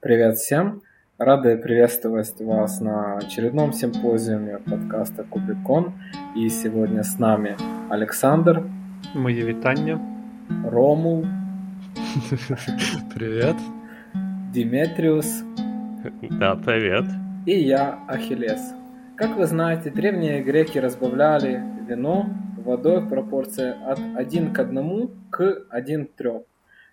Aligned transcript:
Привет 0.00 0.36
всем! 0.36 0.82
Рады 1.18 1.56
приветствовать 1.56 2.40
вас 2.40 2.80
на 2.80 3.16
очередном 3.16 3.72
симпозиуме 3.72 4.58
подкаста 4.58 5.24
Кубикон. 5.24 5.92
И 6.36 6.48
сегодня 6.50 7.02
с 7.02 7.18
нами 7.18 7.56
Александр. 7.90 8.62
Моє 9.14 9.44
вітання. 9.44 10.00
Ромул. 10.64 11.26
Привет. 13.14 13.56
Диметриус. 14.52 15.42
Да, 16.30 16.54
привет. 16.54 17.04
И 17.46 17.58
я, 17.58 17.98
Ахиллес. 18.06 18.74
Как 19.16 19.36
вы 19.36 19.46
знаете, 19.46 19.90
древние 19.90 20.42
греки 20.42 20.78
разбавляли 20.78 21.60
вино 21.88 22.26
водой 22.56 23.00
в 23.00 23.08
пропорции 23.08 23.74
от 23.86 23.98
1 24.16 24.52
к 24.52 24.60
1 24.60 25.08
к 25.30 25.66
1 25.70 26.04
к 26.04 26.08
3. 26.16 26.30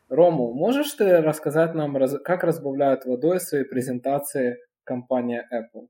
Рому, 0.09 0.53
можешь 0.53 0.91
ты 0.93 1.21
рассказать 1.21 1.73
нам, 1.73 1.97
как 2.23 2.43
разбавляют 2.43 3.05
водой 3.05 3.39
свои 3.39 3.63
презентации 3.63 4.57
компания 4.83 5.47
Apple? 5.51 5.87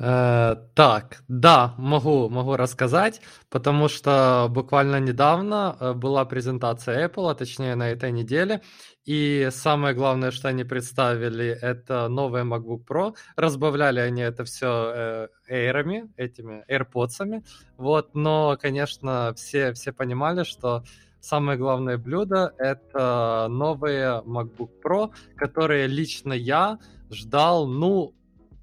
Э, 0.00 0.54
так, 0.74 1.24
да, 1.26 1.74
могу, 1.76 2.28
могу 2.28 2.54
рассказать, 2.54 3.20
потому 3.50 3.88
что 3.88 4.46
буквально 4.48 5.00
недавно 5.00 5.76
э, 5.80 5.92
была 5.92 6.24
презентация 6.24 7.08
Apple, 7.08 7.28
а 7.28 7.34
точнее 7.34 7.74
на 7.74 7.90
этой 7.90 8.12
неделе, 8.12 8.62
и 9.04 9.48
самое 9.50 9.94
главное, 9.96 10.30
что 10.30 10.48
они 10.48 10.62
представили, 10.62 11.46
это 11.46 12.06
новые 12.08 12.44
MacBook 12.44 12.84
Pro. 12.88 13.16
Разбавляли 13.34 13.98
они 13.98 14.22
это 14.22 14.44
все 14.44 14.92
э, 14.94 15.28
Air'ами, 15.50 16.08
этими 16.16 16.64
AirPods'ами, 16.68 17.42
вот, 17.76 18.14
но, 18.14 18.56
конечно, 18.60 19.32
все, 19.34 19.72
все 19.72 19.92
понимали, 19.92 20.44
что 20.44 20.84
самое 21.20 21.58
главное 21.58 21.98
блюдо— 21.98 22.54
это 22.58 23.46
новые 23.50 24.22
MacBook 24.24 24.70
Pro, 24.84 25.10
которые 25.36 25.86
лично 25.86 26.32
я 26.32 26.78
ждал, 27.10 27.66
ну, 27.66 28.14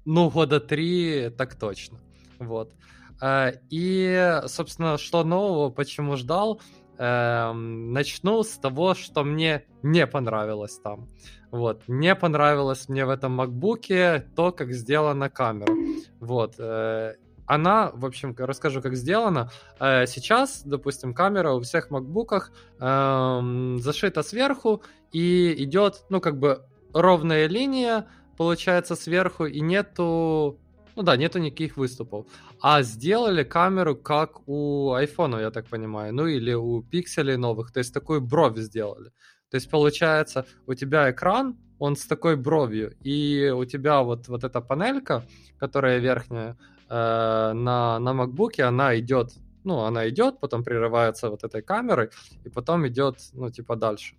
ну, 0.04 0.30
года 0.30 0.60
три 0.60 1.30
так 1.36 1.54
точно. 1.56 1.98
Вот. 2.38 2.72
Э, 3.20 3.52
и, 3.70 4.40
собственно, 4.46 4.98
что 4.98 5.24
нового, 5.24 5.70
почему 5.70 6.16
ждал? 6.16 6.60
Эм, 6.98 7.92
начну 7.92 8.42
с 8.42 8.56
того, 8.56 8.94
что 8.94 9.22
мне 9.22 9.64
не 9.82 10.06
понравилось 10.06 10.78
там. 10.82 11.08
Вот, 11.50 11.82
не 11.88 12.14
понравилось 12.14 12.88
мне 12.88 13.04
в 13.04 13.10
этом 13.10 13.40
MacBook 13.40 14.20
то, 14.34 14.52
как 14.52 14.72
сделана 14.72 15.28
камера. 15.28 15.72
Вот, 16.20 16.54
э, 16.58 17.16
она, 17.46 17.90
в 17.94 18.04
общем, 18.04 18.34
расскажу, 18.36 18.82
как 18.82 18.96
сделано. 18.96 19.50
Э, 19.80 20.06
сейчас, 20.06 20.62
допустим, 20.64 21.14
камера 21.14 21.52
у 21.52 21.60
всех 21.60 21.90
макбуках 21.90 22.52
эм, 22.80 23.78
зашита 23.80 24.22
сверху 24.22 24.82
и 25.12 25.54
идет, 25.64 26.04
ну, 26.10 26.20
как 26.20 26.38
бы 26.38 26.64
ровная 26.92 27.46
линия, 27.46 28.06
получается, 28.36 28.96
сверху, 28.96 29.46
и 29.46 29.60
нету, 29.60 30.58
ну 30.96 31.02
да, 31.02 31.16
нету 31.16 31.38
никаких 31.38 31.76
выступов. 31.76 32.26
А 32.60 32.82
сделали 32.82 33.44
камеру, 33.44 33.96
как 33.96 34.48
у 34.48 34.92
айфона, 34.92 35.36
я 35.36 35.50
так 35.50 35.66
понимаю, 35.66 36.14
ну 36.14 36.26
или 36.26 36.52
у 36.54 36.82
пикселей 36.82 37.36
новых, 37.36 37.72
то 37.72 37.78
есть 37.78 37.94
такую 37.94 38.20
бровь 38.20 38.58
сделали. 38.58 39.10
То 39.50 39.56
есть 39.56 39.70
получается, 39.70 40.46
у 40.66 40.74
тебя 40.74 41.10
экран, 41.10 41.56
он 41.78 41.96
с 41.96 42.06
такой 42.06 42.36
бровью, 42.36 42.96
и 43.02 43.52
у 43.54 43.64
тебя 43.64 44.02
вот, 44.02 44.28
вот 44.28 44.44
эта 44.44 44.60
панелька, 44.60 45.24
которая 45.58 45.98
верхняя, 45.98 46.56
на, 46.89 47.99
на 47.99 48.13
MacBook, 48.13 48.61
она 48.61 48.99
идет, 48.99 49.33
ну, 49.63 49.79
она 49.79 50.09
идет, 50.09 50.39
потом 50.39 50.63
прерывается 50.63 51.29
вот 51.29 51.43
этой 51.43 51.61
камерой, 51.61 52.09
и 52.43 52.49
потом 52.49 52.85
идет, 52.87 53.15
ну, 53.33 53.49
типа 53.49 53.75
дальше. 53.75 54.15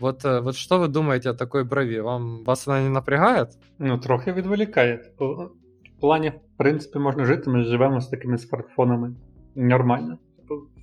Вот, 0.00 0.24
э, 0.24 0.40
вот 0.40 0.56
что 0.56 0.78
вы 0.78 0.88
думаете 0.88 1.30
о 1.30 1.34
такой 1.34 1.64
брови? 1.64 2.00
Вам 2.00 2.44
вас 2.44 2.66
вона 2.66 2.82
не 2.82 2.88
напрягає? 2.88 3.46
Ну, 3.78 3.98
трохи 3.98 4.32
відволікає. 4.32 5.12
В 5.18 6.00
плані, 6.00 6.28
в 6.28 6.58
принципі, 6.58 6.98
можна 6.98 7.24
жити, 7.24 7.50
ми 7.50 7.64
живемо 7.64 8.00
з 8.00 8.08
такими 8.08 8.38
смартфонами 8.38 9.14
нормально. 9.54 10.18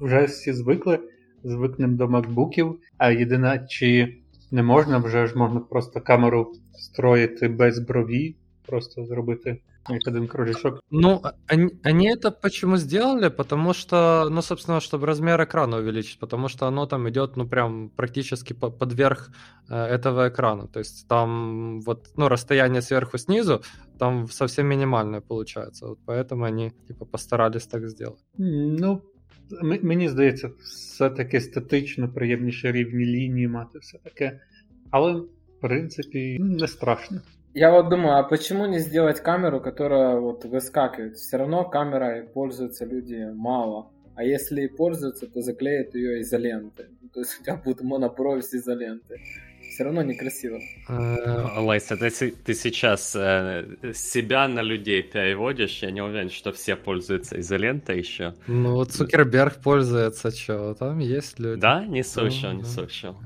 Вже 0.02 0.24
всі 0.24 0.54
звикли, 0.54 1.00
звикнемо 1.44 1.98
до 1.98 2.08
макбуків, 2.08 2.80
а 2.98 3.12
єдине, 3.12 3.66
чи 3.70 4.18
не 4.52 4.64
можна, 4.64 4.98
вже 4.98 5.28
ж 5.28 5.38
можна 5.38 5.60
просто 5.60 6.02
камеру 6.02 6.52
встроїти 6.74 7.48
без 7.48 7.80
брові, 7.80 8.36
просто 8.66 9.06
зробити 9.06 9.50
Как 9.52 9.69
один 9.88 10.28
кружечок. 10.28 10.82
Ну, 10.90 11.22
они, 11.48 11.70
они 11.84 12.08
это 12.10 12.32
почему 12.32 12.78
сделали? 12.78 13.30
Потому 13.30 13.74
что, 13.74 14.28
ну, 14.30 14.42
собственно, 14.42 14.80
чтобы 14.80 15.06
размер 15.06 15.44
экрана 15.44 15.78
увеличить, 15.78 16.20
потому 16.20 16.50
что 16.50 16.68
оно 16.68 16.86
там 16.86 17.08
идет, 17.10 17.38
ну, 17.38 17.48
прям 17.48 17.90
практически 17.90 18.54
по, 18.54 18.72
под 18.72 18.94
верх 18.94 19.32
э, 19.70 19.76
этого 19.76 20.30
экрана. 20.30 20.68
То 20.68 20.80
есть 20.80 21.08
там 21.08 21.82
вот, 21.82 22.10
ну, 22.18 22.28
расстояние 22.28 22.82
сверху 22.82 23.18
снизу, 23.18 23.62
там 24.00 24.28
совсем 24.28 24.68
минимальное 24.68 25.22
получается. 25.22 25.88
Вот 25.88 26.00
поэтому 26.06 26.46
они, 26.46 26.72
типа, 26.88 27.06
постарались 27.06 27.68
так 27.68 27.90
сделать. 27.90 28.24
Ну, 28.38 29.02
мені 29.62 30.10
здається, 30.10 30.50
все-таки 30.64 31.42
статично 31.42 32.10
приємніше 32.10 32.72
рівні 32.72 33.06
лінії 33.06 33.48
мати 33.48 33.80
все 33.80 33.98
таке. 33.98 34.40
Але, 34.92 35.14
в 35.14 35.28
принципі, 35.62 36.38
не 36.40 36.68
страшно. 36.68 37.22
Я 37.53 37.73
вот 37.73 37.89
думаю, 37.89 38.19
а 38.19 38.23
почему 38.23 38.67
не 38.67 38.79
сделать 38.79 39.21
камеру, 39.21 39.61
которая 39.61 40.21
вот 40.21 40.45
выскакивает? 40.45 41.17
Все 41.17 41.37
равно 41.37 41.65
камерой 41.65 42.23
пользуются 42.23 42.85
люди 42.85 43.29
мало. 43.35 43.91
А 44.15 44.23
если 44.23 44.63
и 44.63 44.69
пользуются, 44.69 45.27
то 45.27 45.43
заклеят 45.43 45.95
ее 45.95 46.21
изолентой. 46.21 46.87
То 47.13 47.21
есть 47.21 47.41
у 47.41 47.43
тебя 47.43 47.57
будет 47.57 47.81
монопровод 47.81 48.45
с 48.45 48.55
изолентой 48.55 49.21
все 49.71 49.85
равно 49.85 50.03
некрасиво. 50.03 50.61
Э, 50.89 51.59
Лайса, 51.59 51.97
ты, 51.97 52.11
ты 52.11 52.55
сейчас 52.55 53.15
э, 53.17 53.93
себя 53.95 54.49
на 54.49 54.63
людей 54.63 55.03
переводишь, 55.03 55.83
я 55.83 55.91
не 55.91 56.03
уверен, 56.03 56.31
что 56.31 56.53
все 56.53 56.77
пользуются 56.77 57.41
изолентой 57.41 57.99
еще. 57.99 58.35
Ну, 58.47 58.75
вот 58.75 58.93
Цукерберг 58.93 59.63
пользуется, 59.63 60.31
что 60.31 60.75
там 60.75 60.99
есть 60.99 61.39
люди. 61.39 61.61
Да? 61.61 61.85
Не 61.87 62.03
слышал, 62.03 62.51
ну, 62.51 62.57
не 62.57 62.63
да. 62.63 62.69
слышал. 62.69 63.17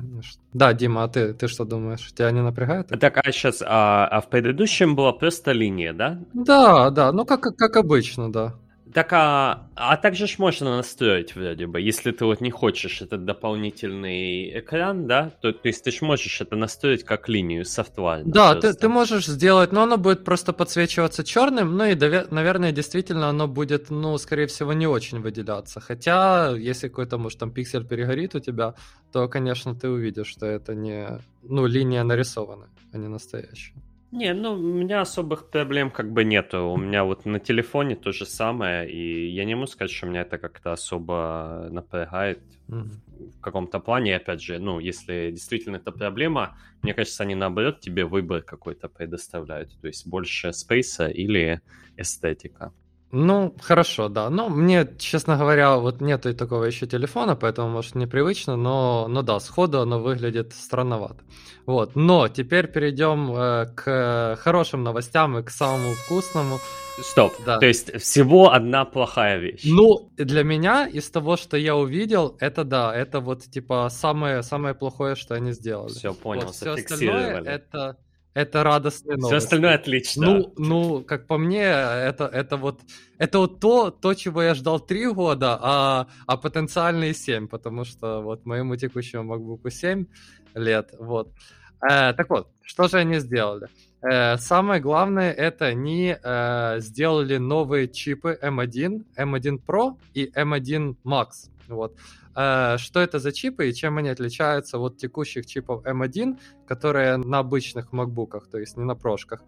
Да, 0.53 0.73
Дима, 0.73 1.05
а 1.05 1.09
ты, 1.09 1.35
ты 1.35 1.49
что 1.49 1.65
думаешь? 1.65 2.13
Тебя 2.13 2.31
не 2.31 2.43
напрягает? 2.43 2.89
Так, 2.89 3.19
а 3.19 3.33
сейчас, 3.33 3.63
а, 3.67 4.07
а 4.07 4.21
в 4.21 4.29
предыдущем 4.29 4.95
была 4.95 5.13
просто 5.13 5.53
линия, 5.53 5.93
да? 5.93 6.21
Да, 6.33 6.91
да, 6.91 7.13
ну 7.13 7.25
как, 7.25 7.41
как 7.57 7.77
обычно, 7.77 8.31
да. 8.31 8.55
Так, 8.95 9.13
а, 9.13 9.69
а 9.75 9.97
также 9.97 10.29
ж 10.29 10.39
можно 10.39 10.77
настроить 10.77 11.35
вроде 11.35 11.67
бы, 11.67 11.81
если 11.81 12.13
ты 12.13 12.25
вот 12.25 12.41
не 12.41 12.53
хочешь 12.53 13.03
этот 13.03 13.25
дополнительный 13.25 14.61
экран, 14.61 15.09
да, 15.09 15.33
то, 15.43 15.53
то 15.53 15.67
есть 15.67 15.83
ты 15.83 15.91
ж 15.91 16.01
можешь 16.03 16.41
это 16.41 16.55
настроить 16.55 17.03
как 17.03 17.29
линию 17.29 17.65
софтвально. 17.65 18.33
Да, 18.33 18.55
ты, 18.55 18.73
ты 18.73 18.89
можешь 18.89 19.27
сделать, 19.27 19.73
но 19.73 19.83
оно 19.83 19.97
будет 19.97 20.25
просто 20.25 20.53
подсвечиваться 20.53 21.25
черным, 21.25 21.77
ну 21.77 21.87
и, 21.87 21.97
наверное, 22.31 22.71
действительно 22.71 23.29
оно 23.29 23.49
будет, 23.49 23.91
ну, 23.91 24.17
скорее 24.17 24.47
всего, 24.47 24.73
не 24.73 24.87
очень 24.87 25.21
выделяться. 25.21 25.81
Хотя, 25.81 26.55
если 26.57 26.87
какой-то, 26.87 27.19
может, 27.19 27.41
там 27.41 27.51
пиксель 27.51 27.85
перегорит 27.85 28.37
у 28.37 28.39
тебя, 28.39 28.75
то, 29.13 29.27
конечно, 29.27 29.75
ты 29.75 29.89
увидишь, 29.89 30.29
что 30.29 30.47
это 30.47 30.77
не, 30.77 31.19
ну, 31.43 31.67
линия 31.67 32.05
нарисована, 32.05 32.69
а 32.93 32.99
не 32.99 33.09
настоящая. 33.09 33.75
Не, 34.15 34.33
ну, 34.33 34.53
у 34.53 34.57
меня 34.57 35.01
особых 35.01 35.51
проблем 35.51 35.91
как 35.91 36.13
бы 36.13 36.23
нету. 36.23 36.69
У 36.69 36.77
меня 36.77 37.03
вот 37.03 37.25
на 37.25 37.41
телефоне 37.41 37.97
то 37.97 38.13
же 38.13 38.27
самое, 38.27 38.89
и 38.89 39.29
я 39.29 39.45
не 39.45 39.57
могу 39.57 39.67
сказать, 39.67 39.91
что 39.91 40.07
меня 40.07 40.21
это 40.21 40.39
как-то 40.39 40.73
особо 40.73 41.67
напрягает 41.73 42.39
mm-hmm. 42.69 43.33
в 43.39 43.41
каком-то 43.41 43.81
плане. 43.81 44.15
Опять 44.15 44.41
же, 44.41 44.61
ну, 44.61 44.79
если 44.79 45.33
действительно 45.33 45.79
это 45.79 45.91
проблема, 45.91 46.57
мне 46.83 46.95
кажется, 46.95 47.25
они 47.25 47.35
наоборот 47.35 47.81
тебе 47.81 48.05
выбор 48.05 48.43
какой-то 48.43 48.89
предоставляют. 48.89 49.77
То 49.81 49.89
есть 49.89 50.07
больше 50.07 50.53
спейса 50.53 51.09
или 51.09 51.61
эстетика. 51.97 52.73
Ну, 53.15 53.55
хорошо, 53.63 54.09
да. 54.09 54.29
Но 54.29 54.49
мне, 54.49 54.89
честно 54.99 55.37
говоря, 55.37 55.77
вот 55.77 56.01
нету 56.01 56.31
и 56.31 56.33
такого 56.33 56.65
еще 56.65 56.87
телефона, 56.87 57.37
поэтому, 57.37 57.69
может, 57.69 57.95
непривычно, 57.95 58.57
но, 58.57 59.07
но 59.09 59.23
да, 59.23 59.39
сходу 59.39 59.81
оно 59.81 60.01
выглядит 60.01 60.53
странновато. 60.53 61.23
Вот, 61.65 61.95
но 61.95 62.27
теперь 62.29 62.67
перейдем 62.67 63.33
э, 63.33 63.67
к 63.75 64.37
хорошим 64.43 64.83
новостям 64.83 65.39
и 65.39 65.43
к 65.45 65.51
самому 65.51 65.93
вкусному. 65.95 66.59
Стоп, 67.01 67.33
да. 67.47 67.59
то 67.59 67.67
есть 67.67 68.01
всего 68.01 68.53
одна 68.53 68.85
плохая 68.85 69.39
вещь. 69.39 69.63
Ну, 69.65 70.11
для 70.17 70.43
меня, 70.43 70.87
из 70.87 71.09
того, 71.11 71.37
что 71.37 71.57
я 71.57 71.77
увидел, 71.77 72.37
это 72.41 72.65
да, 72.65 72.95
это 72.95 73.21
вот 73.21 73.43
типа 73.45 73.89
самое, 73.91 74.43
самое 74.43 74.75
плохое, 74.75 75.15
что 75.15 75.35
они 75.35 75.53
сделали. 75.53 75.93
Все, 75.93 76.15
понял, 76.15 76.47
вот, 76.47 76.55
все 76.55 76.73
остальное 76.73 77.43
это 77.43 77.97
это 78.35 78.65
радостные 78.65 79.17
новости. 79.17 79.37
Все 79.37 79.37
остальное 79.37 79.75
отлично. 79.75 80.27
Ну, 80.27 80.53
ну, 80.57 81.05
как 81.05 81.27
по 81.27 81.39
мне, 81.39 81.63
это, 81.63 82.25
это 82.27 82.57
вот, 82.57 82.81
это 83.17 83.39
вот 83.39 83.61
то, 83.61 83.91
то, 83.91 84.15
чего 84.15 84.43
я 84.43 84.55
ждал 84.55 84.81
три 84.81 85.07
года, 85.07 85.59
а, 85.63 86.09
а 86.27 86.37
потенциальные 86.37 87.15
семь, 87.15 87.47
потому 87.47 87.85
что 87.85 88.21
вот 88.23 88.45
моему 88.45 88.77
текущему 88.77 89.35
MacBook 89.35 89.71
7 89.71 90.07
лет, 90.55 90.95
вот. 90.99 91.33
Э, 91.81 92.13
так 92.13 92.29
вот, 92.31 92.49
что 92.63 92.89
же 92.89 92.99
они 92.99 93.19
сделали? 93.21 93.69
Э, 94.05 94.37
самое 94.37 94.81
главное, 94.83 95.33
это 95.33 95.65
они 95.67 96.15
э, 96.23 96.81
сделали 96.81 97.39
новые 97.39 97.89
чипы 97.89 98.39
M1, 98.43 99.05
M1 99.17 99.63
Pro 99.67 99.97
и 100.13 100.31
M1 100.35 100.97
Max. 101.05 101.49
Вот. 101.69 101.97
Э, 102.37 102.77
что 102.79 103.01
это 103.01 103.19
за 103.19 103.33
чипы 103.33 103.69
и 103.69 103.75
чем 103.75 103.97
они 103.97 104.11
отличаются 104.11 104.79
от 104.79 104.99
текущих 104.99 105.47
чипов 105.47 105.87
M1, 105.87 106.39
которые 106.67 107.17
на 107.17 107.39
обычных 107.39 107.93
MacBookах, 107.93 108.43
то 108.51 108.59
есть 108.59 108.77
не 108.77 108.85
на 108.85 108.95
прошках? 108.95 109.43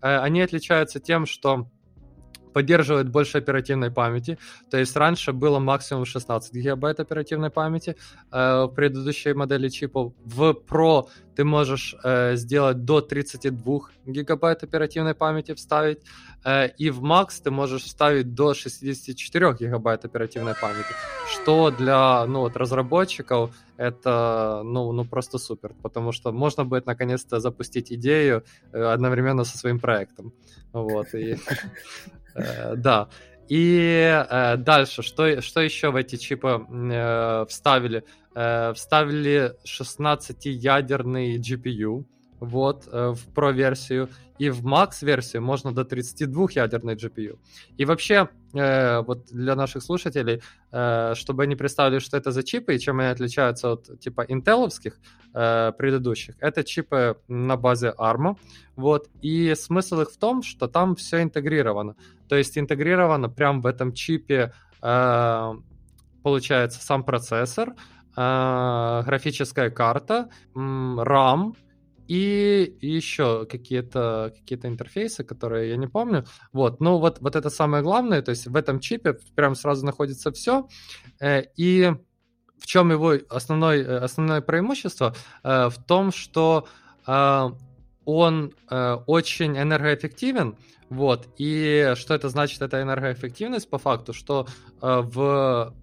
Э, 0.00 0.18
они 0.18 0.40
отличаются 0.40 0.98
тем, 0.98 1.26
что 1.26 1.68
поддерживает 2.52 3.08
больше 3.08 3.38
оперативной 3.38 3.90
памяти. 3.90 4.38
То 4.70 4.78
есть 4.78 4.96
раньше 4.96 5.32
было 5.32 5.58
максимум 5.58 6.04
16 6.04 6.54
гигабайт 6.54 7.00
оперативной 7.00 7.50
памяти 7.50 7.96
э, 8.32 8.64
в 8.64 8.68
предыдущей 8.68 9.32
модели 9.32 9.68
чипов. 9.68 10.12
В 10.24 10.56
Pro 10.68 11.08
ты 11.36 11.44
можешь 11.44 11.96
э, 12.04 12.36
сделать 12.36 12.84
до 12.84 13.00
32 13.00 13.80
гигабайт 14.06 14.62
оперативной 14.62 15.14
памяти 15.14 15.54
вставить. 15.54 15.98
Э, 16.44 16.68
и 16.68 16.90
в 16.90 17.02
Max 17.02 17.40
ты 17.42 17.50
можешь 17.50 17.84
вставить 17.84 18.34
до 18.34 18.54
64 18.54 19.54
гигабайт 19.58 20.04
оперативной 20.04 20.54
памяти. 20.60 20.94
Что 21.32 21.70
для 21.70 22.26
ну, 22.26 22.40
вот, 22.40 22.56
разработчиков 22.56 23.54
это 23.76 24.60
ну, 24.64 24.92
ну 24.92 25.04
просто 25.04 25.38
супер, 25.38 25.72
потому 25.82 26.12
что 26.12 26.32
можно 26.32 26.64
будет 26.64 26.86
наконец-то 26.86 27.40
запустить 27.40 27.90
идею 27.92 28.44
э, 28.72 28.82
одновременно 28.82 29.44
со 29.44 29.56
своим 29.56 29.78
проектом. 29.78 30.32
Вот, 30.72 31.14
и 31.14 31.38
да. 32.76 33.08
И 33.48 34.24
э, 34.30 34.56
дальше, 34.56 35.02
что, 35.02 35.40
что 35.42 35.60
еще 35.60 35.90
в 35.90 35.96
эти 35.96 36.16
чипы 36.16 36.66
э, 36.70 37.46
вставили? 37.48 38.04
Вставили 38.32 39.56
16-ядерный 39.66 41.36
GPU, 41.38 42.04
вот, 42.38 42.86
в 42.86 43.18
Pro-версию, 43.34 44.08
и 44.40 44.50
в 44.50 44.64
Max-версию 44.64 45.42
можно 45.42 45.72
до 45.72 45.82
32-ядерной 45.82 46.94
GPU. 46.94 47.38
И 47.76 47.84
вообще, 47.84 48.28
э, 48.54 49.02
вот 49.02 49.26
для 49.26 49.54
наших 49.54 49.82
слушателей, 49.82 50.40
э, 50.72 51.14
чтобы 51.14 51.42
они 51.42 51.56
представили, 51.56 51.98
что 52.00 52.16
это 52.16 52.30
за 52.30 52.42
чипы 52.42 52.74
и 52.74 52.78
чем 52.78 53.00
они 53.00 53.10
отличаются 53.10 53.72
от 53.72 54.00
типа 54.00 54.24
интеловских 54.28 54.98
э, 55.34 55.72
предыдущих, 55.78 56.36
это 56.40 56.64
чипы 56.64 57.16
на 57.28 57.56
базе 57.56 57.92
ARM, 57.98 58.36
вот, 58.76 59.10
и 59.20 59.54
смысл 59.54 60.00
их 60.00 60.10
в 60.10 60.16
том, 60.16 60.42
что 60.42 60.68
там 60.68 60.94
все 60.94 61.22
интегрировано. 61.22 61.94
То 62.28 62.36
есть 62.36 62.56
интегрировано 62.56 63.28
прямо 63.28 63.60
в 63.60 63.66
этом 63.66 63.92
чипе, 63.92 64.52
э, 64.82 65.54
получается, 66.22 66.82
сам 66.82 67.04
процессор, 67.04 67.74
э, 68.16 69.02
графическая 69.04 69.68
карта, 69.70 70.30
RAM, 70.54 71.52
и 72.10 72.76
еще 72.80 73.46
какие-то 73.46 74.32
какие 74.34 74.58
интерфейсы, 74.66 75.22
которые 75.22 75.70
я 75.70 75.76
не 75.76 75.86
помню. 75.86 76.24
Вот, 76.52 76.80
ну 76.80 76.98
вот, 76.98 77.20
вот 77.20 77.36
это 77.36 77.50
самое 77.50 77.84
главное, 77.84 78.20
то 78.20 78.30
есть 78.30 78.48
в 78.48 78.56
этом 78.56 78.80
чипе 78.80 79.16
прям 79.36 79.54
сразу 79.54 79.86
находится 79.86 80.32
все. 80.32 80.66
Э, 81.20 81.42
и 81.56 81.92
в 82.58 82.66
чем 82.66 82.90
его 82.90 83.14
основной, 83.28 83.82
э, 83.82 83.98
основное 83.98 84.40
преимущество? 84.40 85.14
Э, 85.44 85.68
в 85.68 85.76
том, 85.86 86.10
что 86.10 86.66
он 88.04 88.54
очень 89.06 89.58
энергоэффективен, 89.58 90.56
вот, 90.90 91.28
и 91.38 91.94
что 91.96 92.14
это 92.14 92.28
значит, 92.28 92.60
эта 92.62 92.82
энергоэффективность 92.82 93.70
по 93.70 93.78
факту, 93.78 94.12
что 94.12 94.46
в 94.80 95.74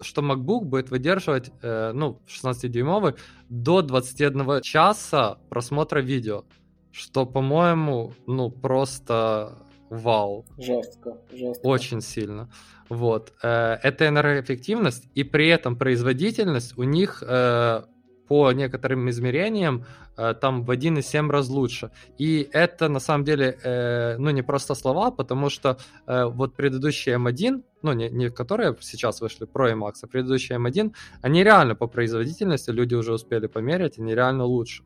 что 0.00 0.22
MacBook 0.22 0.64
будет 0.64 0.90
выдерживать, 0.90 1.50
э, 1.62 1.92
ну, 1.92 2.20
16-дюймовый, 2.26 3.14
до 3.48 3.82
21 3.82 4.62
часа 4.62 5.38
просмотра 5.48 6.00
видео. 6.00 6.44
Что, 6.92 7.26
по-моему, 7.26 8.12
ну, 8.26 8.50
просто 8.50 9.58
вау. 9.90 10.46
Жестко, 10.58 11.18
жестко. 11.32 11.66
Очень 11.66 12.00
сильно. 12.00 12.48
Вот. 12.88 13.32
Э, 13.42 13.78
это 13.82 14.08
энергоэффективность, 14.08 15.08
и 15.14 15.24
при 15.24 15.48
этом 15.48 15.76
производительность 15.76 16.76
у 16.78 16.84
них 16.84 17.22
э, 17.26 17.82
по 18.28 18.52
некоторым 18.52 19.08
измерениям 19.10 19.84
э, 20.16 20.34
там 20.40 20.64
в 20.64 20.70
1,7 20.70 21.30
раз 21.30 21.48
лучше. 21.48 21.90
И 22.18 22.48
это 22.52 22.88
на 22.88 23.00
самом 23.00 23.24
деле, 23.24 23.58
э, 23.62 24.16
ну, 24.18 24.30
не 24.30 24.42
просто 24.42 24.74
слова, 24.74 25.10
потому 25.10 25.50
что 25.50 25.78
э, 26.06 26.24
вот 26.24 26.54
предыдущие 26.54 27.16
M1, 27.16 27.62
ну, 27.82 27.92
не, 27.92 28.10
не 28.10 28.30
которые 28.30 28.76
сейчас 28.80 29.20
вышли, 29.20 29.46
Pro 29.46 29.70
и 29.70 29.74
Max, 29.74 29.94
а 30.02 30.06
предыдущие 30.06 30.58
M1, 30.58 30.92
они 31.22 31.44
реально 31.44 31.74
по 31.74 31.86
производительности, 31.86 32.70
люди 32.70 32.94
уже 32.94 33.12
успели 33.12 33.46
померить, 33.46 33.98
они 33.98 34.14
реально 34.14 34.44
лучше. 34.44 34.82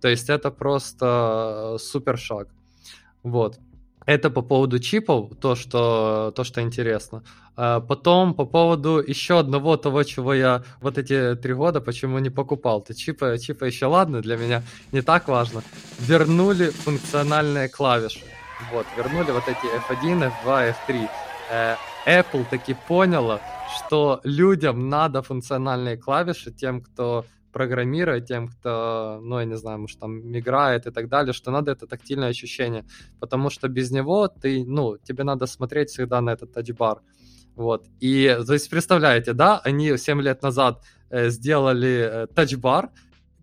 То 0.00 0.08
есть 0.08 0.30
это 0.30 0.50
просто 0.50 1.76
супер 1.78 2.18
шаг. 2.18 2.48
Вот. 3.22 3.58
Это 4.06 4.30
по 4.30 4.42
поводу 4.42 4.78
чипов, 4.78 5.30
то, 5.40 5.54
что, 5.54 6.32
то, 6.34 6.44
что 6.44 6.60
интересно. 6.60 7.22
А 7.56 7.80
потом 7.80 8.34
по 8.34 8.44
поводу 8.44 9.02
еще 9.06 9.38
одного 9.38 9.76
того, 9.76 10.02
чего 10.02 10.34
я 10.34 10.62
вот 10.80 10.98
эти 10.98 11.36
три 11.36 11.54
года 11.54 11.80
почему 11.80 12.18
не 12.18 12.30
покупал. 12.30 12.80
То 12.80 12.94
чипы, 12.94 13.38
чипы 13.38 13.66
еще 13.66 13.86
ладно, 13.86 14.20
для 14.20 14.36
меня 14.36 14.62
не 14.92 15.02
так 15.02 15.28
важно. 15.28 15.62
Вернули 16.00 16.70
функциональные 16.70 17.68
клавиши. 17.68 18.20
Вот, 18.72 18.86
вернули 18.96 19.30
вот 19.30 19.44
эти 19.46 19.66
F1, 19.90 20.32
F2, 20.44 20.74
F3. 20.88 21.08
Apple 22.06 22.46
таки 22.50 22.74
поняла, 22.88 23.40
что 23.76 24.20
людям 24.24 24.88
надо 24.88 25.22
функциональные 25.22 25.96
клавиши, 25.96 26.50
тем, 26.50 26.80
кто 26.80 27.24
программирует, 27.52 28.26
тем, 28.26 28.48
кто, 28.48 29.20
ну, 29.22 29.38
я 29.38 29.44
не 29.44 29.56
знаю, 29.56 29.80
может, 29.80 29.98
там, 29.98 30.36
играет 30.36 30.86
и 30.86 30.90
так 30.90 31.08
далее, 31.08 31.32
что 31.32 31.50
надо 31.50 31.72
это 31.72 31.86
тактильное 31.86 32.28
ощущение, 32.28 32.84
потому 33.20 33.50
что 33.50 33.68
без 33.68 33.90
него 33.90 34.28
ты, 34.28 34.64
ну, 34.66 34.96
тебе 34.98 35.24
надо 35.24 35.46
смотреть 35.46 35.90
всегда 35.90 36.20
на 36.20 36.30
этот 36.30 36.52
тачбар. 36.52 37.02
Вот. 37.54 37.86
И, 38.00 38.38
то 38.46 38.52
есть, 38.54 38.70
представляете, 38.70 39.32
да, 39.34 39.60
они 39.64 39.96
7 39.96 40.22
лет 40.22 40.42
назад 40.42 40.82
э, 41.10 41.28
сделали 41.30 42.24
э, 42.24 42.26
тачбар, 42.34 42.90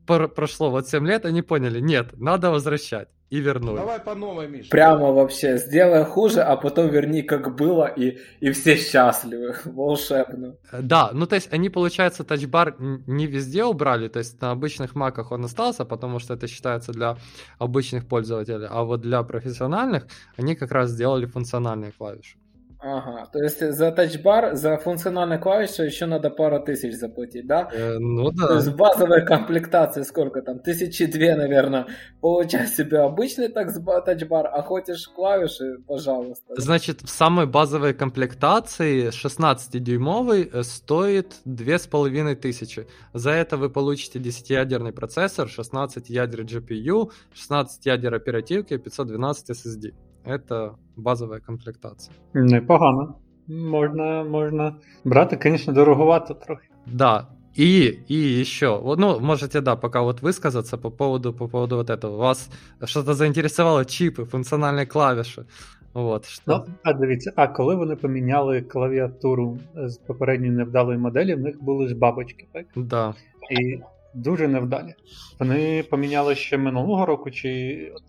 прошло 0.05 0.71
вот 0.71 0.87
7 0.87 1.05
лет, 1.07 1.25
они 1.25 1.41
поняли, 1.43 1.79
нет, 1.79 2.19
надо 2.19 2.49
возвращать 2.49 3.09
и 3.29 3.39
вернули. 3.39 3.77
Давай 3.77 3.99
по 3.99 4.15
новой, 4.15 4.47
Миша. 4.47 4.69
Прямо 4.69 5.11
вообще, 5.11 5.57
сделай 5.57 6.03
хуже, 6.03 6.41
а 6.41 6.55
потом 6.55 6.89
верни, 6.89 7.21
как 7.21 7.55
было, 7.55 7.85
и, 7.85 8.17
и 8.39 8.51
все 8.51 8.75
счастливы. 8.75 9.55
Волшебно. 9.65 10.55
Да, 10.71 11.11
ну 11.13 11.27
то 11.27 11.35
есть 11.35 11.53
они, 11.53 11.69
получается, 11.69 12.23
тачбар 12.23 12.75
не 12.79 13.27
везде 13.27 13.63
убрали, 13.63 14.07
то 14.07 14.19
есть 14.19 14.41
на 14.41 14.51
обычных 14.51 14.95
маках 14.95 15.31
он 15.31 15.45
остался, 15.45 15.85
потому 15.85 16.19
что 16.19 16.33
это 16.33 16.47
считается 16.47 16.91
для 16.91 17.17
обычных 17.59 18.07
пользователей, 18.07 18.67
а 18.69 18.83
вот 18.83 19.01
для 19.01 19.21
профессиональных 19.23 20.07
они 20.37 20.55
как 20.55 20.71
раз 20.71 20.89
сделали 20.89 21.25
функциональные 21.25 21.91
клавиши. 21.91 22.37
Ага, 22.81 23.25
то 23.33 23.39
есть 23.39 23.59
за 23.59 23.91
тачбар, 23.91 24.55
за 24.55 24.77
функциональные 24.77 25.37
клавиши 25.37 25.83
еще 25.83 26.05
надо 26.05 26.29
пару 26.29 26.63
тысяч 26.63 26.93
заплатить, 26.93 27.45
да? 27.45 27.69
Э, 27.73 27.97
ну 27.99 28.31
да. 28.31 28.47
То 28.47 28.55
есть 28.55 28.73
базовая 28.73 29.25
комплектация 29.25 30.05
сколько 30.05 30.41
там? 30.41 30.59
Тысячи 30.59 31.05
две, 31.05 31.35
наверное. 31.35 31.87
Получай 32.21 32.67
себе 32.67 32.99
обычный 32.99 33.49
тачбар, 33.49 34.47
а 34.47 34.61
хочешь 34.61 35.09
клавиши, 35.09 35.79
пожалуйста. 35.85 36.53
Значит, 36.55 37.01
в 37.01 37.09
самой 37.09 37.47
базовой 37.47 37.93
комплектации 37.93 39.09
16-дюймовый 39.09 40.49
э, 40.49 40.63
стоит 40.63 41.35
две 41.43 41.79
с 41.79 41.85
половиной 41.85 42.35
тысячи. 42.35 42.87
За 43.13 43.31
это 43.31 43.57
вы 43.57 43.69
получите 43.69 44.19
10-ядерный 44.19 44.93
процессор, 44.93 45.49
16 45.49 46.09
ядер 46.09 46.43
GPU, 46.43 47.11
16 47.33 47.85
ядер 47.85 48.13
оперативки, 48.13 48.77
512 48.77 49.49
SSD. 49.49 49.93
Это 50.24 50.74
базова 50.96 51.40
комплектація. 51.40 52.16
Непогано. 52.34 53.14
Можна 53.48 54.24
можна 54.24 54.76
брати, 55.04 55.38
звісно, 55.42 55.72
дороговато 55.72 56.34
трохи. 56.34 56.68
Да. 56.86 57.26
И, 57.58 58.00
и 58.10 58.40
еще, 58.40 58.80
ну, 58.98 59.20
можете, 59.20 59.60
да, 59.60 59.76
пока 59.76 60.02
вот 60.02 60.22
высказаться 60.22 60.76
по 60.76 60.90
поводу, 60.90 61.32
по 61.32 61.48
поводу 61.48 61.76
вот 61.76 61.90
этого. 61.90 62.16
Вас 62.16 62.50
что-то 62.84 63.14
заинтересовало 63.14 63.84
чипы, 63.84 64.24
функциональные 64.24 64.86
клавиши. 64.86 65.44
От, 65.92 66.26
що... 66.26 66.42
Ну, 66.46 66.64
а 66.82 66.92
дивіться, 66.92 67.32
а 67.36 67.48
коли 67.48 67.74
вони 67.74 67.96
поміняли 67.96 68.62
клавіатуру 68.62 69.58
з 69.74 69.96
попередньої 69.96 70.52
невдалої 70.52 70.98
моделі, 70.98 71.34
в 71.34 71.40
них 71.40 71.62
були 71.62 71.88
ж 71.88 71.94
бабочки, 71.94 72.46
так? 72.52 72.66
Да. 72.76 73.14
І 73.50 73.80
дуже 74.14 74.48
невдалі. 74.48 74.94
Вони 75.38 75.84
поміняли 75.90 76.34
ще 76.34 76.58
минулого 76.58 77.06
року, 77.06 77.30
чи 77.30 77.92
от 77.94 78.02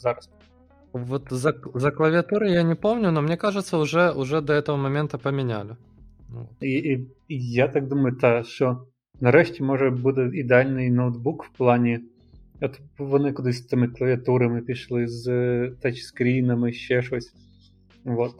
зараз? 0.00 0.30
Вот 0.93 1.27
за, 1.29 1.53
за 1.73 1.91
клавиатурой 1.91 2.53
я 2.53 2.63
не 2.63 2.75
помню, 2.75 3.11
но 3.11 3.21
мне 3.21 3.37
кажется, 3.37 3.77
уже, 3.77 4.11
уже 4.11 4.41
до 4.41 4.53
этого 4.53 4.77
момента 4.77 5.17
поменяли. 5.17 5.75
І, 6.61 6.71
і, 6.71 7.07
і 7.27 7.51
я 7.51 7.67
так 7.67 7.87
думаю, 7.87 8.15
та, 8.15 8.43
що 8.43 8.87
нарешті 9.21 9.63
може 9.63 9.89
буде 9.89 10.29
ідеальний 10.33 10.91
ноутбук 10.91 11.43
в 11.43 11.49
плані. 11.57 11.99
От 12.61 12.79
вони 12.97 13.33
кудись 13.33 13.57
з 13.57 13.65
тими 13.65 13.87
клавіатурами 13.87 14.61
пішли 14.61 15.07
з 15.07 15.27
тачскрінами, 15.81 16.73
ще 16.73 17.01
щось. 17.01 17.33
От. 18.05 18.35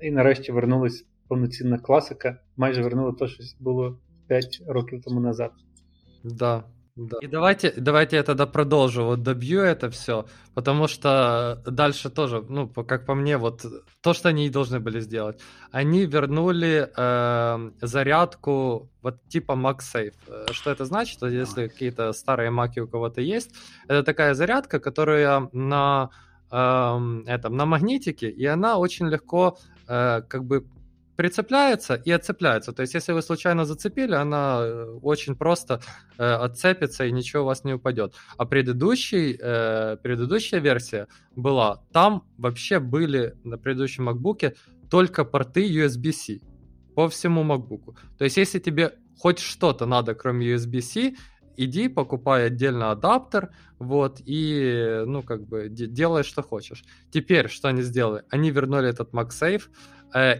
І 0.00 0.10
нарешті 0.10 0.52
вернулась 0.52 1.06
повноцінна 1.28 1.78
класика. 1.78 2.40
Майже 2.56 2.82
вернули 2.82 3.12
те, 3.12 3.28
що 3.28 3.44
було 3.60 3.98
5 4.28 4.62
років 4.66 5.02
тому 5.02 5.20
назад. 5.20 5.50
Да. 6.24 6.64
Да. 6.96 7.18
И 7.20 7.26
давайте, 7.26 7.74
давайте 7.76 8.16
я 8.16 8.22
тогда 8.22 8.46
продолжу, 8.46 9.04
вот 9.04 9.22
добью 9.22 9.60
это 9.60 9.90
все, 9.90 10.24
потому 10.54 10.88
что 10.88 11.62
дальше 11.66 12.08
тоже, 12.08 12.42
ну, 12.48 12.68
как 12.68 13.04
по 13.04 13.14
мне, 13.14 13.36
вот 13.36 13.66
то, 14.00 14.14
что 14.14 14.30
они 14.30 14.48
должны 14.48 14.80
были 14.80 15.00
сделать. 15.00 15.38
Они 15.70 16.06
вернули 16.06 16.90
э, 16.96 17.70
зарядку 17.82 18.90
вот 19.02 19.28
типа 19.28 19.52
MagSafe. 19.52 20.14
Э, 20.26 20.46
что 20.52 20.70
это 20.70 20.86
значит? 20.86 21.20
Если 21.20 21.68
какие-то 21.68 22.12
старые 22.14 22.50
маки 22.50 22.80
у 22.80 22.88
кого-то 22.88 23.20
есть, 23.20 23.50
это 23.88 24.02
такая 24.02 24.32
зарядка, 24.32 24.80
которая 24.80 25.50
на, 25.52 26.08
э, 26.50 27.22
этом, 27.26 27.56
на 27.56 27.66
магнитике, 27.66 28.30
и 28.30 28.46
она 28.46 28.78
очень 28.78 29.08
легко 29.08 29.58
э, 29.86 30.22
как 30.22 30.44
бы 30.44 30.64
прицепляется 31.16 31.94
и 31.94 32.10
отцепляется. 32.10 32.72
То 32.72 32.82
есть, 32.82 32.94
если 32.94 33.12
вы 33.12 33.22
случайно 33.22 33.64
зацепили, 33.64 34.14
она 34.14 34.60
э, 34.60 34.98
очень 35.02 35.34
просто 35.34 35.80
э, 36.18 36.24
отцепится 36.24 37.06
и 37.06 37.12
ничего 37.12 37.42
у 37.42 37.46
вас 37.46 37.64
не 37.64 37.74
упадет. 37.74 38.14
А 38.36 38.44
предыдущий, 38.44 39.38
э, 39.40 39.96
предыдущая 40.02 40.60
версия 40.60 41.08
была, 41.34 41.82
там 41.92 42.24
вообще 42.38 42.78
были 42.78 43.34
на 43.44 43.58
предыдущем 43.58 44.08
MacBook 44.08 44.54
только 44.90 45.24
порты 45.24 45.68
USB-C 45.68 46.40
по 46.94 47.08
всему 47.08 47.42
MacBook. 47.44 47.96
То 48.18 48.24
есть, 48.24 48.36
если 48.36 48.58
тебе 48.58 48.92
хоть 49.18 49.38
что-то 49.38 49.86
надо, 49.86 50.14
кроме 50.14 50.54
USB-C, 50.54 51.14
иди, 51.56 51.88
покупай 51.88 52.46
отдельно 52.46 52.90
адаптер, 52.90 53.50
вот, 53.78 54.20
и, 54.24 55.02
ну, 55.06 55.22
как 55.22 55.46
бы, 55.46 55.68
делай, 55.68 56.22
что 56.22 56.42
хочешь. 56.42 56.84
Теперь, 57.10 57.48
что 57.48 57.68
они 57.68 57.82
сделали? 57.82 58.24
Они 58.30 58.50
вернули 58.50 58.88
этот 58.88 59.12
MagSafe, 59.12 59.62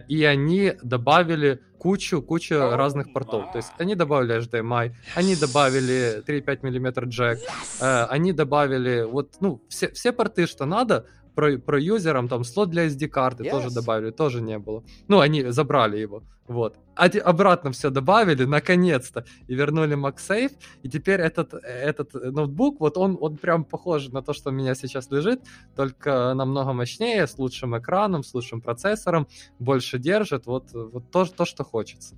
и 0.07 0.23
они 0.23 0.73
добавили 0.81 1.59
кучу, 1.77 2.21
кучу 2.21 2.55
разных 2.55 3.13
портов. 3.13 3.51
То 3.51 3.57
есть 3.57 3.71
они 3.77 3.95
добавили 3.95 4.39
HDMI, 4.39 4.93
они 5.15 5.35
добавили 5.35 6.23
3,5 6.25 6.59
мм 6.63 7.05
джек, 7.05 7.39
э, 7.79 8.03
они 8.09 8.33
добавили 8.33 9.03
вот, 9.03 9.35
ну, 9.39 9.61
все, 9.69 9.89
все 9.91 10.11
порты, 10.11 10.47
что 10.47 10.65
надо, 10.65 11.05
про, 11.37 11.59
про 11.59 11.79
юзерам, 11.79 12.27
там 12.27 12.43
слот 12.43 12.71
для 12.71 12.87
SD-карты 12.87 13.43
yes. 13.43 13.51
тоже 13.51 13.69
добавили, 13.69 14.11
тоже 14.11 14.41
не 14.41 14.57
было. 14.57 14.83
Ну, 15.07 15.19
они 15.19 15.43
забрали 15.51 15.97
его, 15.99 16.23
вот. 16.47 16.77
А 16.95 17.05
обратно 17.05 17.69
все 17.71 17.91
добавили, 17.91 18.45
наконец-то, 18.45 19.23
и 19.47 19.53
вернули 19.53 19.95
MagSafe, 19.95 20.53
и 20.81 20.89
теперь 20.89 21.21
этот, 21.21 21.53
этот 21.53 22.13
ноутбук, 22.15 22.79
вот 22.79 22.97
он, 22.97 23.17
он 23.21 23.37
прям 23.37 23.65
похож 23.65 24.09
на 24.09 24.23
то, 24.23 24.33
что 24.33 24.49
у 24.49 24.53
меня 24.53 24.73
сейчас 24.73 25.11
лежит, 25.11 25.41
только 25.75 26.33
намного 26.33 26.73
мощнее, 26.73 27.27
с 27.27 27.37
лучшим 27.37 27.77
экраном, 27.77 28.23
с 28.23 28.33
лучшим 28.33 28.59
процессором, 28.59 29.27
больше 29.59 29.99
держит, 29.99 30.47
вот, 30.47 30.73
вот 30.73 31.11
то, 31.11 31.25
то, 31.25 31.45
что 31.45 31.63
хочется. 31.63 32.15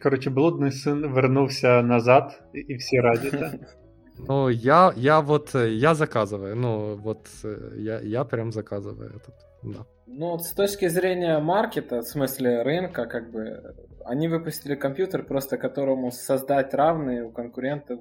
Короче, 0.00 0.30
блудный 0.30 0.72
сын 0.72 1.14
вернулся 1.14 1.82
назад, 1.82 2.42
и 2.52 2.76
все 2.78 3.00
ради 3.00 3.28
это. 3.28 3.60
Ну, 4.18 4.48
я, 4.48 4.92
я 4.96 5.20
вот, 5.20 5.54
э, 5.54 5.74
я 5.74 5.94
заказываю, 5.94 6.56
ну, 6.56 6.96
вот, 6.96 7.28
э, 7.44 7.72
я, 7.76 8.00
я 8.00 8.24
прям 8.24 8.52
заказываю 8.52 9.10
этот, 9.10 9.34
да. 9.62 9.86
Ну, 10.06 10.38
с 10.38 10.52
точки 10.52 10.88
зрения 10.88 11.38
маркета, 11.38 12.00
в 12.00 12.06
смысле 12.06 12.62
рынка, 12.62 13.06
как 13.06 13.30
бы, 13.30 13.74
они 14.04 14.28
выпустили 14.28 14.74
компьютер, 14.74 15.24
просто 15.24 15.58
которому 15.58 16.10
создать 16.10 16.74
равные 16.74 17.24
у 17.24 17.30
конкурентов, 17.30 18.00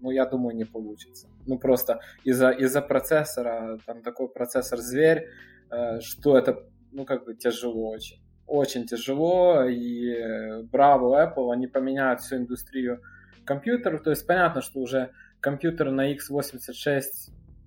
ну, 0.00 0.10
я 0.10 0.26
думаю, 0.26 0.56
не 0.56 0.64
получится. 0.64 1.28
Ну, 1.46 1.58
просто 1.58 2.00
из-за 2.24 2.50
из 2.50 2.72
процессора, 2.88 3.78
там 3.86 4.02
такой 4.02 4.28
процессор-зверь, 4.28 5.28
э, 5.70 6.00
что 6.00 6.38
это, 6.38 6.64
ну, 6.92 7.04
как 7.04 7.24
бы 7.24 7.34
тяжело 7.34 7.90
очень. 7.90 8.22
Очень 8.46 8.86
тяжело, 8.86 9.64
и 9.64 10.62
браво 10.64 11.24
Apple, 11.24 11.52
они 11.52 11.66
поменяют 11.66 12.20
всю 12.20 12.36
индустрию 12.36 13.00
компьютеров, 13.44 14.02
то 14.02 14.10
есть 14.10 14.26
понятно, 14.26 14.60
что 14.60 14.80
уже 14.80 15.10
компьютеры 15.42 15.90
на 15.90 16.12
x86 16.14 17.02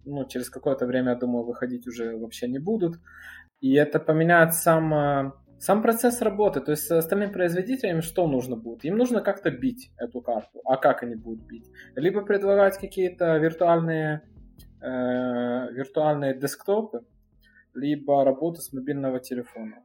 ну, 0.05 0.25
через 0.25 0.50
какое-то 0.50 0.86
время, 0.86 1.12
я 1.12 1.15
думаю, 1.15 1.46
выходить 1.46 1.88
уже 1.88 2.15
вообще 2.17 2.48
не 2.48 2.60
будут. 2.60 3.00
И 3.60 3.74
это 3.74 4.00
поменяет 4.00 4.53
сам, 4.53 4.94
э, 4.94 5.32
сам 5.60 5.82
процесс 5.82 6.22
работы. 6.22 6.62
То 6.62 6.72
есть 6.72 6.91
остальным 6.91 7.32
производителям 7.32 8.01
что 8.01 8.27
нужно 8.27 8.55
будет? 8.55 8.86
Им 8.86 8.98
нужно 8.98 9.22
как-то 9.22 9.51
бить 9.51 9.91
эту 9.98 10.22
карту. 10.22 10.62
А 10.65 10.77
как 10.77 11.03
они 11.03 11.15
будут 11.15 11.46
бить? 11.48 11.65
Либо 11.96 12.22
предлагать 12.22 12.77
какие-то 12.77 13.38
виртуальные, 13.38 14.22
э, 14.82 15.72
виртуальные 15.72 16.39
десктопы, 16.39 17.01
либо 17.74 18.24
работу 18.24 18.62
с 18.62 18.74
мобильного 18.74 19.20
телефона 19.20 19.85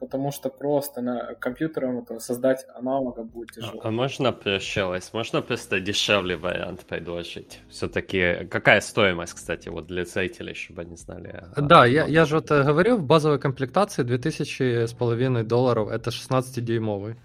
потому 0.00 0.32
что 0.32 0.48
просто 0.50 1.00
на 1.00 1.34
компьютером 1.34 1.98
это 1.98 2.18
создать 2.18 2.66
аналога 2.74 3.22
будет 3.22 3.50
а, 3.50 3.54
тяжело. 3.54 3.80
А, 3.82 3.88
а 3.88 3.90
можно 3.90 4.32
прощалось? 4.32 5.12
Можно 5.12 5.42
просто 5.42 5.80
дешевле 5.80 6.36
вариант 6.36 6.84
предложить? 6.86 7.60
Все-таки 7.68 8.46
какая 8.50 8.80
стоимость, 8.80 9.34
кстати, 9.34 9.68
вот 9.68 9.86
для 9.86 10.04
зрителей, 10.04 10.54
чтобы 10.54 10.82
они 10.82 10.96
знали? 10.96 11.44
Да, 11.56 11.82
а, 11.82 11.86
я, 11.86 12.06
я 12.06 12.24
же 12.24 12.36
вот 12.36 12.48
говорю, 12.48 12.96
в 12.96 13.02
базовой 13.02 13.38
комплектации 13.38 14.02
2000 14.02 14.86
с 14.86 14.92
половиной 14.92 15.44
долларов, 15.44 15.88
это 15.88 16.10
16-дюймовый. 16.10 17.16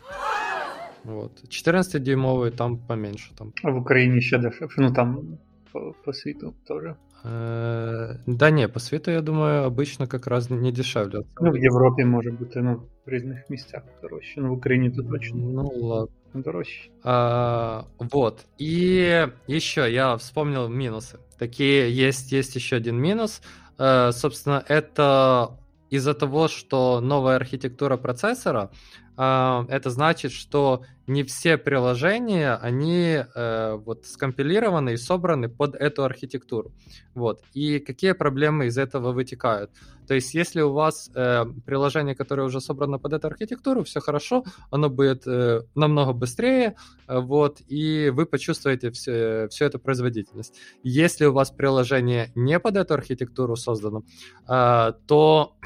Вот. 1.03 1.31
14-дюймовый 1.49 2.51
там 2.51 2.77
поменьше. 2.77 3.33
Там. 3.37 3.53
А 3.63 3.71
в 3.71 3.77
Украине 3.77 4.17
еще 4.17 4.37
дешевле, 4.37 4.87
ну 4.87 4.93
там 4.93 5.39
по, 5.71 5.93
по 6.05 6.13
свету 6.13 6.53
тоже. 6.67 6.95
Э, 7.24 8.16
да 8.26 8.50
не, 8.50 8.68
по 8.68 8.78
свету, 8.78 9.10
я 9.10 9.20
думаю, 9.20 9.66
обычно 9.66 10.06
как 10.06 10.26
раз 10.26 10.50
не 10.50 10.72
дешевле. 10.72 11.22
Ну, 11.40 11.50
в 11.50 11.58
Європі 11.58 12.04
може 12.04 12.30
бути, 12.30 12.62
ну, 12.62 12.82
в 13.06 13.10
різних 13.10 13.50
місцях 13.50 13.82
дорожче, 14.02 14.40
ну 14.40 14.48
в 14.48 14.52
Україні 14.52 14.90
то 14.90 15.02
точно. 15.02 15.38
Ну 15.38 15.72
ладно. 15.86 16.08
Дорожче. 16.34 16.90
А, 17.02 17.84
вот. 17.98 18.44
И 18.58 19.28
еще 19.48 19.90
я 19.90 20.16
вспомнил 20.16 20.68
минусы. 20.68 21.18
Такие 21.38 21.90
есть, 21.90 22.32
есть 22.32 22.56
еще 22.56 22.76
один 22.76 22.96
минус. 22.96 23.42
А, 23.78 24.12
собственно, 24.12 24.62
это 24.68 25.58
из-за 25.90 26.14
того, 26.14 26.48
что 26.48 27.00
новая 27.00 27.36
архитектура 27.36 27.96
процессора, 27.96 28.70
а, 29.16 29.64
это 29.68 29.90
значит, 29.90 30.32
что 30.32 30.82
не 31.11 31.23
все 31.23 31.57
приложения, 31.57 32.55
они 32.55 33.23
э, 33.35 33.73
вот 33.85 34.05
скомпилированы 34.05 34.93
и 34.93 34.97
собраны 34.97 35.49
под 35.49 35.75
эту 35.75 36.03
архитектуру. 36.03 36.71
Вот. 37.13 37.41
И 37.53 37.79
какие 37.79 38.13
проблемы 38.13 38.67
из 38.67 38.77
этого 38.77 39.11
вытекают? 39.11 39.71
То 40.07 40.15
есть, 40.15 40.33
если 40.33 40.61
у 40.61 40.71
вас 40.71 41.11
э, 41.13 41.45
приложение, 41.65 42.15
которое 42.15 42.43
уже 42.43 42.61
собрано 42.61 42.97
под 42.97 43.13
эту 43.13 43.27
архитектуру, 43.27 43.83
все 43.83 43.99
хорошо, 43.99 44.43
оно 44.69 44.89
будет 44.89 45.27
э, 45.27 45.61
намного 45.75 46.13
быстрее, 46.13 46.75
э, 47.07 47.19
вот, 47.19 47.61
и 47.67 48.09
вы 48.09 48.25
почувствуете 48.25 48.91
все, 48.91 49.47
всю 49.49 49.65
эту 49.65 49.79
производительность. 49.79 50.55
Если 50.83 51.25
у 51.25 51.33
вас 51.33 51.51
приложение 51.51 52.31
не 52.35 52.59
под 52.59 52.77
эту 52.77 52.93
архитектуру 52.93 53.55
создано, 53.55 54.03
э, 54.47 54.93
то 55.07 55.57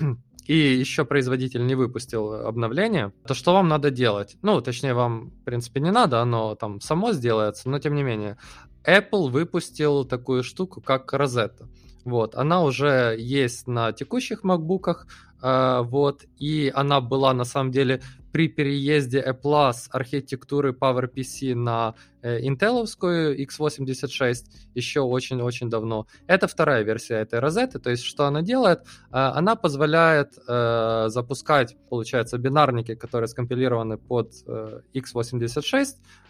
и 0.46 0.56
еще 0.56 1.06
производитель 1.06 1.66
не 1.66 1.76
выпустил 1.76 2.34
обновление, 2.34 3.12
то 3.28 3.34
что 3.34 3.54
вам 3.54 3.68
надо 3.68 3.90
делать? 3.90 4.38
Ну, 4.42 4.62
точнее, 4.62 4.94
вам, 4.94 5.32
в 5.32 5.44
принципе, 5.44 5.80
не 5.80 5.92
надо, 5.92 6.22
оно 6.22 6.56
там 6.56 6.82
само 6.82 7.14
сделается, 7.14 7.70
но 7.70 7.80
тем 7.80 7.96
не 7.96 8.04
менее. 8.04 8.38
Apple 8.86 9.30
выпустил 9.30 10.06
такую 10.06 10.44
штуку, 10.44 10.82
как 10.82 11.14
Rosetta. 11.14 11.68
Вот, 12.04 12.36
она 12.36 12.64
уже 12.64 13.16
есть 13.18 13.68
на 13.68 13.92
текущих 13.92 14.44
макбуках, 14.44 15.08
э, 15.42 15.82
вот, 15.84 16.24
и 16.38 16.72
она 16.74 17.02
была 17.02 17.34
на 17.34 17.46
самом 17.46 17.72
деле 17.72 18.02
при 18.36 18.50
переезде 18.50 19.24
Apple 19.26 19.72
с 19.72 19.88
архитектуры 19.94 20.74
PowerPC 20.74 21.56
на 21.56 21.96
э, 22.22 22.42
интеловскую 22.42 23.34
x86 23.40 24.44
еще 24.74 25.00
очень-очень 25.00 25.70
давно. 25.70 26.06
Это 26.28 26.50
вторая 26.50 26.84
версия 26.84 27.16
этой 27.16 27.40
розеты, 27.40 27.80
то 27.80 27.90
есть 27.90 28.04
что 28.04 28.26
она 28.26 28.42
делает? 28.42 28.80
Э, 29.10 29.32
она 29.38 29.56
позволяет 29.56 30.34
э, 30.50 31.06
запускать, 31.08 31.78
получается, 31.90 32.38
бинарники, 32.38 32.96
которые 32.96 33.30
скомпилированы 33.30 33.98
под 33.98 34.34
э, 34.46 34.82
x86 34.94 35.86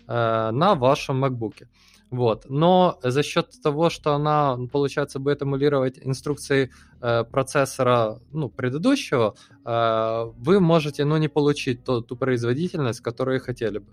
э, 0.08 0.52
на 0.52 0.76
вашем 0.76 1.26
MacBook. 1.26 1.66
Вот. 2.12 2.46
Но 2.50 3.00
за 3.04 3.24
счет 3.24 3.48
того, 3.64 3.90
что 3.90 4.14
она, 4.14 4.58
получается, 4.72 5.20
будет 5.20 5.42
эмулировать 5.42 6.00
инструкции 6.00 6.72
э, 7.02 7.24
процессора 7.24 8.20
ну, 8.32 8.50
предыдущего, 8.50 9.36
э, 9.66 10.32
вы 10.38 10.60
можете 10.60 11.06
ну, 11.06 11.18
не 11.18 11.28
получить 11.28 11.84
ту, 11.84 12.02
ту 12.02 12.16
производительность, 12.16 13.02
которую 13.02 13.40
хотели 13.40 13.80
бы. 13.80 13.88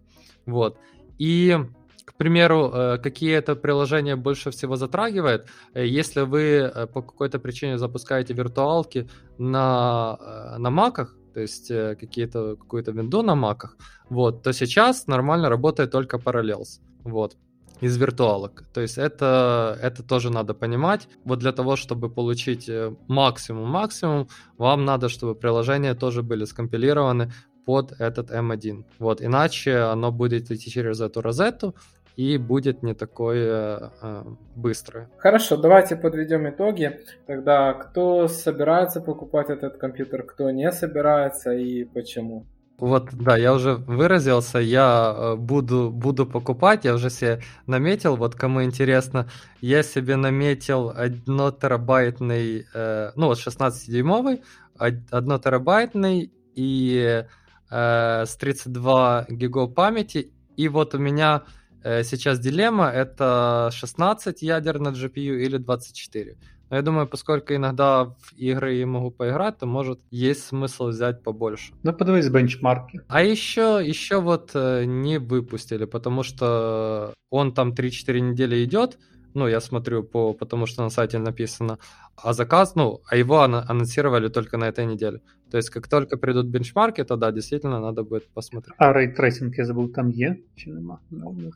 Вот. 0.46 0.78
И 1.18 1.56
к 2.04 2.14
примеру, 2.14 2.70
э, 2.72 2.98
какие 2.98 3.32
это 3.34 3.56
приложения 3.56 4.16
больше 4.16 4.50
всего 4.50 4.76
затрагивает, 4.76 5.46
э, 5.74 5.86
если 5.86 6.22
вы 6.22 6.40
э, 6.40 6.86
по 6.86 7.02
какой-то 7.02 7.38
причине 7.38 7.78
запускаете 7.78 8.34
виртуалки 8.34 9.08
на, 9.38 10.18
на 10.58 10.70
маках, 10.70 11.16
то 11.34 11.40
есть 11.40 11.68
какие-то, 11.68 12.56
какую-то 12.56 12.92
винду 12.92 13.22
на 13.22 13.34
маках, 13.34 13.76
вот, 14.10 14.42
то 14.42 14.52
сейчас 14.52 15.06
нормально 15.06 15.48
работает 15.48 15.90
только 15.90 16.18
Parallels. 16.18 16.80
Вот 17.04 17.36
из 17.82 17.96
виртуалок. 17.96 18.64
То 18.72 18.80
есть 18.80 18.96
это, 18.96 19.78
это 19.82 20.02
тоже 20.02 20.30
надо 20.30 20.54
понимать. 20.54 21.08
Вот 21.24 21.40
для 21.40 21.52
того, 21.52 21.76
чтобы 21.76 22.08
получить 22.08 22.70
максимум-максимум, 23.08 24.28
вам 24.56 24.84
надо, 24.84 25.08
чтобы 25.08 25.34
приложения 25.34 25.94
тоже 25.94 26.22
были 26.22 26.44
скомпилированы 26.44 27.32
под 27.66 27.92
этот 28.00 28.30
M1. 28.30 28.84
Вот, 28.98 29.20
иначе 29.20 29.78
оно 29.78 30.12
будет 30.12 30.50
идти 30.50 30.70
через 30.70 31.00
эту 31.00 31.20
розету, 31.20 31.74
и 32.16 32.38
будет 32.38 32.82
не 32.82 32.94
такое 32.94 33.90
э, 34.02 34.24
быстрое. 34.54 35.08
Хорошо, 35.18 35.56
давайте 35.56 35.96
подведем 35.96 36.48
итоги. 36.48 37.00
Тогда 37.26 37.72
кто 37.72 38.28
собирается 38.28 39.00
покупать 39.00 39.50
этот 39.50 39.78
компьютер, 39.78 40.22
кто 40.24 40.50
не 40.50 40.70
собирается 40.72 41.52
и 41.52 41.84
почему? 41.84 42.46
Вот, 42.82 43.10
да, 43.12 43.36
я 43.36 43.54
уже 43.54 43.74
выразился, 43.76 44.58
я 44.58 45.14
э, 45.16 45.36
буду, 45.36 45.88
буду 45.92 46.26
покупать, 46.26 46.84
я 46.84 46.94
уже 46.94 47.10
себе 47.10 47.40
наметил, 47.68 48.16
вот 48.16 48.34
кому 48.34 48.64
интересно, 48.64 49.28
я 49.60 49.84
себе 49.84 50.16
наметил 50.16 50.90
1 50.92 51.24
терабайтный, 51.60 52.66
э, 52.74 53.12
ну 53.14 53.26
вот 53.26 53.38
16-дюймовый, 53.38 54.42
1 54.78 55.40
терабайтный 55.40 56.32
и 56.56 57.24
э, 57.70 58.26
с 58.26 58.34
32 58.34 59.26
гигов 59.28 59.74
памяти, 59.74 60.32
и 60.56 60.66
вот 60.66 60.96
у 60.96 60.98
меня 60.98 61.42
э, 61.84 62.02
сейчас 62.02 62.40
дилемма, 62.40 62.88
это 62.88 63.70
16 63.72 64.42
ядер 64.42 64.80
на 64.80 64.88
GPU 64.88 65.36
или 65.38 65.56
24. 65.56 66.36
Но 66.72 66.76
я 66.78 66.82
думаю, 66.82 67.06
поскольку 67.06 67.52
иногда 67.52 68.04
в 68.04 68.32
игры 68.38 68.72
я 68.72 68.86
могу 68.86 69.10
поиграть, 69.10 69.58
то 69.58 69.66
может 69.66 70.00
есть 70.10 70.44
смысл 70.44 70.86
взять 70.86 71.22
побольше. 71.22 71.74
Ну, 71.82 71.92
подивись 71.92 72.30
бенчмарки. 72.30 73.00
А 73.08 73.22
еще, 73.22 73.82
еще 73.84 74.22
вот 74.22 74.52
э, 74.54 74.84
не 74.86 75.18
выпустили, 75.18 75.84
потому 75.84 76.22
что 76.22 77.12
он 77.30 77.52
там 77.52 77.72
3-4 77.72 78.20
недели 78.20 78.64
идет, 78.64 78.98
ну, 79.34 79.48
я 79.48 79.60
смотрю, 79.60 80.02
по, 80.02 80.32
потому 80.32 80.64
что 80.64 80.82
на 80.82 80.88
сайте 80.88 81.18
написано, 81.18 81.78
а 82.16 82.32
заказ, 82.32 82.74
ну, 82.74 83.00
а 83.06 83.16
его 83.16 83.42
анонсировали 83.42 84.28
только 84.28 84.56
на 84.56 84.64
этой 84.64 84.86
неделе. 84.86 85.20
То 85.50 85.58
есть, 85.58 85.68
как 85.68 85.88
только 85.88 86.16
придут 86.16 86.46
бенчмарки, 86.46 87.04
то 87.04 87.16
да, 87.16 87.32
действительно 87.32 87.80
надо 87.80 88.02
будет 88.02 88.28
посмотреть. 88.32 88.74
А 88.78 88.92
ray 88.94 89.12
tracing, 89.12 89.58
я 89.58 89.64
забув, 89.66 89.92
там 89.92 90.10
є 90.10 90.36
чи 90.56 90.70
нема? 90.70 90.98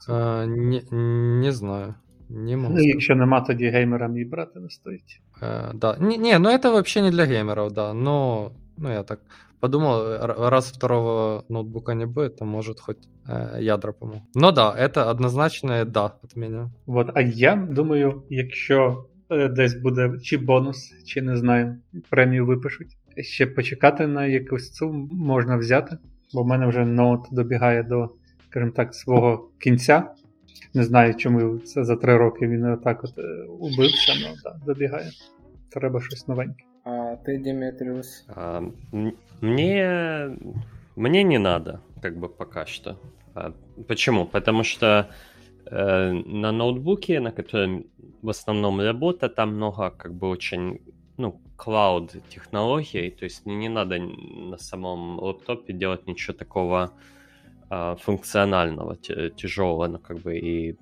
А, 0.09 0.45
не, 0.47 0.83
не 1.41 1.53
знаю. 1.53 1.95
Не 2.30 2.58
могу 2.58 2.70
ну, 2.70 2.80
сказать. 2.80 2.94
якщо 2.94 3.16
нема, 3.16 3.42
тоді 3.42 3.70
геймерам 3.70 4.18
і 4.18 4.26
брати 4.26 4.60
не 4.60 4.70
стоїть. 4.70 5.22
Э, 5.42 5.74
да. 5.74 5.98
Не, 6.00 6.18
не, 6.18 6.40
ну 6.40 6.50
это 6.50 6.72
вообще 6.72 7.02
не 7.02 7.12
для 7.12 7.26
геймеров, 7.26 7.72
да. 7.72 7.94
Но, 7.94 8.52
ну 8.78 8.92
я 8.92 9.04
так 9.04 9.20
подумал, 9.60 10.18
раз 10.50 10.72
второго 10.72 11.46
ноутбука 11.50 11.94
не 11.94 12.06
будет, 12.06 12.38
то 12.38 12.46
может 12.46 12.80
хоть 12.80 12.98
э, 13.28 13.62
ядра 13.62 13.92
помогу. 13.92 14.22
Но 14.36 14.52
да, 14.52 14.74
это 14.78 15.10
однозначное 15.10 15.86
да 15.86 16.06
от 16.24 16.36
меня. 16.36 16.70
Вот, 16.86 17.12
а 17.14 17.22
я 17.22 17.56
думаю, 17.56 18.24
якщо 18.30 19.06
е, 19.30 19.48
десь 19.48 19.76
буде 19.76 20.12
чи 20.24 20.38
бонус, 20.38 20.94
чи 21.06 21.22
не 21.22 21.38
знаю, 21.38 21.78
премію 22.10 22.46
випишуть, 22.46 22.98
ще 23.18 23.46
почекати 23.46 24.08
на 24.08 24.26
якусь 24.26 24.74
суму 24.74 25.10
можна 25.12 25.58
взяти, 25.58 25.98
бо 26.34 26.44
в 26.44 26.48
мене 26.48 26.68
вже 26.68 26.86
ноут 26.86 27.22
добігає 27.32 27.84
до, 27.84 28.10
скажімо 28.50 28.72
так, 28.72 28.96
свого 28.96 29.50
кінця. 29.60 30.04
Не 30.74 30.84
знаю, 30.84 31.16
чому 31.16 31.58
це 31.58 31.84
за 31.84 31.96
три 31.96 32.18
роки 32.18 32.48
він 32.48 32.66
отак 32.66 33.04
от 33.04 33.18
е, 33.18 33.44
убився, 33.60 34.14
але 34.16 34.36
да, 34.44 34.66
добігає. 34.66 35.12
Треба 35.70 36.02
щось 36.02 36.28
новеньке. 36.28 36.64
А 36.84 37.16
ты, 37.26 37.38
Димитриус? 37.38 38.26
А, 38.28 38.62
мне, 39.42 40.38
мне 40.96 41.24
не 41.24 41.40
надо, 41.40 41.80
как 42.02 42.18
бы 42.18 42.30
пока 42.30 42.66
что. 42.66 42.98
А, 43.36 43.52
почему? 43.88 44.26
Потому 44.26 44.64
что 44.64 45.10
э, 45.66 46.12
на 46.26 46.52
ноутбуке, 46.52 47.20
на 47.20 47.32
котором 47.32 47.86
в 48.22 48.30
основном 48.30 48.82
работа, 48.82 49.30
там 49.30 49.56
много 49.56 49.92
как 49.92 50.14
бы 50.14 50.28
очень 50.28 50.80
ну, 51.18 51.40
клауд 51.56 52.16
технологий, 52.30 53.12
то 53.12 53.26
есть 53.26 53.46
мне 53.46 53.56
не 53.56 53.70
надо 53.70 54.00
на 54.00 54.58
самом 54.58 55.20
лаптопе 55.20 55.74
делать 55.74 56.08
ничего 56.08 56.38
такого 56.38 56.86
э, 56.86 57.15
функционального, 57.69 58.97
тяжелого, 58.97 59.87
ну 59.89 59.99
как 59.99 60.19
бы 60.19 60.39
и 60.39 60.77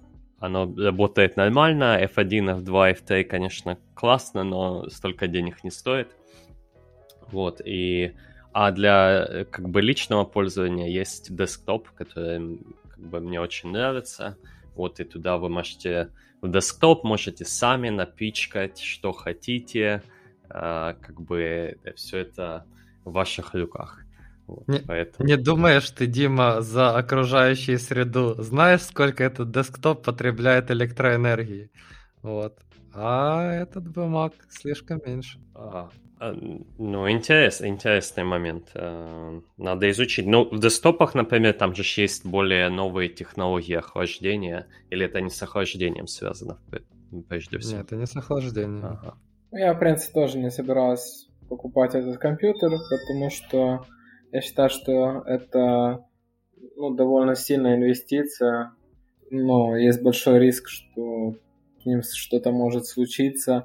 оно 0.45 0.73
работает 0.77 1.37
нормально. 1.37 1.99
F1, 2.05 2.63
F2, 2.63 2.99
F3, 3.01 3.25
конечно, 3.25 3.79
классно, 3.95 4.45
но 4.45 4.89
столько 4.91 5.27
денег 5.27 5.65
не 5.65 5.71
стоит. 5.71 6.09
Вот, 7.31 7.61
и... 7.65 8.15
А 8.53 8.71
для 8.71 9.47
как 9.51 9.69
бы 9.69 9.83
личного 9.83 10.25
пользования 10.25 10.89
есть 10.89 11.35
десктоп, 11.35 11.91
который 11.91 12.61
как 12.89 13.01
бы 13.01 13.19
мне 13.19 13.41
очень 13.41 13.71
нравится. 13.71 14.37
Вот, 14.77 15.01
и 15.01 15.05
туда 15.05 15.39
вы 15.39 15.49
можете... 15.49 16.11
В 16.41 16.49
десктоп 16.49 17.05
можете 17.05 17.45
сами 17.45 17.89
напичкать, 17.89 18.79
что 18.79 19.13
хотите. 19.13 20.03
А, 20.51 20.93
как 21.01 21.21
бы 21.21 21.79
все 21.97 22.19
это 22.19 22.65
в 23.05 23.13
ваших 23.13 23.55
руках. 23.55 24.04
Вот, 24.47 24.69
не, 24.69 24.79
поэтому... 24.81 25.29
не 25.29 25.37
думаешь 25.37 25.89
ты, 25.91 26.07
Дима, 26.07 26.61
за 26.61 26.97
окружающую 26.97 27.79
среду. 27.79 28.35
Знаешь, 28.39 28.83
сколько 28.83 29.25
этот 29.25 29.51
десктоп 29.51 30.05
потребляет 30.05 30.71
электроэнергии? 30.71 31.71
Вот. 32.23 32.59
А 32.93 33.53
этот 33.53 33.89
бумаг 33.89 34.35
слишком 34.51 35.01
меньше. 35.05 35.41
А, 35.55 35.89
а, 36.21 36.33
ну, 36.79 37.11
интерес, 37.11 37.61
интересный 37.63 38.25
момент. 38.25 38.71
А, 38.75 39.41
надо 39.57 39.91
изучить. 39.91 40.27
Ну, 40.27 40.49
в 40.49 40.61
десктопах, 40.61 41.15
например, 41.15 41.55
там 41.55 41.75
же 41.75 41.83
есть 42.01 42.25
более 42.25 42.69
новые 42.69 43.09
технологии 43.09 43.75
охлаждения. 43.75 44.67
Или 44.91 45.07
это 45.07 45.21
не 45.21 45.31
с 45.31 45.43
охлаждением 45.43 46.07
связано, 46.07 46.59
прежде 47.29 47.59
всего? 47.59 47.79
Нет, 47.79 47.87
это 47.87 47.97
не 47.97 48.07
с 48.07 48.15
охлаждением. 48.15 48.85
Ага. 48.85 49.15
Я, 49.53 49.75
в 49.75 49.79
принципе, 49.79 50.13
тоже 50.13 50.39
не 50.39 50.51
собираюсь 50.51 51.29
покупать 51.49 51.95
этот 51.95 52.19
компьютер, 52.19 52.71
потому 52.71 53.31
что 53.31 53.85
я 54.35 54.41
считаю, 54.41 54.69
что 54.69 55.23
это 55.27 56.05
ну, 56.75 56.93
довольно 56.93 57.37
сильная 57.37 57.77
инвестиция, 57.77 58.73
но 59.31 59.77
есть 59.77 60.03
большой 60.03 60.41
риск, 60.41 60.69
что 60.69 61.37
с 61.81 61.87
ним 61.87 62.03
что-то 62.03 62.51
может 62.51 62.87
случиться, 62.87 63.65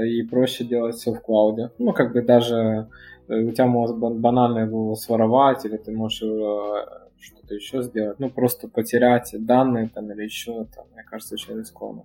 и 0.00 0.22
проще 0.22 0.64
делать 0.64 0.94
все 0.94 1.12
в 1.12 1.20
клауде. 1.20 1.72
Ну, 1.78 1.92
как 1.92 2.12
бы 2.12 2.22
даже 2.22 2.88
э, 3.26 3.40
у 3.40 3.50
тебя 3.50 3.66
может 3.66 3.96
банально 3.98 4.60
его 4.60 4.94
своровать, 4.94 5.64
или 5.64 5.78
ты 5.78 5.90
можешь 5.90 6.22
э, 6.22 7.08
что-то 7.18 7.54
еще 7.54 7.82
сделать. 7.82 8.20
Ну, 8.20 8.30
просто 8.30 8.68
потерять 8.68 9.34
данные 9.36 9.88
там 9.92 10.12
или 10.12 10.22
еще, 10.22 10.66
там, 10.76 10.86
мне 10.92 11.02
кажется, 11.02 11.34
очень 11.34 11.58
рискованно. 11.58 12.04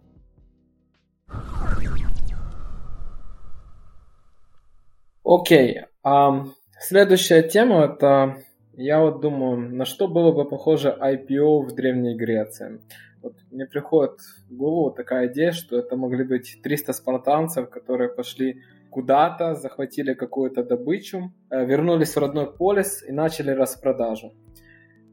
Окей. 5.23 5.81
Um, 6.03 6.53
Следующая 6.80 7.42
тема 7.42 7.84
это, 7.84 8.36
я 8.74 9.00
вот 9.00 9.20
думаю, 9.20 9.74
на 9.74 9.84
что 9.84 10.08
было 10.08 10.32
бы 10.32 10.48
похоже 10.48 10.96
IPO 11.00 11.62
в 11.62 11.74
Древней 11.74 12.16
Греции. 12.16 12.80
Вот 13.22 13.36
мне 13.50 13.64
приходит 13.64 14.20
в 14.50 14.56
голову 14.56 14.90
такая 14.90 15.28
идея, 15.28 15.52
что 15.52 15.78
это 15.78 15.96
могли 15.96 16.24
быть 16.24 16.60
300 16.62 16.92
спартанцев, 16.92 17.70
которые 17.70 18.10
пошли 18.10 18.60
куда-то, 18.90 19.54
захватили 19.54 20.14
какую-то 20.14 20.62
добычу, 20.62 21.32
э, 21.50 21.64
вернулись 21.64 22.16
в 22.16 22.18
родной 22.18 22.46
полис 22.46 23.02
и 23.08 23.12
начали 23.12 23.50
распродажу. 23.50 24.32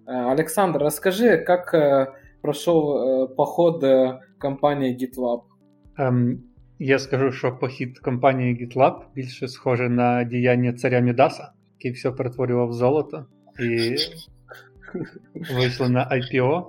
Э, 0.05 0.31
Александр, 0.31 0.79
расскажи, 0.79 1.37
как 1.37 1.73
э, 1.73 2.07
прошел 2.41 3.27
поход 3.35 3.83
компании 4.37 4.95
GitLab? 4.95 5.41
Um, 5.97 6.37
я 6.79 6.99
скажу, 6.99 7.31
що 7.31 7.57
похід 7.57 7.99
компанії 7.99 8.55
GitLab 8.55 8.93
більше 9.15 9.47
схоже 9.47 9.89
на 9.89 10.23
діяння 10.23 10.73
царя 10.73 10.99
Мідаса. 10.99 11.51
Який 11.78 11.92
все 11.92 12.10
перетворював 12.10 12.68
в 12.68 12.72
золото, 12.72 13.26
і 13.60 13.96
вийшли 15.54 15.88
на 15.88 16.08
IPO. 16.10 16.64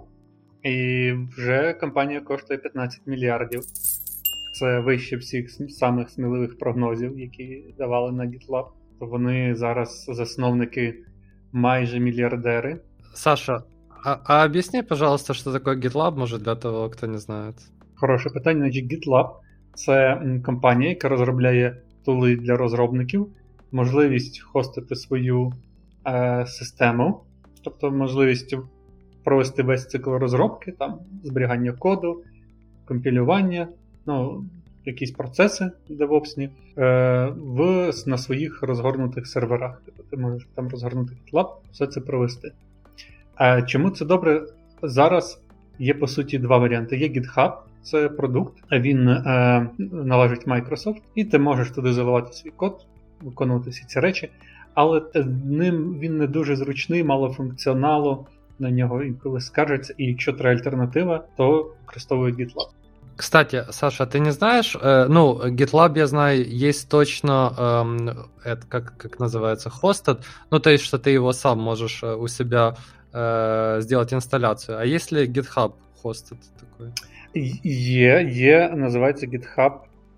І 0.64 1.12
вже 1.38 1.74
компанія 1.74 2.22
коштує 2.22 2.60
15 2.60 3.02
мільярдів. 3.06 3.62
Це 4.54 4.80
вище 4.80 5.18
всіх 5.18 5.52
самих 5.70 6.10
сміливих 6.10 6.58
прогнозів, 6.58 7.20
які 7.20 7.76
давали 7.78 8.12
на 8.12 8.24
GitLab. 8.24 8.66
То 9.00 9.06
вони 9.06 9.56
зараз 9.56 10.06
засновники 10.10 10.96
майже 11.52 12.00
мільярдери. 12.00 12.80
Саша, 13.14 13.64
а, 14.06 14.18
а 14.24 14.46
объясни, 14.46 14.84
пожалуйста, 14.84 15.34
що 15.34 15.52
таке 15.52 15.72
GitLab, 15.72 16.18
може 16.18 16.38
для 16.38 16.56
того, 16.56 16.90
хто 16.90 17.08
не 17.08 17.18
знає. 17.18 17.54
Хороше 17.96 18.30
питання. 18.30 18.60
Значить, 18.60 18.94
GitLab 18.94 19.30
це 19.74 20.22
компанія, 20.46 20.90
яка 20.90 21.10
розробляє 21.10 21.82
тули 22.06 22.36
для 22.36 22.58
розробників, 22.58 23.28
можливість 23.72 24.42
хостити 24.42 24.96
свою 24.96 25.54
е, 26.08 26.46
систему, 26.48 27.24
тобто 27.64 27.92
можливість 27.92 28.56
провести 29.24 29.64
весь 29.64 29.88
цикл 29.88 30.10
розробки, 30.10 30.72
там 30.72 31.00
зберігання 31.24 31.72
коду, 31.72 32.24
компілювання, 32.86 33.68
ну, 34.06 34.46
якісь 34.86 35.12
процеси 35.12 35.72
девопсні 35.90 36.50
е, 36.78 37.34
в, 37.38 37.92
на 38.06 38.18
своїх 38.18 38.64
розгорнутих 38.64 39.28
серверах. 39.28 39.82
Тобто 39.86 40.04
ти 40.04 40.18
можеш 40.18 40.48
там 40.56 40.70
розгорнути 40.70 41.14
GitLab, 41.14 41.48
все 41.72 41.88
це 41.88 42.02
провести. 42.02 42.52
Е, 43.42 43.64
чому 43.64 43.90
це 43.90 44.06
добре? 44.06 44.44
Зараз 44.84 45.42
є 45.80 45.94
по 45.94 46.08
суті 46.08 46.40
два 46.40 46.58
варіанти. 46.58 46.98
Є 46.98 47.08
GitHub. 47.08 47.52
Це 47.82 48.10
продукт, 48.10 48.54
він 48.72 49.10
е, 49.10 49.70
належить 49.92 50.48
Microsoft, 50.48 51.02
і 51.16 51.26
ти 51.26 51.40
можеш 51.40 51.72
туди 51.72 51.94
заливати 51.94 52.34
свій 52.34 52.50
код, 52.50 52.86
виконувати 53.21 53.71
всі 53.71 53.85
ці 53.85 54.01
речі, 54.01 54.31
але 54.75 55.03
ним 55.45 55.99
він 55.99 56.19
не 56.19 56.27
дуже 56.27 56.57
зручний, 56.57 57.05
мало 57.05 57.33
функціоналу. 57.33 58.27
на 58.63 58.71
нього 58.71 59.03
інколи 59.03 59.41
скаржаться, 59.41 59.95
і 59.99 60.05
якщо 60.05 60.33
треба 60.33 60.51
альтернатива, 60.51 61.25
то 61.37 61.73
використовують 61.81 62.37
GitLab. 62.37 62.69
Кстати, 63.17 63.65
Саша, 63.71 64.07
ты 64.07 64.21
не 64.21 64.33
знаешь, 64.33 64.77
э, 64.77 65.07
ну, 65.09 65.35
GitLab, 65.35 65.99
я 65.99 66.07
знаю, 66.07 66.47
есть 66.69 66.89
точно, 66.89 67.53
э, 67.59 68.51
это 68.51 68.63
как, 68.69 68.97
как 68.97 69.21
называется, 69.21 69.71
hosted, 69.83 70.19
ну, 70.51 70.59
то 70.59 70.71
есть, 70.71 70.85
что 70.85 70.99
ты 70.99 71.11
его 71.11 71.33
сам 71.33 71.59
можешь 71.61 72.03
э, 72.03 72.15
у 72.15 72.29
себя 72.29 72.75
э, 73.13 73.81
сделать 73.81 74.13
инсталляцию. 74.15 74.79
А 74.79 74.85
если 74.85 75.27
GitHub 75.27 75.73
hosted 76.03 76.39
такой? 76.61 76.89
Є, 77.65 78.31
є, 78.33 78.73
називається 78.77 79.27
GitHub 79.27 79.73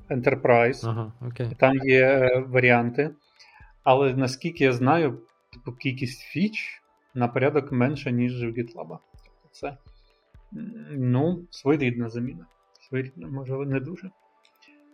Enterprise. 0.09 0.89
Ага, 0.89 1.13
окей. 1.21 1.47
Там 1.59 1.75
є 1.75 2.05
е, 2.05 2.43
варіанти. 2.47 3.09
Але 3.83 4.13
наскільки 4.13 4.63
я 4.63 4.73
знаю, 4.73 5.21
типу 5.53 5.71
кількість 5.71 6.21
фіч 6.21 6.81
на 7.13 7.27
порядок 7.27 7.71
менша, 7.71 8.11
ніж 8.11 8.43
у 8.43 8.47
GitLab. 8.47 8.97
Тобто 9.23 9.49
це 9.51 9.77
ну, 10.91 11.47
своєрідна 11.49 12.09
заміна. 12.09 12.45
Своєрідна, 12.89 13.27
можливо, 13.27 13.65
не 13.65 13.79
дуже. 13.79 14.09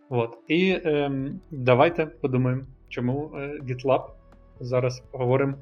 От. 0.08 0.38
І 0.48 0.80
ем, 0.84 1.40
давайте 1.50 2.06
подумаємо, 2.06 2.62
чому 2.88 3.32
е, 3.34 3.60
GitLab 3.62 4.02
зараз 4.60 5.00
поговоримо, 5.00 5.54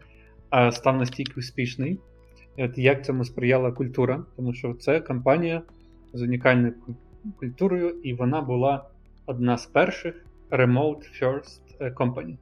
е, 0.54 0.72
став 0.72 0.96
настільки 0.96 1.40
успішний. 1.40 2.00
І 2.56 2.64
от 2.64 2.78
Як 2.78 3.04
цьому 3.04 3.24
сприяла 3.24 3.72
культура, 3.72 4.24
тому 4.36 4.54
що 4.54 4.74
це 4.74 5.00
компанія 5.00 5.62
з 6.12 6.22
унікальною 6.22 6.74
культурою, 7.38 7.88
і 8.02 8.14
вона 8.14 8.40
була 8.40 8.90
одна 9.26 9.58
з 9.58 9.66
перших 9.66 10.26
Remote 10.50 11.22
First 11.22 11.60
е, 11.80 11.90
Company. 11.90 12.36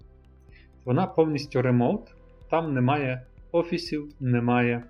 Вона 0.85 1.07
повністю 1.07 1.62
ремоут, 1.62 2.14
там 2.51 2.75
немає 2.75 3.23
офісів, 3.53 4.12
немає 4.21 4.83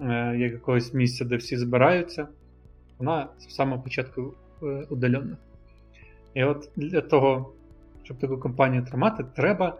е, 0.00 0.36
якогось 0.36 0.94
місця, 0.94 1.24
де 1.24 1.36
всі 1.36 1.56
збираються. 1.56 2.28
Вона 2.98 3.28
з 3.38 3.54
самого 3.54 3.82
початку 3.82 4.34
е, 4.62 4.66
удалена. 4.90 5.36
І 6.34 6.44
от 6.44 6.70
для 6.76 7.00
того, 7.00 7.52
щоб 8.02 8.18
таку 8.18 8.38
компанію 8.38 8.84
тримати, 8.84 9.24
треба 9.36 9.78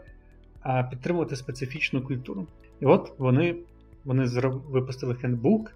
е, 0.66 0.88
підтримувати 0.90 1.36
специфічну 1.36 2.02
культуру. 2.02 2.46
І 2.80 2.86
от 2.86 3.12
вони 3.18 3.56
вони 4.04 4.26
випустили 4.68 5.14
хендбук, 5.14 5.72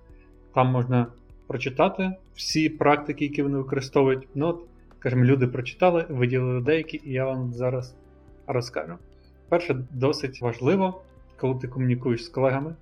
там 0.54 0.66
можна 0.66 1.06
прочитати 1.46 2.12
всі 2.34 2.68
практики, 2.68 3.24
які 3.24 3.42
вони 3.42 3.58
використовують. 3.58 4.28
Ну, 4.34 4.46
от, 4.46 4.66
скажімо, 5.02 5.24
люди 5.24 5.46
прочитали, 5.46 6.06
виділили 6.08 6.60
деякі, 6.60 7.00
і 7.04 7.12
я 7.12 7.24
вам 7.24 7.54
зараз 7.54 7.94
розкажу. 8.46 8.94
Перше, 9.48 9.84
досить 9.90 10.42
важливо, 10.42 11.02
коли 11.36 11.54
ти 11.54 11.68
комунікуєш 11.68 12.24
з 12.24 12.28
колегами, 12.28 12.74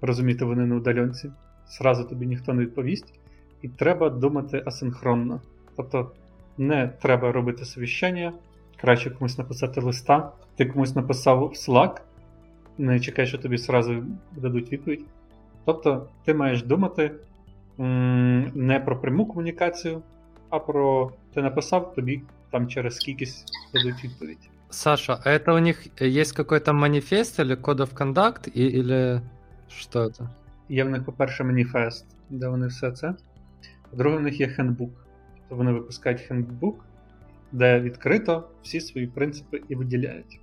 розуміти, 0.00 0.44
вони 0.44 0.66
на 0.66 0.76
удаленці, 0.76 1.30
зразу 1.66 2.04
тобі 2.04 2.26
ніхто 2.26 2.54
не 2.54 2.62
відповість, 2.62 3.14
і 3.62 3.68
треба 3.68 4.10
думати 4.10 4.62
асинхронно. 4.66 5.40
Тобто 5.76 6.10
не 6.58 6.88
треба 6.88 7.32
робити 7.32 7.64
совіщання, 7.64 8.32
краще 8.76 9.10
комусь 9.10 9.38
написати 9.38 9.80
листа, 9.80 10.32
ти 10.56 10.66
комусь 10.66 10.96
написав 10.96 11.38
в 11.40 11.52
Slack, 11.52 12.00
не 12.78 13.00
чекай, 13.00 13.26
що 13.26 13.38
тобі 13.38 13.56
зразу 13.56 14.04
дадуть 14.36 14.72
відповідь. 14.72 15.04
Тобто, 15.64 16.08
ти 16.24 16.34
маєш 16.34 16.62
думати 16.62 17.14
не 18.54 18.82
про 18.84 19.00
пряму 19.00 19.26
комунікацію, 19.26 20.02
а 20.50 20.58
про 20.58 21.12
ти 21.38 21.42
написав, 21.42 21.94
тобі 21.94 22.22
там 22.50 22.68
через 22.68 22.96
скількись 22.96 23.44
дадуть 23.74 24.04
відповідь. 24.04 24.50
Саша, 24.70 25.20
а 25.24 25.30
это 25.30 25.54
у 25.54 25.58
них 25.58 25.86
есть 26.00 26.32
какой-то 26.32 26.72
манифест 26.72 27.40
или 27.40 27.54
Code 27.54 27.78
of 27.78 27.94
Conduct, 27.94 28.50
и, 28.54 28.78
или 28.78 29.22
что 29.68 30.04
это? 30.04 30.28
Є 30.68 30.84
в 30.84 30.90
них, 30.90 31.04
по-перше, 31.04 31.44
маніфест, 31.44 32.06
де 32.30 32.48
вони 32.48 32.66
все 32.66 32.92
це. 32.92 33.14
По-друге, 33.90 34.16
в 34.16 34.20
них 34.22 34.40
є 34.40 34.48
хендбук. 34.48 34.90
Тобто 35.34 35.56
вони 35.56 35.72
випускають 35.72 36.20
хендбук, 36.20 36.84
де 37.52 37.80
відкрито 37.80 38.48
всі 38.62 38.80
свої 38.80 39.06
принципи 39.06 39.62
і 39.68 39.74
виділяють. 39.74 40.40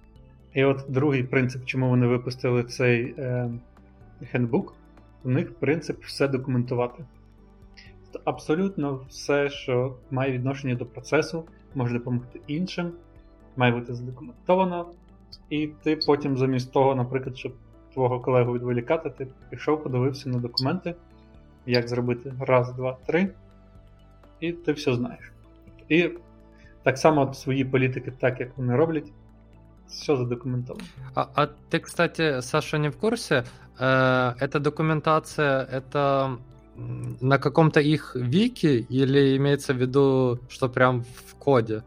І 0.53 0.63
от 0.63 0.85
другий 0.89 1.23
принцип, 1.23 1.65
чому 1.65 1.89
вони 1.89 2.07
випустили 2.07 2.63
цей 2.63 3.15
е, 3.17 3.49
хендбук, 4.31 4.73
у 5.23 5.29
них 5.29 5.53
принцип 5.53 6.03
все 6.03 6.27
документувати 6.27 7.05
Тобто 8.14 8.30
абсолютно 8.30 9.00
все, 9.08 9.50
що 9.50 9.96
має 10.10 10.32
відношення 10.32 10.74
до 10.74 10.86
процесу, 10.86 11.44
може 11.74 11.98
допомогти 11.98 12.40
іншим 12.46 12.92
має 13.56 13.72
бути 13.72 13.94
задокументовано, 13.94 14.86
і 15.50 15.66
ти 15.66 15.96
потім, 15.96 16.38
замість 16.38 16.72
того, 16.72 16.94
наприклад, 16.94 17.38
щоб 17.38 17.52
твого 17.92 18.20
колегу 18.20 18.52
відволікати, 18.52 19.10
ти 19.10 19.26
пішов, 19.50 19.82
подивився 19.82 20.28
на 20.28 20.38
документи, 20.38 20.94
як 21.66 21.88
зробити 21.88 22.34
раз, 22.40 22.72
два, 22.72 22.96
три, 23.06 23.30
і 24.40 24.52
ти 24.52 24.72
все 24.72 24.94
знаєш. 24.94 25.32
І 25.88 26.10
так 26.82 26.98
само 26.98 27.34
свої 27.34 27.64
політики, 27.64 28.12
так 28.20 28.40
як 28.40 28.58
вони 28.58 28.76
роблять, 28.76 29.12
все 29.88 30.16
задокументовано. 30.16 30.86
А, 31.14 31.26
а 31.34 31.46
ты, 31.70 31.80
кстати, 31.80 32.42
Саша, 32.42 32.78
не 32.78 32.88
в 32.88 32.96
курсе? 32.96 33.44
Э, 33.78 34.34
эта 34.40 34.60
документация, 34.60 35.64
это 35.64 36.38
на 37.21 37.37
каком-то 37.37 37.79
их 37.79 38.15
вики 38.15 38.85
или 38.89 39.37
имеется 39.37 39.73
в 39.73 39.77
виду, 39.77 40.39
что 40.49 40.69
прям 40.69 41.01
в 41.01 41.35
коде? 41.35 41.83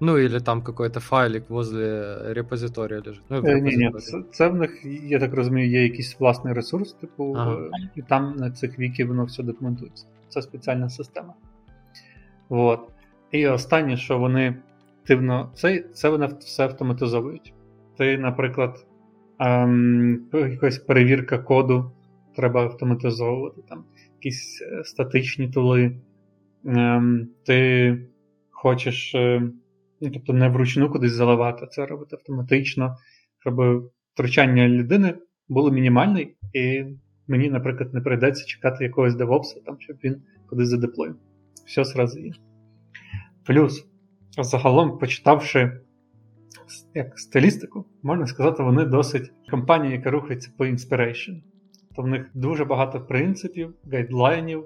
Ну, 0.00 0.16
или 0.16 0.40
там 0.40 0.62
какой-то 0.62 1.00
файлик 1.00 1.50
возле 1.50 2.18
репозиторія 2.34 3.02
лежить. 3.06 3.22
Ну, 3.30 3.42
Ні, 3.42 3.76
ні, 3.76 3.90
це, 4.00 4.22
це 4.30 4.48
в 4.48 4.54
них, 4.54 4.84
я 4.84 5.18
так 5.18 5.34
розумію, 5.34 5.70
є 5.70 5.82
якийсь 5.82 6.20
власний 6.20 6.54
ресурс, 6.54 6.92
типу, 6.92 7.34
ага. 7.36 7.58
І 7.94 8.02
там 8.02 8.36
на 8.36 8.50
цих 8.50 8.78
віки 8.78 9.04
воно 9.04 9.24
все 9.24 9.42
документується. 9.42 10.06
Це 10.28 10.42
спеціальна 10.42 10.88
система. 10.88 11.34
От. 12.48 12.80
І 13.30 13.46
останнє, 13.46 13.96
що 13.96 14.18
вони 14.18 14.56
активно. 15.02 15.50
Це 15.54 15.84
це 15.92 16.08
вони 16.08 16.28
все 16.40 16.64
автоматизовують. 16.64 17.54
Ти, 17.96 18.18
наприклад, 18.18 18.86
ем, 19.38 20.20
якась 20.32 20.78
перевірка 20.78 21.38
коду 21.38 21.92
треба 22.36 22.62
автоматизовувати, 22.62 23.62
там 23.68 23.84
якісь 24.24 24.62
е, 24.62 24.84
статичні 24.84 25.48
тули. 25.48 25.96
Ем, 26.66 27.28
Ти 27.46 27.98
хочеш. 28.50 29.14
Ем, 29.14 29.52
Ну, 30.00 30.10
тобто 30.10 30.32
не 30.32 30.48
вручну 30.48 30.90
кудись 30.90 31.12
заливати, 31.12 31.66
це 31.66 31.86
робити 31.86 32.16
автоматично, 32.16 32.96
щоб 33.38 33.60
втручання 34.14 34.68
людини 34.68 35.14
було 35.48 35.70
мінімальне, 35.70 36.26
і 36.52 36.84
мені, 37.28 37.50
наприклад, 37.50 37.94
не 37.94 38.00
прийдеться 38.00 38.46
чекати 38.46 38.84
якогось 38.84 39.14
девопса, 39.14 39.60
там, 39.66 39.76
щоб 39.80 39.96
він 40.04 40.22
кудись 40.48 40.68
задеплоїв. 40.68 41.16
Все 41.66 41.84
зразу 41.84 42.20
є. 42.20 42.32
Плюс, 43.46 43.86
загалом, 44.38 44.98
почитавши 44.98 45.80
як 46.94 47.18
стилістику, 47.18 47.84
можна 48.02 48.26
сказати, 48.26 48.62
вони 48.62 48.84
досить 48.84 49.32
компанія, 49.50 49.92
яка 49.92 50.10
рухається 50.10 50.52
по 50.58 50.66
inspiration. 50.66 51.42
То 51.96 52.02
в 52.02 52.06
них 52.06 52.30
дуже 52.34 52.64
багато 52.64 53.00
принципів, 53.00 53.74
гайдлайнів, 53.92 54.64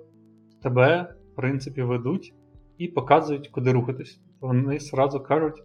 тебе 0.62 1.14
принципів 1.37 1.87
ведуть 1.87 2.35
і 2.79 2.88
показують, 2.88 3.49
куди 3.49 3.73
рухатись. 3.73 4.21
Вони 4.41 4.81
сразу 4.81 5.21
кажуть, 5.21 5.62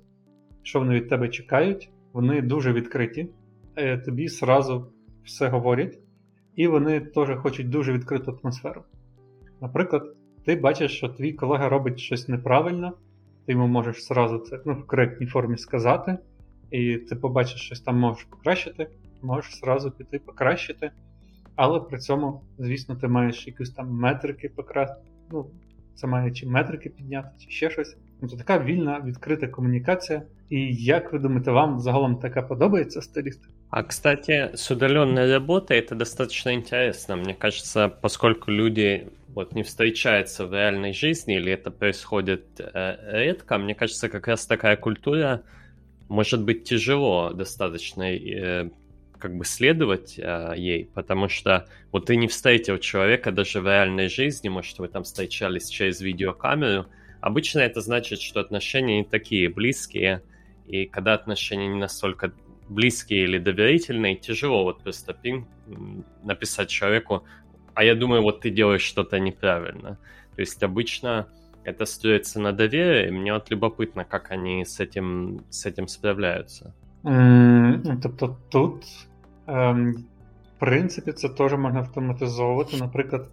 що 0.64 0.80
вони 0.80 0.96
від 0.96 1.10
тебе 1.10 1.30
чекають, 1.30 1.92
вони 2.14 2.42
дуже 2.42 2.74
відкриті, 2.74 3.30
е, 3.76 3.98
тобі 3.98 4.28
сразу 4.28 4.88
все 5.24 5.48
говорять, 5.48 6.00
і 6.56 6.68
вони 6.68 7.00
теж 7.00 7.30
хочуть 7.38 7.70
дуже 7.70 7.94
відкриту 7.94 8.40
атмосферу. 8.44 8.84
Наприклад, 9.62 10.16
ти 10.46 10.56
бачиш, 10.56 10.98
що 10.98 11.10
твій 11.10 11.34
колега 11.34 11.70
робить 11.70 12.00
щось 12.00 12.28
неправильно, 12.28 12.92
ти 13.46 13.52
йому 13.52 13.68
можеш 13.68 14.06
сразу 14.06 14.40
це 14.40 14.60
ну, 14.66 14.74
в 14.74 14.88
коректній 14.88 15.28
формі 15.28 15.58
сказати, 15.58 16.18
і 16.72 16.98
ти 16.98 17.16
побачиш, 17.16 17.62
щось 17.62 17.82
там 17.82 18.00
можеш 18.00 18.24
покращити, 18.24 18.88
можеш 19.22 19.56
сразу 19.56 19.92
піти 19.92 20.20
покращити. 20.20 20.92
Але 21.57 21.81
при 21.81 21.99
цьому, 21.99 22.41
звісно, 22.59 22.97
ти 22.97 23.09
маєш 23.09 23.47
якісь 23.47 23.71
там 23.71 23.91
метрики 23.91 24.49
покрасти. 24.49 25.03
Ну, 25.31 25.47
це 25.95 26.07
має 26.07 26.31
чи 26.31 26.47
метрики 26.47 26.89
підняти, 26.89 27.29
чи 27.39 27.51
ще 27.51 27.71
щось. 27.71 27.97
Тобто 28.21 28.37
така 28.37 28.59
вільна, 28.59 29.03
відкрита 29.07 29.49
комунікація. 29.49 30.23
І 30.51 30.75
як 30.75 31.13
ви 31.13 31.19
думаете, 31.19 31.51
вам 31.51 31.81
загалом 31.81 32.17
така 32.17 32.43
подобається 32.43 33.03
стилистика? 33.03 33.53
А, 33.71 33.83
кстати, 33.83 34.51
с 34.55 34.71
удаленной 34.71 35.33
работой 35.33 35.79
это 35.79 35.95
достаточно 35.95 36.53
интересно. 36.53 37.17
Мне 37.17 37.35
кажется, 37.35 37.89
поскольку 37.89 38.51
люди 38.51 39.07
вот 39.35 39.55
не 39.55 39.63
встречаются 39.63 40.47
в 40.47 40.53
реальной 40.53 40.93
жизни 40.95 41.37
или 41.37 41.53
это 41.53 41.71
происходит 41.71 42.61
э, 42.61 42.97
редко, 43.13 43.59
мне 43.59 43.75
кажется, 43.75 44.09
как 44.09 44.27
раз 44.27 44.47
такая 44.47 44.77
культура 44.77 45.43
может 46.09 46.43
быть 46.45 46.65
тяжело 46.65 47.33
достаточно 47.35 48.03
э, 48.03 48.71
как 49.24 49.36
бы 49.38 49.46
следовать 49.46 50.20
э, 50.20 50.54
ей, 50.58 50.86
потому 50.94 51.30
что 51.30 51.66
вот 51.92 52.06
ты 52.06 52.16
не 52.16 52.28
встретил 52.28 52.78
человека 52.78 53.32
даже 53.32 53.62
в 53.62 53.66
реальной 53.66 54.10
жизни, 54.10 54.50
может, 54.50 54.78
вы 54.80 54.88
там 54.88 55.04
встречались 55.04 55.70
через 55.70 56.02
видеокамеру, 56.02 56.86
Обычно 57.24 57.60
это 57.60 57.80
значит, 57.80 58.20
что 58.20 58.42
отношения 58.42 58.98
не 58.98 59.06
такие 59.06 59.48
близкие, 59.48 60.22
и 60.68 60.86
когда 60.86 61.14
отношения 61.14 61.70
не 61.70 61.80
настолько 61.80 62.34
близкие 62.68 63.24
или 63.24 63.38
доверительные, 63.38 64.18
тяжело 64.18 64.66
вот 64.66 64.84
просто 64.84 65.14
пинг 65.14 65.48
написать 66.22 66.68
человеку, 66.68 67.24
а 67.76 67.86
я 67.86 67.96
думаю, 67.96 68.24
вот 68.24 68.42
ты 68.42 68.50
делаешь 68.50 68.82
что-то 68.82 69.22
неправильно. 69.22 69.98
То 70.36 70.42
есть 70.42 70.62
обычно 70.64 71.30
это 71.64 71.86
строится 71.86 72.42
на 72.42 72.52
доверии, 72.52 73.08
и 73.08 73.12
мне 73.12 73.32
вот 73.32 73.50
любопытно, 73.50 74.04
как 74.04 74.32
они 74.32 74.66
с 74.66 74.82
этим, 74.82 75.46
с 75.50 75.66
этим 75.66 75.88
справляются. 75.88 76.76
Mm, 77.04 78.02
тобто 78.02 78.36
тут, 78.52 78.84
ем, 78.84 79.13
в 79.48 80.60
принципі, 80.60 81.12
це 81.12 81.30
теж 81.30 81.54
можна 81.54 81.80
автоматизовувати. 81.80 82.78
Наприклад, 82.78 83.28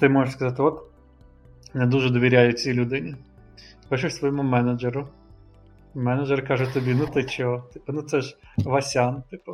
ти 0.00 0.08
можеш 0.08 0.34
сказати, 0.34 0.62
от 0.62 0.82
не 1.74 1.86
дуже 1.86 2.10
довіряю 2.10 2.52
цій 2.52 2.74
людині. 2.74 3.16
Пишеш 3.88 4.14
своєму 4.14 4.42
менеджеру. 4.42 5.08
Менеджер 5.94 6.48
каже 6.48 6.74
тобі, 6.74 6.94
ну 6.94 7.06
ти 7.06 7.24
чого? 7.24 7.64
Типу, 7.72 7.92
ну 7.92 8.02
це 8.02 8.20
ж 8.20 8.36
Васян, 8.56 9.22
типу, 9.30 9.52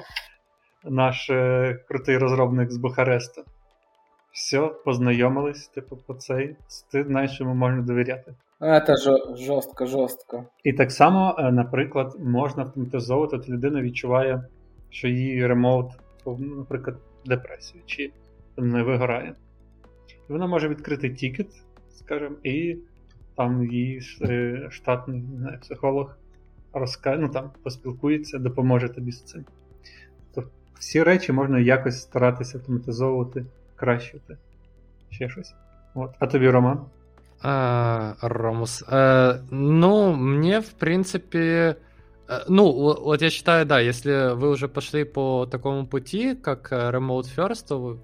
наш 0.85 1.31
е, 1.31 1.79
крутий 1.89 2.19
розробник 2.19 2.73
з 2.73 2.77
Бухареста. 2.77 3.43
Все, 4.33 4.71
познайомились, 4.85 5.69
типу, 5.69 5.97
по 5.97 6.15
цей. 6.15 6.57
Ти 6.93 7.05
знаєш, 7.05 7.41
йому 7.41 7.55
можна 7.55 7.83
довіряти. 7.83 8.35
Це 8.61 8.97
жорстко, 9.37 9.87
жорстко. 9.87 10.45
І 10.65 10.73
так 10.73 10.93
само, 10.93 11.37
е, 11.39 11.53
наприклад, 11.53 12.17
можна 12.19 12.63
автоматизовувати, 12.63 13.37
от 13.37 13.49
людина 13.49 13.83
відчуває, 13.83 14.43
що 14.91 15.09
її 15.09 15.47
ремоут, 15.47 15.87
наприклад, 16.39 16.97
депресію, 17.27 17.83
чи 17.87 18.11
не 18.57 18.83
вигорає. 18.83 19.35
І 20.29 20.33
вона 20.33 20.47
може 20.47 20.69
відкрити 20.69 21.11
тікет, 21.11 21.63
скажімо, 21.91 22.37
і 22.43 22.77
там 23.37 23.65
її 23.65 24.01
е, 24.23 24.69
штатний 24.71 25.23
знаю, 25.39 25.59
психолог 25.61 26.17
розкаже, 26.73 27.19
ну 27.21 27.29
там 27.29 27.51
поспілкується, 27.63 28.39
допоможе 28.39 28.89
тобі 28.89 29.13
з 29.13 29.23
цим. 29.23 29.45
Тобто 30.35 30.51
всі 30.79 31.03
речі 31.03 31.33
можна 31.33 31.59
якось 31.59 32.03
старатися 32.03 32.59
автоматизовувати, 32.59 33.45
кращити. 33.77 34.37
Ще 35.11 35.29
щось. 35.29 35.55
От. 35.95 36.11
А 36.19 36.27
тобі, 36.27 36.51
Роман? 36.51 36.81
А, 37.43 38.15
Ромус. 38.23 38.85
А, 38.89 39.35
ну, 39.51 40.17
мне, 40.17 40.59
в 40.59 40.73
принципе, 40.73 41.75
ну, 42.49 42.73
вот 42.73 43.23
я 43.23 43.31
считаю, 43.31 43.67
да, 43.67 43.81
если 43.81 44.35
вы 44.35 44.51
уже 44.51 44.69
пошли 44.69 45.05
по 45.05 45.47
такому 45.47 45.87
пути, 45.87 46.35
как 46.35 46.73
Remote 46.73 47.27
First, 47.37 47.67
то 47.69 47.99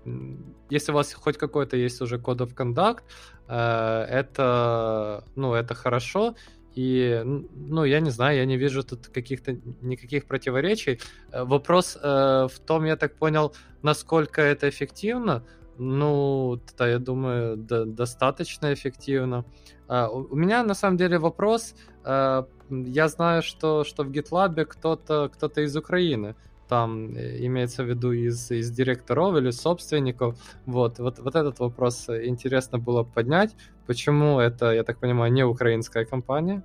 если 0.70 0.92
у 0.92 0.94
вас 0.94 1.12
хоть 1.12 1.38
какой-то 1.38 1.76
есть 1.76 2.00
уже 2.00 2.18
код 2.18 2.40
of 2.40 2.54
conduct, 2.54 3.02
это, 3.48 5.24
ну, 5.34 5.54
это 5.54 5.74
хорошо. 5.74 6.34
И, 6.74 7.22
ну, 7.24 7.84
я 7.84 8.00
не 8.00 8.10
знаю, 8.10 8.38
я 8.38 8.46
не 8.46 8.56
вижу 8.56 8.82
тут 8.82 9.08
каких-то 9.08 9.56
никаких 9.82 10.24
противоречий. 10.26 11.00
Вопрос 11.30 11.98
э, 12.02 12.48
в 12.50 12.58
том, 12.66 12.84
я 12.84 12.96
так 12.96 13.16
понял, 13.16 13.54
насколько 13.82 14.40
это 14.40 14.68
эффективно. 14.68 15.44
Ну, 15.78 16.58
да, 16.78 16.88
я 16.88 16.98
думаю, 16.98 17.56
до, 17.56 17.84
достаточно 17.84 18.72
эффективно. 18.72 19.44
Uh, 19.88 20.26
у 20.30 20.36
меня 20.36 20.62
на 20.62 20.74
самом 20.74 20.96
деле 20.96 21.18
вопрос. 21.18 21.74
Uh, 22.04 22.46
я 22.70 23.08
знаю, 23.08 23.42
что, 23.42 23.84
что 23.84 24.04
в 24.04 24.10
GitLab 24.10 24.64
кто-то 24.64 25.28
кто 25.28 25.48
из 25.60 25.76
Украины. 25.76 26.34
Там 26.68 27.14
э, 27.16 27.44
имеется 27.46 27.84
в 27.84 27.88
виду 27.88 28.12
из, 28.12 28.50
из 28.50 28.70
директоров 28.70 29.36
или 29.36 29.50
собственников. 29.50 30.36
Вот, 30.66 30.98
вот, 30.98 31.18
вот 31.18 31.34
этот 31.34 31.58
вопрос 31.60 32.08
интересно 32.08 32.78
было 32.78 33.02
поднять. 33.02 33.54
Почему 33.86 34.40
это, 34.40 34.72
я 34.72 34.82
так 34.82 34.98
понимаю, 34.98 35.32
не 35.32 35.44
украинская 35.44 36.04
компания? 36.06 36.62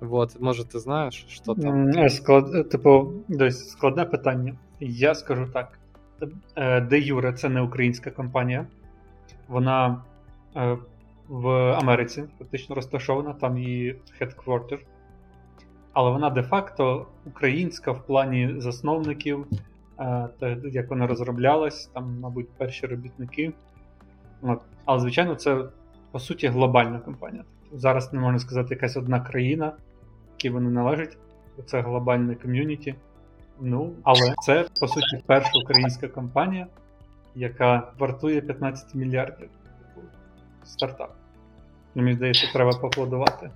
Вот, 0.00 0.40
может, 0.40 0.68
ти 0.68 0.78
знаєш, 0.78 1.26
що 1.28 1.54
там? 1.54 2.08
Склад, 2.10 2.70
типу, 2.70 3.12
десь 3.28 3.70
складне 3.70 4.04
питання. 4.04 4.56
Я 4.80 5.14
скажу 5.14 5.46
так: 5.52 5.78
Де 6.88 6.98
Юре 6.98 7.32
це 7.32 7.48
не 7.48 7.60
українська 7.60 8.10
компанія. 8.10 8.66
Вона 9.48 10.02
е, 10.56 10.78
в 11.28 11.48
Америці 11.72 12.24
фактично 12.38 12.74
розташована, 12.74 13.32
там 13.32 13.58
її 13.58 13.96
headquarter. 14.20 14.78
Але 15.92 16.10
вона 16.10 16.30
де-факто 16.30 17.06
українська 17.26 17.92
в 17.92 18.06
плані 18.06 18.54
засновників, 18.58 19.46
е, 19.98 20.58
як 20.64 20.90
вона 20.90 21.06
розроблялась, 21.06 21.86
там, 21.86 22.20
мабуть, 22.20 22.48
перші 22.50 22.86
робітники. 22.86 23.52
Але, 24.84 25.00
звичайно, 25.00 25.34
це 25.34 25.64
по 26.10 26.18
суті 26.18 26.48
глобальна 26.48 26.98
компанія. 26.98 27.44
Зараз 27.72 28.12
не 28.12 28.20
можна 28.20 28.38
сказати 28.38 28.74
якась 28.74 28.96
одна 28.96 29.20
країна, 29.20 29.72
якій 30.32 30.50
вони 30.50 30.70
належать. 30.70 31.18
Це 31.66 31.80
глобальне 31.80 32.34
ком'юніті. 32.34 32.94
Ну, 33.59 33.93
але 34.03 34.33
це, 34.45 34.65
по 34.79 34.87
суті, 34.87 35.23
перша 35.25 35.51
українська 35.63 36.07
компанія, 36.07 36.67
яка 37.35 37.91
вартує 37.99 38.41
15 38.41 38.95
мільярдів. 38.95 39.49
Типу, 39.49 40.07
стартап. 40.63 41.11
Мені 41.95 42.13
здається, 42.13 42.47
треба 42.53 42.71
поаплодувати. 42.71 43.49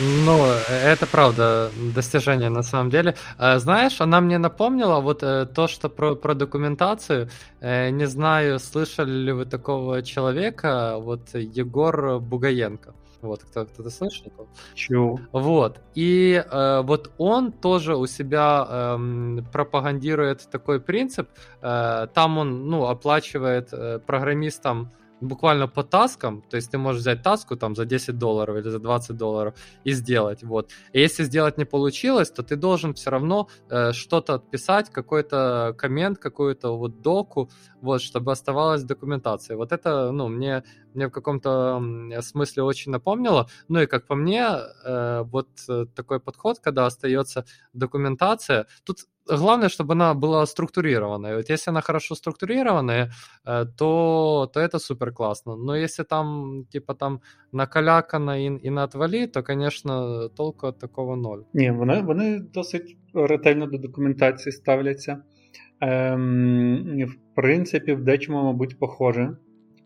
Ну, 0.00 0.44
это 0.68 1.06
правда 1.06 1.70
достижение 1.94 2.50
на 2.50 2.62
самом 2.62 2.88
деле. 2.88 3.16
Знаешь, 3.56 4.00
она 4.00 4.20
мне 4.20 4.38
напомнила 4.38 5.00
вот 5.00 5.24
э, 5.24 5.46
то, 5.46 5.66
что 5.66 5.88
про, 5.88 6.14
про 6.14 6.34
документацию. 6.34 7.28
Э, 7.60 7.90
не 7.90 8.06
знаю, 8.06 8.60
слышали 8.60 9.10
ли 9.10 9.32
вы 9.32 9.44
такого 9.44 10.02
человека, 10.02 10.98
вот 10.98 11.34
Егор 11.34 12.20
Бугаенко. 12.20 12.94
Вот, 13.23 13.43
кто, 13.43 13.65
кто-то 13.65 13.89
слышал? 13.89 14.31
Чу. 14.75 15.17
Вот. 15.31 15.79
И 15.95 16.43
э, 16.45 16.81
вот 16.83 17.11
он 17.17 17.53
тоже 17.53 17.95
у 17.95 18.05
себя 18.05 18.67
э, 18.69 19.41
пропагандирует 19.51 20.49
такой 20.51 20.81
принцип. 20.81 21.29
Э, 21.61 22.07
там 22.13 22.37
он, 22.37 22.67
ну, 22.67 22.85
оплачивает 22.85 23.69
э, 23.71 23.99
программистам 23.99 24.91
буквально 25.23 25.67
по 25.67 25.83
таскам, 25.83 26.41
то 26.41 26.57
есть 26.57 26.71
ты 26.71 26.77
можешь 26.77 27.01
взять 27.01 27.23
таску 27.23 27.55
там 27.55 27.75
за 27.75 27.85
10 27.85 28.17
долларов 28.17 28.57
или 28.57 28.69
за 28.69 28.79
20 28.79 29.17
долларов 29.17 29.53
и 29.83 29.93
сделать, 29.93 30.43
вот. 30.43 30.71
И 30.91 30.99
если 30.99 31.23
сделать 31.23 31.57
не 31.57 31.65
получилось, 31.65 32.31
то 32.31 32.43
ты 32.43 32.55
должен 32.55 32.93
все 32.93 33.09
равно 33.09 33.47
э, 33.69 33.93
что-то 33.93 34.35
отписать, 34.35 34.89
какой-то 34.89 35.75
коммент, 35.77 36.17
какую-то 36.17 36.77
вот 36.77 37.01
доку, 37.01 37.49
вот, 37.81 38.01
чтобы 38.01 38.31
оставалась 38.31 38.83
документация. 38.83 39.57
Вот 39.57 39.71
это, 39.71 40.11
ну, 40.11 40.27
мне, 40.27 40.63
мне 40.93 41.07
в 41.07 41.11
каком-то 41.11 41.81
смысле 42.21 42.63
очень 42.63 42.91
напомнило. 42.91 43.47
Ну 43.67 43.81
и 43.81 43.85
как 43.85 44.07
по 44.07 44.15
мне, 44.15 44.47
э, 44.85 45.23
вот 45.23 45.49
э, 45.69 45.85
такой 45.95 46.19
подход, 46.19 46.59
когда 46.59 46.85
остается 46.85 47.45
документация, 47.73 48.67
тут 48.83 48.99
главное, 49.36 49.68
чтобы 49.68 49.92
она 49.92 50.14
была 50.14 50.46
структурированная. 50.46 51.36
Вот 51.36 51.50
если 51.50 51.70
она 51.70 51.80
хорошо 51.80 52.14
структурированная, 52.14 53.10
э, 53.46 53.66
то, 53.76 54.50
то 54.52 54.60
это 54.60 54.78
супер 54.78 55.12
классно. 55.12 55.56
Но 55.56 55.76
если 55.76 56.04
там, 56.04 56.64
типа, 56.70 56.94
там 56.94 57.20
накалякано 57.52 58.36
і, 58.36 58.60
і 58.62 58.70
на 58.70 58.84
отвалі, 58.84 59.26
то, 59.26 59.42
конечно, 59.42 60.28
толку 60.28 60.66
от 60.66 60.78
такого 60.78 61.16
ноль. 61.16 61.40
Ні, 61.54 61.70
вони, 61.70 62.02
вони 62.02 62.40
досить 62.54 62.96
ретельно 63.14 63.66
до 63.66 63.78
документації 63.78 64.52
ставляться. 64.52 65.22
Ем, 65.80 67.06
В 67.06 67.34
принципі, 67.34 67.92
в 67.92 68.04
дечому, 68.04 68.42
мабуть, 68.42 68.78
похоже. 68.78 69.36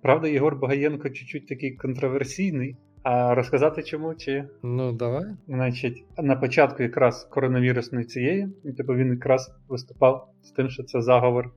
Правда, 0.03 0.29
Єгор 0.29 0.59
Багаєнко 0.59 1.11
чуть-чуть 1.11 1.47
такий 1.49 1.77
контроверсійний. 1.77 2.77
А 3.03 3.35
розказати 3.35 3.83
чому? 3.83 4.15
чи? 4.15 4.45
Ну, 4.63 4.93
давай. 4.93 5.25
Значить, 5.49 6.05
на 6.19 6.37
початку 6.37 6.83
якраз 6.83 7.25
коронавірусної 7.25 8.05
цієї, 8.05 8.49
типу 8.77 8.95
він 8.95 9.11
якраз 9.11 9.55
виступав 9.69 10.29
з 10.43 10.51
тим, 10.51 10.69
що 10.69 10.83
це 10.83 11.01
заговор 11.01 11.51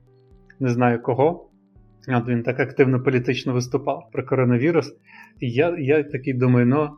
не 0.60 0.70
знаю 0.70 1.02
кого. 1.02 1.50
От 2.08 2.28
він 2.28 2.44
так 2.44 2.60
активно 2.60 3.04
політично 3.04 3.54
виступав 3.54 4.10
про 4.12 4.26
коронавірус. 4.26 4.96
І 5.40 5.52
я 5.52 5.76
я 5.80 6.04
такий 6.04 6.34
думаю, 6.34 6.66
ну 6.66 6.90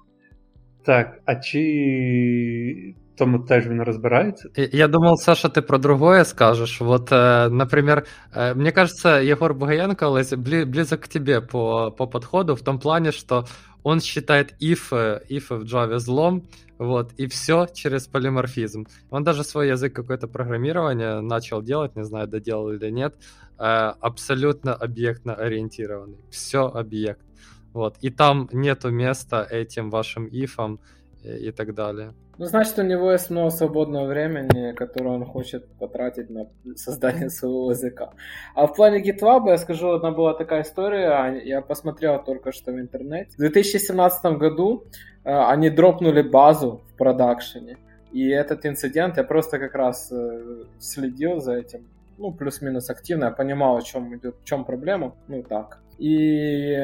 так, 0.86 1.22
а 1.26 1.36
чи 1.36 2.96
тому 3.18 3.40
теж 3.40 3.68
він 3.68 3.82
розбирається? 3.84 4.50
Я 4.72 4.88
думал, 4.88 5.16
Саша, 5.18 5.50
ты 5.50 5.62
про 5.62 5.78
другое 5.78 6.26
скажешь. 6.26 6.82
Вот, 6.82 7.12
э, 7.12 7.50
например, 7.50 8.06
э, 8.36 8.56
мне 8.56 8.72
кажется, 8.72 9.22
Егор 9.22 9.54
Бугаенко 9.54 10.22
близок 10.66 11.02
к 11.02 11.08
тебе 11.08 11.42
по, 11.42 11.92
по 11.92 12.08
подходу 12.08 12.56
в 12.56 12.62
том 12.62 12.80
плане, 12.80 13.12
что 13.12 13.46
он 13.83 14.01
считает 14.01 14.55
if, 14.61 14.93
if 15.29 15.49
в 15.51 15.65
Java 15.65 15.99
злом, 15.99 16.45
вот, 16.79 17.13
и 17.17 17.27
все 17.27 17.67
через 17.73 18.07
полиморфизм. 18.07 18.87
Он 19.11 19.25
даже 19.25 19.45
свой 19.45 19.69
язык 19.69 19.95
какое-то 19.95 20.27
программирование 20.27 21.21
начал 21.21 21.63
делать, 21.63 21.97
не 21.97 22.05
знаю, 22.05 22.27
доделал 22.29 22.73
или 22.73 22.91
нет, 22.91 23.15
э, 23.59 23.63
абсолютно 24.01 24.75
объектно 24.75 25.35
ориентированный. 25.35 26.19
Все 26.31 26.67
объект. 26.67 27.25
Вот, 27.73 27.97
и 28.01 28.11
там 28.11 28.49
нету 28.53 28.91
места 28.91 29.47
этим 29.49 29.91
вашим 29.91 30.27
ифам 30.27 30.81
и 31.25 31.53
так 31.53 31.75
далее. 31.75 32.15
Ну, 32.39 32.47
значит, 32.47 32.79
у 32.79 32.83
него 32.83 33.13
есть 33.13 33.31
много 33.31 33.51
свободного 33.51 34.07
времени, 34.07 34.73
которое 34.73 35.11
он 35.11 35.25
хочет 35.27 35.69
потратить 35.79 36.31
на 36.31 36.49
создание 36.77 37.29
своего 37.31 37.71
языка. 37.71 38.15
А 38.55 38.67
в 38.67 38.75
плане 38.75 39.03
GitLab, 39.03 39.49
я 39.49 39.59
скажу, 39.59 39.91
одна 39.91 40.11
была 40.11 40.35
такая 40.35 40.63
история, 40.63 41.41
я 41.45 41.61
посмотрел 41.61 42.23
только 42.25 42.53
что 42.53 42.73
в 42.73 42.81
интернете. 42.81 43.33
В 43.33 43.41
2017 43.41 44.25
году 44.39 44.85
э, 45.25 45.31
они 45.31 45.69
дропнули 45.69 46.23
базу 46.23 46.83
в 46.89 46.97
продакшене. 46.97 47.77
И 48.13 48.29
этот 48.29 48.65
инцидент, 48.67 49.17
я 49.19 49.25
просто 49.25 49.59
как 49.59 49.75
раз 49.75 50.11
э, 50.11 50.65
следил 50.79 51.41
за 51.41 51.55
этим 51.55 51.87
ну, 52.23 52.33
плюс-минус 52.33 52.91
активно, 52.91 53.27
я 53.27 53.31
понимал, 53.31 53.77
о 53.77 53.83
чем 53.83 54.17
идет, 54.17 54.37
в 54.43 54.45
чем 54.45 54.65
проблема, 54.65 55.15
ну, 55.29 55.43
так. 55.43 55.81
И 55.99 56.75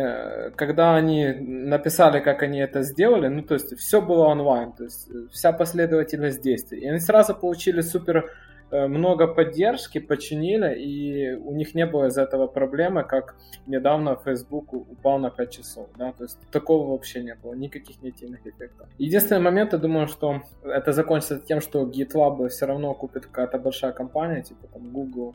когда 0.57 0.95
они 0.95 1.33
написали, 1.41 2.21
как 2.21 2.43
они 2.43 2.61
это 2.61 2.83
сделали, 2.83 3.29
ну, 3.29 3.43
то 3.43 3.55
есть 3.55 3.77
все 3.79 4.01
было 4.01 4.27
онлайн, 4.27 4.73
то 4.73 4.85
есть 4.85 5.09
вся 5.33 5.53
последовательность 5.53 6.43
действий. 6.43 6.81
И 6.81 6.89
они 6.89 7.01
сразу 7.01 7.35
получили 7.35 7.81
супер 7.81 8.25
Э, 8.25 8.48
много 8.71 9.27
поддержки, 9.27 9.99
починили, 9.99 10.75
и 10.75 11.35
у 11.35 11.55
них 11.55 11.75
не 11.75 11.87
было 11.87 12.07
из 12.07 12.19
этого 12.19 12.47
проблемы, 12.47 13.05
как 13.05 13.37
недавно 13.67 14.17
Facebook 14.25 14.73
упал 14.73 15.19
на 15.19 15.31
5 15.31 15.51
часов, 15.51 15.89
да, 15.97 16.13
то 16.13 16.25
есть 16.25 16.39
такого 16.51 16.91
вообще 16.91 17.23
не 17.23 17.35
было, 17.35 17.55
никаких 17.55 18.03
негативных 18.03 18.47
эффектов. 18.47 18.89
Единственный 18.99 19.41
момент, 19.41 19.73
я 19.73 19.79
думаю, 19.79 20.07
что 20.07 20.43
это 20.63 20.93
закончится 20.93 21.41
тем, 21.41 21.61
что 21.61 21.85
GitLab 21.85 22.49
все 22.49 22.67
равно 22.67 22.95
купит 22.95 23.27
какая-то 23.27 23.59
большая 23.59 23.93
компания, 23.93 24.43
типа 24.43 24.67
там 24.73 24.93
Google, 24.93 25.35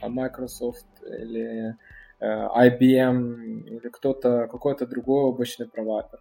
а 0.00 0.08
Microsoft 0.08 0.86
или 1.06 1.76
э, 2.20 2.26
IBM 2.26 3.64
или 3.66 3.88
кто-то, 3.88 4.46
какой-то 4.50 4.86
другой 4.86 5.24
облачный 5.24 5.66
провайдер. 5.66 6.20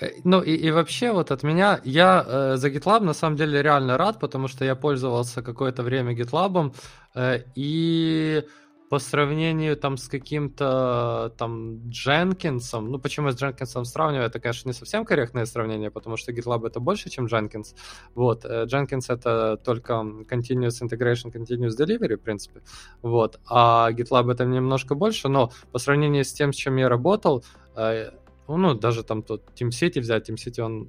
Э, 0.00 0.10
ну 0.24 0.42
и, 0.42 0.54
и 0.54 0.70
вообще 0.70 1.12
вот 1.12 1.30
от 1.30 1.42
меня, 1.42 1.80
я 1.84 2.24
э, 2.26 2.56
за 2.56 2.68
GitLab 2.68 3.00
на 3.00 3.14
самом 3.14 3.36
деле 3.36 3.62
реально 3.62 3.96
рад, 3.96 4.20
потому 4.20 4.48
что 4.48 4.64
я 4.64 4.74
пользовался 4.74 5.42
какое-то 5.42 5.82
время 5.82 6.14
GitLab, 6.14 6.74
э, 7.14 7.42
и 7.54 8.44
по 8.90 8.98
сравнению 8.98 9.76
там 9.76 9.98
с 9.98 10.08
каким-то 10.08 11.34
там 11.36 11.90
Дженкинсом, 11.90 12.90
ну 12.90 12.98
почему 12.98 13.26
я 13.26 13.32
с 13.32 13.36
Дженкинсом 13.36 13.84
сравниваю, 13.84 14.26
это, 14.26 14.40
конечно, 14.40 14.70
не 14.70 14.72
совсем 14.72 15.04
корректное 15.04 15.44
сравнение, 15.44 15.90
потому 15.90 16.16
что 16.16 16.32
GitLab 16.32 16.66
это 16.66 16.80
больше, 16.80 17.10
чем 17.10 17.26
Jenkins. 17.26 17.74
Вот, 18.14 18.46
Jenkins 18.46 19.12
это 19.12 19.58
только 19.62 19.92
Continuous 19.92 20.80
Integration, 20.80 21.30
Continuous 21.30 21.76
Delivery, 21.78 22.16
в 22.16 22.22
принципе, 22.22 22.62
вот, 23.02 23.40
а 23.46 23.90
GitLab 23.92 24.32
это 24.32 24.46
немножко 24.46 24.94
больше, 24.94 25.28
но 25.28 25.50
по 25.70 25.78
сравнению 25.78 26.24
с 26.24 26.32
тем, 26.32 26.54
с 26.54 26.56
чем 26.56 26.76
я 26.76 26.88
работал, 26.88 27.44
э, 27.76 28.10
ну, 28.56 28.74
даже 28.74 29.02
там 29.02 29.22
тот 29.22 29.42
Team 29.54 29.68
City 29.68 30.00
взять, 30.00 30.28
Team 30.28 30.36
City 30.36 30.60
он 30.62 30.88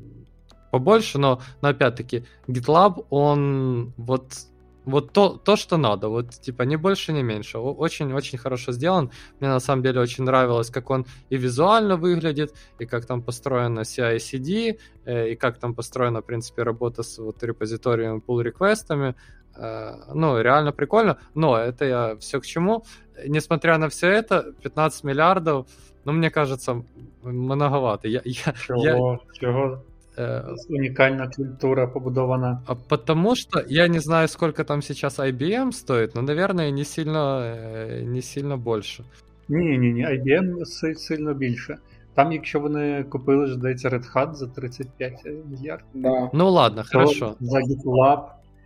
побольше, 0.72 1.18
но, 1.18 1.42
но 1.62 1.70
опять-таки 1.70 2.24
GitLab, 2.48 3.06
он 3.10 3.94
вот 3.98 4.34
вот 4.86 5.14
то, 5.14 5.30
то, 5.30 5.56
что 5.56 5.78
надо, 5.78 6.08
вот 6.08 6.32
типа 6.32 6.64
не 6.64 6.78
больше, 6.78 7.14
не 7.14 7.24
меньше. 7.24 7.60
Очень-очень 7.60 8.38
хорошо 8.38 8.72
сделан. 8.72 9.12
Мне 9.40 9.50
на 9.50 9.60
самом 9.60 9.84
деле 9.84 10.02
очень 10.02 10.24
нравилось, 10.24 10.70
как 10.70 10.90
он 10.90 11.06
и 11.30 11.38
визуально 11.38 11.96
выглядит, 11.96 12.54
и 12.80 12.86
как 12.86 13.06
там 13.06 13.22
построена 13.22 13.82
CI-CD, 13.82 14.80
э, 15.06 15.30
и 15.32 15.36
как 15.36 15.60
там 15.60 15.76
построена, 15.76 16.22
в 16.22 16.26
принципе, 16.26 16.64
работа 16.64 17.04
с 17.04 17.18
вот 17.20 17.44
репозиторием 17.44 18.24
pull 18.26 18.42
реквестами 18.42 19.16
э, 19.56 19.94
Ну, 20.14 20.42
реально 20.42 20.72
прикольно. 20.72 21.18
Но 21.36 21.58
это 21.58 21.86
я 21.86 22.16
все 22.18 22.40
к 22.40 22.46
чему. 22.46 22.84
Несмотря 23.28 23.78
на 23.78 23.90
все 23.90 24.08
это, 24.08 24.54
15 24.64 25.04
миллиардов 25.04 25.68
ну, 26.09 26.13
мне 26.13 26.31
кажется, 26.31 26.83
многовато. 27.23 28.09
Я, 28.09 28.21
я, 28.25 28.53
чого? 28.53 28.85
Я... 28.85 29.19
Чого? 29.41 29.83
Э, 30.17 30.55
Уникальная 30.69 31.29
культура 31.29 31.87
побудована. 31.87 32.63
А 32.67 32.75
потому 32.75 33.35
что 33.35 33.65
я 33.67 33.89
не 33.89 33.99
знаю, 33.99 34.29
сколько 34.29 34.65
там 34.65 34.83
сейчас 34.83 35.19
IBM 35.19 35.73
стоит, 35.73 36.15
но, 36.15 36.23
наверное, 36.23 36.71
не 36.71 36.85
сильно, 36.85 37.41
э, 37.43 38.03
не 38.03 38.23
сильно 38.23 38.57
больше. 38.57 39.05
Ні, 39.49 39.79
ні, 39.79 39.93
ні, 39.93 40.07
IBM 40.07 40.65
сильно 40.95 41.35
більше. 41.35 41.79
Там, 42.15 42.33
якщо 42.33 42.61
вони 42.61 43.05
купили, 43.05 43.47
здається, 43.47 43.89
Red 43.89 44.15
Hat 44.15 44.35
за 44.35 44.47
35 44.47 45.13
мільярдів. 45.25 45.87
Да. 45.95 46.31
Ну 46.33 46.51
ладно, 46.51 46.83
то 46.83 46.99
хорошо. 46.99 47.35
За 47.41 47.59
GitLab. 47.59 48.23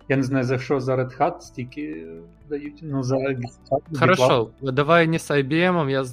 Я 0.08 0.16
не 0.16 0.22
знаю, 0.22 0.44
за 0.44 0.58
що 0.58 0.80
за 0.80 0.96
Red 0.96 1.18
Hat 1.18 1.40
стільки 1.40 2.06
дають, 2.48 2.78
ну 2.82 3.02
за 3.02 3.16
GitLab. 3.16 3.98
Хорошо, 3.98 4.50
давай 4.62 5.08
не 5.08 5.18
з 5.18 5.30
IBM, 5.30 5.90
я 5.90 6.04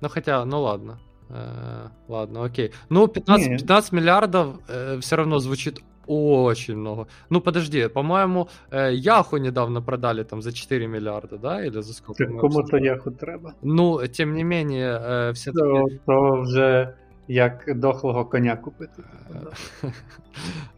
ну 0.00 0.08
хотя, 0.08 0.44
ну 0.44 0.60
ладно. 0.60 0.98
Э, 1.30 1.88
ладно, 2.08 2.44
окей. 2.44 2.72
Ну, 2.90 3.08
15, 3.08 3.48
15 3.48 3.92
миллиардов 3.92 4.46
э, 4.68 4.98
все 5.00 5.16
равно 5.16 5.38
звучит 5.38 5.80
очень 6.06 6.76
много. 6.76 7.06
Ну, 7.30 7.40
подожди, 7.40 7.88
по-моему, 7.88 8.48
э, 8.70 8.94
Яху 8.94 9.36
недавно 9.36 9.82
продали 9.82 10.24
там 10.24 10.42
за 10.42 10.52
4 10.52 10.86
миллиарда, 10.86 11.38
да? 11.38 11.64
Или 11.64 11.82
за 11.82 11.92
сколько? 11.92 12.24
Кому-то 12.26 12.76
Яху 12.76 13.10
треба. 13.10 13.54
Ну, 13.62 14.06
тем 14.06 14.34
не 14.34 14.44
менее, 14.44 14.98
э, 15.00 15.32
все 15.32 15.52
то, 15.52 15.86
то 16.06 16.40
вже 16.40 16.94
як 17.28 17.78
дохлого 17.78 18.24
коня 18.24 18.56
купити. 18.56 19.02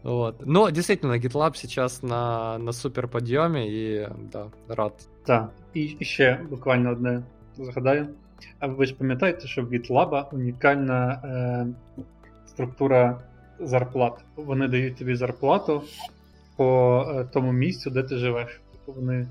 вот. 0.03 0.45
Но 0.45 0.69
действительно, 0.69 1.13
GitLab 1.13 1.55
сейчас 1.55 2.03
на, 2.03 2.57
на 2.57 2.73
супер 2.73 3.07
подъеме 3.07 3.67
и 3.67 4.07
да, 4.31 4.47
рад. 4.67 4.93
Так, 5.25 5.49
і 5.73 5.97
ще 6.01 6.39
буквально 6.49 6.91
одне 6.91 7.23
згадаю. 7.57 8.07
А 8.59 8.67
ви 8.67 8.85
ж 8.85 8.95
пам'ятаєте, 8.95 9.47
що 9.47 9.63
в 9.63 9.73
GitLab 9.73 10.35
унікальна 10.35 11.21
е, 11.23 11.67
структура 12.45 13.21
зарплат. 13.59 14.13
Вони 14.35 14.67
дають 14.67 14.97
тобі 14.97 15.15
зарплату 15.15 15.83
по 16.55 17.05
е, 17.09 17.25
тому 17.33 17.51
місцю, 17.51 17.89
де 17.89 18.03
ти 18.03 18.17
живеш. 18.17 18.61
Тобто 18.71 19.01
вони, 19.01 19.27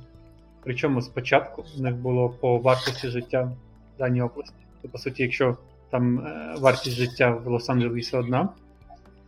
Причому 0.64 1.02
спочатку 1.02 1.64
в 1.76 1.80
них 1.80 1.94
було 1.94 2.28
по 2.28 2.58
вартості 2.58 3.08
життя 3.08 3.42
в 3.42 3.98
даній 3.98 4.22
області. 4.22 4.54
То, 4.82 4.88
по 4.88 4.98
суті, 4.98 5.22
якщо 5.22 5.56
там 5.90 6.18
е, 6.18 6.54
вартість 6.58 6.96
життя 6.96 7.30
в 7.30 7.48
Лос-Анджелесі 7.48 8.18
одна, 8.18 8.48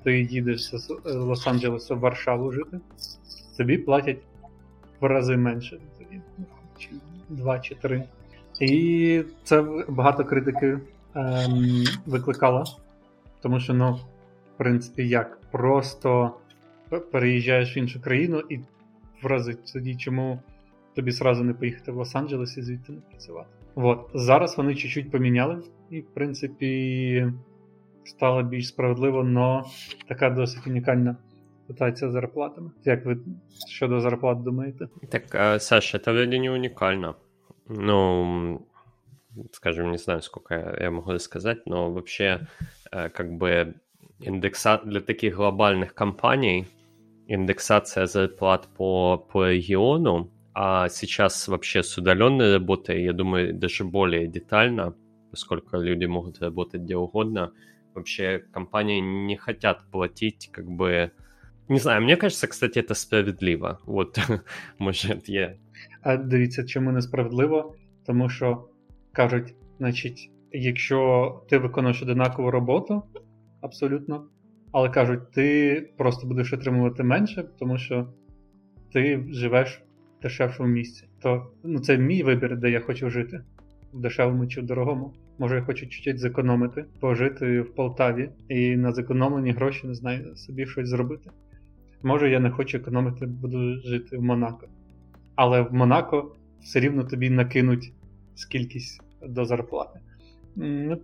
ти 0.03 0.21
їдеш 0.21 0.63
з 0.63 0.91
Лос-Анджелеса 1.05 1.95
в 1.95 1.99
Варшаву 1.99 2.53
жити, 2.53 2.81
тобі 3.57 3.79
платять 3.79 4.19
в 5.01 5.07
рази 5.07 5.37
менше. 5.37 5.79
Тобі 5.99 6.21
два 7.29 7.59
чи 7.59 7.75
три. 7.75 8.05
І 8.63 9.25
це 9.45 9.65
багато 9.89 10.25
критики 10.25 10.79
ем, 11.15 11.85
викликало, 12.07 12.65
тому 13.41 13.61
що, 13.61 13.75
ну, 13.75 13.93
в 14.55 14.59
принципі, 14.59 15.09
як 15.09 15.41
просто 15.51 16.37
переїжджаєш 17.13 17.77
в 17.77 17.79
іншу 17.79 18.01
країну 18.01 18.43
і 18.49 18.61
вразить 19.23 19.73
тоді, 19.73 19.97
чому 19.97 20.41
тобі 20.95 21.13
сразу 21.13 21.45
не 21.45 21.55
поїхати 21.55 21.93
в 21.93 21.99
Лос-Анджелес 21.99 22.59
і 22.59 22.63
звідти 22.63 22.93
не 22.93 23.01
працювати. 23.11 23.49
От. 23.75 24.11
Зараз 24.15 24.57
вони 24.59 24.75
чуть-чуть 24.75 25.11
поміняли, 25.11 25.63
і, 25.91 26.01
в 26.01 26.07
принципі, 26.15 27.33
стало 28.05 28.43
більш 28.43 28.69
справедливо, 28.69 29.27
але 29.37 29.63
така 30.09 30.31
досить 30.31 30.67
унікальна 30.67 31.17
ситуація 31.67 32.11
з 32.11 32.13
зарплатами. 32.13 32.71
Як 32.85 33.07
ви 33.07 33.19
щодо 33.69 34.01
зарплат 34.01 34.43
думаєте? 34.43 34.89
Так, 35.09 35.63
Саша, 35.63 35.99
це 35.99 36.13
вроде 36.13 36.39
не 36.39 36.51
унікально. 36.51 37.15
Ну, 37.75 38.69
скажем, 39.53 39.93
не 39.93 39.99
знаю, 39.99 40.21
сколько 40.23 40.77
я 40.79 40.91
могу 40.91 41.19
сказать, 41.19 41.67
но 41.67 41.91
вообще, 41.91 42.47
э, 42.91 43.09
как 43.09 43.33
бы, 43.33 43.75
индекса 44.21 44.81
для 44.85 45.01
таких 45.01 45.37
глобальных 45.37 45.95
компаний 45.95 46.67
индексация 47.27 48.07
зарплат 48.07 48.69
по, 48.77 49.17
по 49.17 49.47
региону, 49.51 50.31
а 50.55 50.89
сейчас 50.91 51.49
вообще 51.49 51.83
с 51.83 51.97
удаленной 51.97 52.55
работой, 52.55 53.03
я 53.03 53.15
думаю, 53.15 53.55
даже 53.55 53.85
более 53.85 54.27
детально, 54.27 54.95
поскольку 55.31 55.79
люди 55.79 56.05
могут 56.05 56.43
работать 56.43 56.83
где 56.83 56.97
угодно, 56.97 57.53
вообще 57.95 58.45
компании 58.53 59.01
не 59.01 59.37
хотят 59.37 59.91
платить 59.91 60.51
как 60.53 60.67
бы... 60.67 61.11
Не 61.69 61.79
знаю, 61.79 62.03
мне 62.03 62.17
кажется, 62.17 62.49
кстати, 62.49 62.81
это 62.81 62.93
справедливо. 62.93 63.81
Вот, 63.87 64.19
может, 64.79 65.27
я 65.29 65.57
А 66.03 66.17
дивіться, 66.17 66.65
чому 66.65 66.93
несправедливо? 66.93 67.75
Тому 68.07 68.29
що 68.29 68.69
кажуть, 69.13 69.55
значить, 69.79 70.31
якщо 70.53 71.41
ти 71.49 71.59
виконуєш 71.59 72.03
одинакову 72.03 72.51
роботу, 72.51 73.03
абсолютно, 73.61 74.27
але 74.73 74.89
кажуть, 74.89 75.31
ти 75.31 75.95
просто 75.99 76.27
будеш 76.27 76.53
отримувати 76.53 77.03
менше, 77.03 77.45
тому 77.59 77.79
що 77.79 78.13
ти 78.93 79.25
живеш 79.31 79.83
в 80.19 80.23
дешевшому 80.23 80.69
місці. 80.69 81.09
То 81.23 81.53
ну, 81.65 81.79
це 81.79 81.99
мій 81.99 82.23
вибір, 82.23 82.57
де 82.57 82.71
я 82.71 82.81
хочу 82.81 83.11
жити, 83.11 83.45
в 83.93 84.01
дешевому 84.01 84.47
чи 84.47 84.61
в 84.61 84.67
дорогому. 84.67 85.15
Може, 85.39 85.57
я 85.57 85.63
хочу 85.63 85.89
чуть-чуть 85.89 86.19
зекономити, 86.19 86.85
пожити 87.01 87.61
в 87.61 87.75
Полтаві 87.75 88.31
і 88.49 88.77
на 88.77 88.93
зекономлені 88.93 89.51
гроші 89.51 89.87
не 89.87 89.95
знаю, 89.95 90.37
собі 90.37 90.67
щось 90.67 90.89
зробити. 90.89 91.31
Може, 92.03 92.31
я 92.31 92.41
не 92.41 92.51
хочу 92.51 92.79
економити, 92.79 93.27
буду 93.27 93.81
жити 93.81 94.17
в 94.17 94.23
Монако 94.23 94.69
але 95.36 95.62
в 95.62 95.74
Монако 95.74 96.36
все 96.62 96.80
рівно 96.80 97.04
тобі 97.04 97.30
накинуть 97.30 97.94
скількись 98.36 99.00
до 99.22 99.46
зарплати. 99.46 100.00
Ну, 100.56 100.98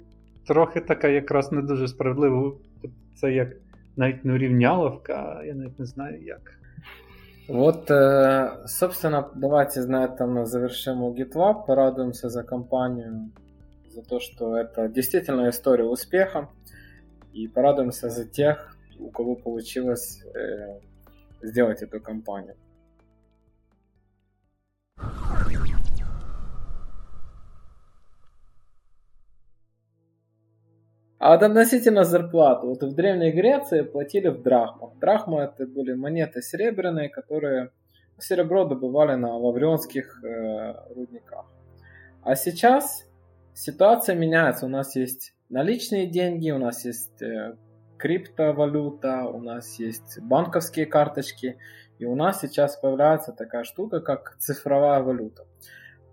Трохи 0.48 0.82
така 0.82 1.08
якраз 1.08 1.52
не 1.52 1.62
дуже 1.62 1.88
справедлива. 1.88 2.54
Це 3.16 3.32
як 3.32 3.50
навіть 3.96 4.26
не 4.26 4.34
урівняловка, 4.34 5.44
я 5.46 5.54
навіть 5.54 5.80
не 5.80 5.86
знаю 5.86 6.24
як. 6.24 6.60
Вот, 7.48 7.92
э, 7.92 8.68
собственно, 8.68 9.32
давайте 9.36 9.86
на 9.86 10.06
этом 10.06 10.46
завершим 10.46 11.04
GitLab, 11.14 11.66
порадуемся 11.66 12.30
за 12.30 12.44
компанию, 12.44 13.32
за 13.90 14.02
то, 14.02 14.20
что 14.20 14.56
это 14.56 14.88
действительно 14.88 15.50
история 15.50 15.84
успеха, 15.84 16.48
и 17.34 17.48
порадуемся 17.48 18.10
за 18.10 18.26
тех, 18.26 18.78
у 19.00 19.10
кого 19.10 19.36
получилось 19.36 20.24
э, 20.24 20.80
сделать 21.42 21.84
эту 21.84 22.00
компанию. 22.00 22.56
А 31.19 31.33
вот 31.33 31.43
относительно 31.43 32.05
зарплаты, 32.05 32.67
вот 32.67 32.83
в 32.83 32.95
Древней 32.95 33.33
Греции 33.33 33.83
платили 33.83 34.29
в 34.29 34.43
драхмах. 34.43 34.97
Драхма 35.01 35.43
это 35.43 35.67
были 35.67 35.93
монеты 35.95 36.43
серебряные, 36.43 37.09
которые 37.09 37.71
серебро 38.19 38.65
добывали 38.65 39.15
на 39.15 39.37
лаврионских 39.37 40.23
э, 40.23 40.75
рудниках. 40.95 41.47
А 42.23 42.37
сейчас 42.37 43.05
ситуация 43.53 44.15
меняется. 44.15 44.67
У 44.67 44.69
нас 44.69 44.95
есть 44.95 45.35
наличные 45.49 46.07
деньги, 46.07 46.53
у 46.53 46.59
нас 46.59 46.85
есть 46.85 47.21
э, 47.21 47.57
криптовалюта, 47.97 49.25
у 49.25 49.41
нас 49.41 49.79
есть 49.81 50.21
банковские 50.21 50.87
карточки, 50.87 51.59
и 51.99 52.05
у 52.05 52.15
нас 52.15 52.41
сейчас 52.41 52.77
появляется 52.77 53.33
такая 53.33 53.65
штука, 53.65 54.01
как 54.01 54.37
цифровая 54.39 55.03
валюта. 55.03 55.47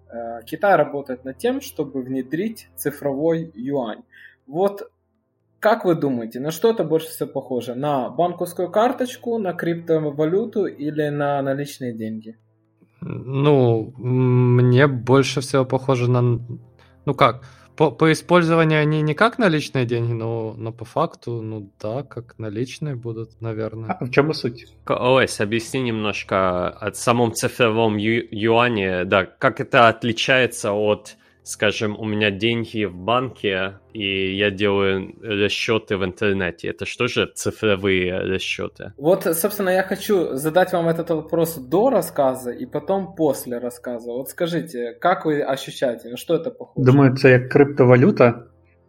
Э, 0.09 0.41
Китай 0.45 0.75
работает 0.75 1.25
над 1.25 1.37
тем, 1.37 1.61
чтобы 1.61 2.01
внедрить 2.01 2.69
цифровой 2.75 3.51
юань. 3.53 4.03
Вот 4.47 4.91
как 5.65 5.83
вы 5.83 5.95
думаете, 5.95 6.39
на 6.39 6.51
что 6.51 6.69
это 6.69 6.83
больше 6.83 7.07
всего 7.07 7.27
похоже? 7.27 7.73
На 7.73 8.09
банковскую 8.11 8.69
карточку, 8.69 9.39
на 9.39 9.53
криптовалюту 9.53 10.67
или 10.67 11.09
на 11.09 11.41
наличные 11.41 11.91
деньги? 11.91 12.37
Ну, 13.01 13.91
мне 13.97 14.85
больше 14.85 15.41
всего 15.41 15.65
похоже 15.65 16.07
на... 16.07 16.21
Ну 17.05 17.13
как, 17.15 17.41
по, 17.75 17.89
по 17.89 18.11
использованию 18.11 18.79
они 18.79 19.01
не 19.01 19.15
как 19.15 19.39
наличные 19.39 19.87
деньги, 19.87 20.13
но, 20.13 20.53
но 20.55 20.71
по 20.71 20.85
факту, 20.85 21.41
ну 21.41 21.71
да, 21.81 22.03
как 22.03 22.37
наличные 22.37 22.95
будут, 22.95 23.41
наверное. 23.41 23.89
А 23.89 24.05
в 24.05 24.11
чем 24.11 24.31
суть? 24.35 24.67
Олесь, 24.85 25.41
объясни 25.41 25.81
немножко 25.81 26.69
о 26.69 26.93
самом 26.93 27.33
цифровом 27.33 27.97
ю- 27.97 28.27
юане, 28.29 29.03
да, 29.05 29.25
как 29.25 29.59
это 29.59 29.87
отличается 29.87 30.73
от 30.73 31.17
скажем, 31.44 31.96
у 31.98 32.04
меня 32.04 32.30
деньги 32.30 32.84
в 32.84 32.94
банке, 32.94 33.78
и 33.92 34.36
я 34.36 34.50
делаю 34.50 35.14
расчеты 35.22 35.96
в 35.96 36.04
интернете. 36.04 36.68
Это 36.68 36.86
что 36.86 37.06
же 37.06 37.26
цифровые 37.34 38.20
расчеты? 38.20 38.92
Вот, 38.96 39.24
собственно, 39.24 39.70
я 39.70 39.82
хочу 39.82 40.36
задать 40.36 40.72
вам 40.72 40.88
этот 40.88 41.10
вопрос 41.10 41.56
до 41.56 41.90
рассказа 41.90 42.50
и 42.50 42.66
потом 42.66 43.14
после 43.14 43.58
рассказа. 43.58 44.12
Вот 44.12 44.28
скажите, 44.28 44.96
как 45.00 45.24
вы 45.24 45.42
ощущаете, 45.42 46.08
на 46.08 46.16
что 46.16 46.34
это 46.34 46.50
похоже? 46.50 46.84
Думаю, 46.86 47.16
це 47.16 47.30
як 47.30 47.48
криптовалюта, 47.48 48.44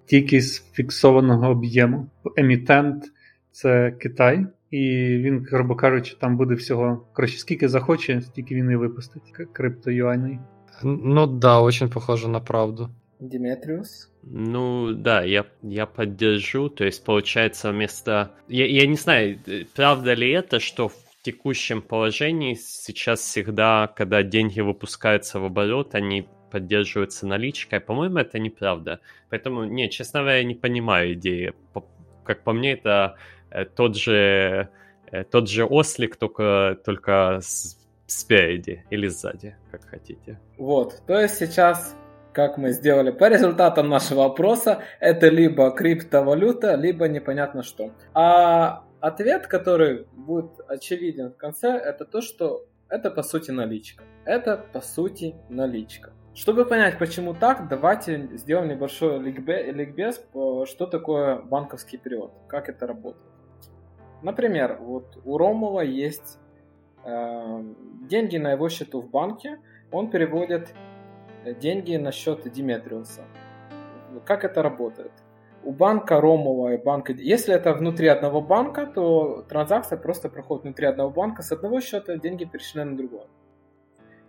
тільки 0.06 0.42
з 0.42 0.72
фіксованого 0.74 1.50
об'єму. 1.50 2.10
Емітент 2.38 3.04
це 3.52 3.92
Китай, 3.92 4.46
і 4.72 4.80
він, 5.18 5.48
грубо 5.52 5.76
кажучи, 5.76 6.18
там 6.22 6.38
буде 6.38 6.54
всього 6.54 7.08
коротше, 7.14 7.38
скільки 7.38 7.68
захоче, 7.68 8.22
стільки 8.22 8.56
він 8.56 8.72
і 8.72 8.76
випустить 8.76 9.24
криптоюаней. 9.54 10.40
Ну 10.83 11.27
да, 11.27 11.61
очень 11.61 11.91
похоже 11.91 12.29
на 12.29 12.41
правду. 12.41 12.91
Диметриус? 13.19 14.11
Ну 14.23 14.93
да, 14.93 15.23
я, 15.23 15.47
я 15.63 15.87
поддержу. 15.87 16.69
То 16.69 16.85
есть, 16.85 17.05
получается, 17.05 17.71
вместо... 17.71 18.33
Я, 18.49 18.67
я 18.67 18.87
не 18.87 18.97
знаю, 18.97 19.39
правда 19.75 20.15
ли 20.15 20.31
это, 20.31 20.61
что 20.61 20.89
в 20.89 20.95
текущем 21.23 21.83
положении 21.83 22.55
сейчас 22.55 23.21
всегда, 23.21 23.93
когда 23.97 24.23
деньги 24.23 24.61
выпускаются 24.61 25.41
в 25.41 25.45
оборот, 25.45 25.95
они 25.95 26.29
поддерживаются 26.51 27.27
наличкой. 27.27 27.81
По-моему, 27.81 28.19
это 28.19 28.39
неправда. 28.39 29.01
Поэтому, 29.31 29.65
не, 29.65 29.91
честно 29.91 30.21
говоря, 30.21 30.39
я 30.39 30.45
не 30.45 30.55
понимаю 30.55 31.15
идеи. 31.15 31.53
Как 32.25 32.45
по 32.45 32.53
мне, 32.53 32.73
это 32.73 33.17
э, 33.51 33.65
тот 33.65 33.97
же, 33.97 34.69
э, 35.11 35.25
тот 35.25 35.49
же 35.49 35.65
ослик, 35.65 36.17
только, 36.17 36.79
только 36.85 37.41
с 37.41 37.86
спереди 38.07 38.85
или 38.91 39.09
сзади, 39.09 39.57
как 39.71 39.85
хотите. 39.85 40.39
Вот, 40.59 41.03
то 41.07 41.19
есть 41.21 41.37
сейчас, 41.37 41.97
как 42.33 42.57
мы 42.59 42.73
сделали 42.73 43.11
по 43.11 43.29
результатам 43.29 43.89
нашего 43.89 44.25
опроса, 44.27 44.83
это 45.01 45.29
либо 45.29 45.71
криптовалюта, 45.71 46.75
либо 46.75 47.09
непонятно 47.09 47.63
что. 47.63 47.93
А 48.15 48.85
ответ, 49.01 49.47
который 49.47 50.07
будет 50.13 50.61
очевиден 50.69 51.31
в 51.33 51.37
конце, 51.37 51.69
это 51.69 52.05
то, 52.05 52.21
что 52.21 52.67
это 52.89 53.11
по 53.11 53.23
сути 53.23 53.51
наличка. 53.51 54.05
Это 54.25 54.57
по 54.73 54.81
сути 54.81 55.35
наличка. 55.49 56.13
Чтобы 56.35 56.67
понять, 56.67 56.99
почему 56.99 57.35
так, 57.35 57.69
давайте 57.69 58.29
сделаем 58.37 58.69
небольшой 58.69 59.19
ликбез, 59.21 60.23
что 60.67 60.87
такое 60.87 61.37
банковский 61.37 61.97
перевод, 61.97 62.33
как 62.47 62.69
это 62.69 62.87
работает. 62.87 63.25
Например, 64.23 64.77
вот 64.81 65.19
у 65.25 65.39
Ромова 65.39 65.81
есть 65.81 66.39
деньги 67.07 68.37
на 68.37 68.53
его 68.53 68.69
счету 68.69 69.01
в 69.01 69.11
банке, 69.11 69.59
он 69.93 70.11
переводит 70.11 70.75
э, 71.45 71.55
деньги 71.55 71.97
на 71.97 72.13
счет 72.13 72.51
Диметриуса. 72.51 73.23
Как 74.25 74.45
это 74.45 74.63
работает? 74.63 75.13
У 75.63 75.73
банка 75.73 76.21
Ромова 76.21 76.75
и 76.75 76.77
банка... 76.77 77.13
Если 77.13 77.55
это 77.55 77.73
внутри 77.73 78.09
одного 78.09 78.41
банка, 78.41 78.87
то 78.87 79.45
транзакция 79.49 79.99
просто 79.99 80.29
проходит 80.29 80.65
внутри 80.65 80.87
одного 80.87 81.11
банка. 81.11 81.43
С 81.43 81.53
одного 81.53 81.81
счета 81.81 82.17
деньги 82.17 82.45
перешли 82.45 82.85
на 82.85 82.97
другой. 82.97 83.27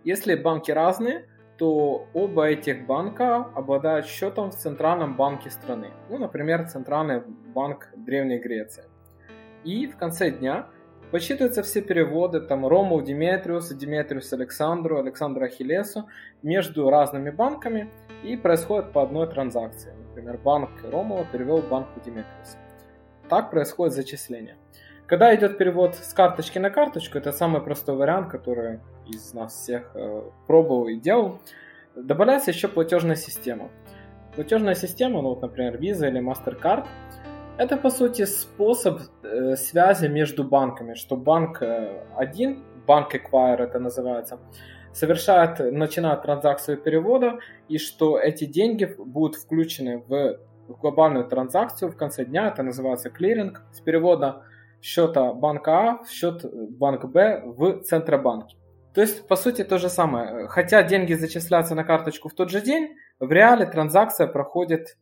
Если 0.04 0.34
банки 0.34 0.72
разные, 0.72 1.28
то 1.56 2.06
оба 2.14 2.48
этих 2.48 2.86
банка 2.86 3.46
обладают 3.54 4.06
счетом 4.06 4.50
в 4.50 4.56
центральном 4.56 5.16
банке 5.16 5.50
страны. 5.50 5.90
Ну, 6.08 6.18
например, 6.18 6.68
центральный 6.68 7.20
банк 7.54 7.88
Древней 7.96 8.38
Греции. 8.38 8.84
И 9.64 9.86
в 9.86 9.96
конце 9.96 10.30
дня 10.30 10.66
Подсчитываются 11.10 11.62
все 11.62 11.80
переводы, 11.80 12.40
там, 12.40 12.66
Рому 12.66 13.00
Диметриусу, 13.00 13.74
Диметриус 13.74 14.32
Александру, 14.34 14.98
Александру 14.98 15.44
Ахиллесу 15.44 16.06
между 16.42 16.90
разными 16.90 17.30
банками 17.30 17.90
и 18.22 18.36
происходит 18.36 18.92
по 18.92 19.02
одной 19.02 19.26
транзакции. 19.26 19.94
Например, 20.08 20.36
банк 20.36 20.70
Ромова 20.84 21.24
перевел 21.24 21.58
банку 21.62 22.00
Диметриуса. 22.04 22.58
Так 23.30 23.50
происходит 23.50 23.94
зачисление. 23.94 24.56
Когда 25.06 25.34
идет 25.34 25.56
перевод 25.56 25.94
с 25.94 26.12
карточки 26.12 26.58
на 26.58 26.68
карточку, 26.68 27.16
это 27.16 27.32
самый 27.32 27.62
простой 27.62 27.96
вариант, 27.96 28.30
который 28.30 28.80
из 29.06 29.32
нас 29.32 29.54
всех 29.54 29.90
э, 29.94 30.22
пробовал 30.46 30.88
и 30.88 30.96
делал, 30.96 31.40
добавляется 31.96 32.50
еще 32.50 32.68
платежная 32.68 33.16
система. 33.16 33.70
Платежная 34.34 34.74
система, 34.74 35.22
ну 35.22 35.30
вот, 35.30 35.40
например, 35.40 35.76
Visa 35.76 36.06
или 36.06 36.20
MasterCard– 36.20 36.86
это, 37.58 37.76
по 37.76 37.90
сути, 37.90 38.24
способ 38.24 39.00
э, 39.22 39.56
связи 39.56 40.06
между 40.06 40.44
банками, 40.44 40.94
что 40.94 41.16
банк 41.16 41.60
э, 41.60 42.04
один, 42.16 42.62
банк 42.86 43.14
Acquire 43.14 43.64
это 43.64 43.80
называется, 43.80 44.38
совершает, 44.92 45.58
начинает 45.72 46.22
транзакцию 46.22 46.78
перевода, 46.78 47.38
и 47.68 47.78
что 47.78 48.18
эти 48.18 48.46
деньги 48.46 48.84
будут 48.96 49.34
включены 49.34 49.98
в 50.06 50.38
глобальную 50.68 51.26
транзакцию 51.26 51.90
в 51.90 51.96
конце 51.96 52.24
дня, 52.24 52.48
это 52.48 52.62
называется 52.62 53.10
клиринг, 53.10 53.62
с 53.72 53.80
перевода 53.80 54.42
счета 54.80 55.32
банка 55.32 55.72
А 55.72 56.04
в 56.04 56.10
счет 56.10 56.44
банка 56.78 57.08
Б 57.08 57.42
в 57.44 57.82
Центробанке. 57.82 58.56
То 58.94 59.00
есть, 59.00 59.26
по 59.26 59.36
сути, 59.36 59.64
то 59.64 59.78
же 59.78 59.88
самое. 59.88 60.46
Хотя 60.48 60.82
деньги 60.82 61.14
зачисляются 61.14 61.74
на 61.74 61.84
карточку 61.84 62.28
в 62.28 62.34
тот 62.34 62.50
же 62.50 62.60
день, 62.60 62.96
в 63.18 63.30
реале 63.32 63.66
транзакция 63.66 64.28
проходит 64.28 64.96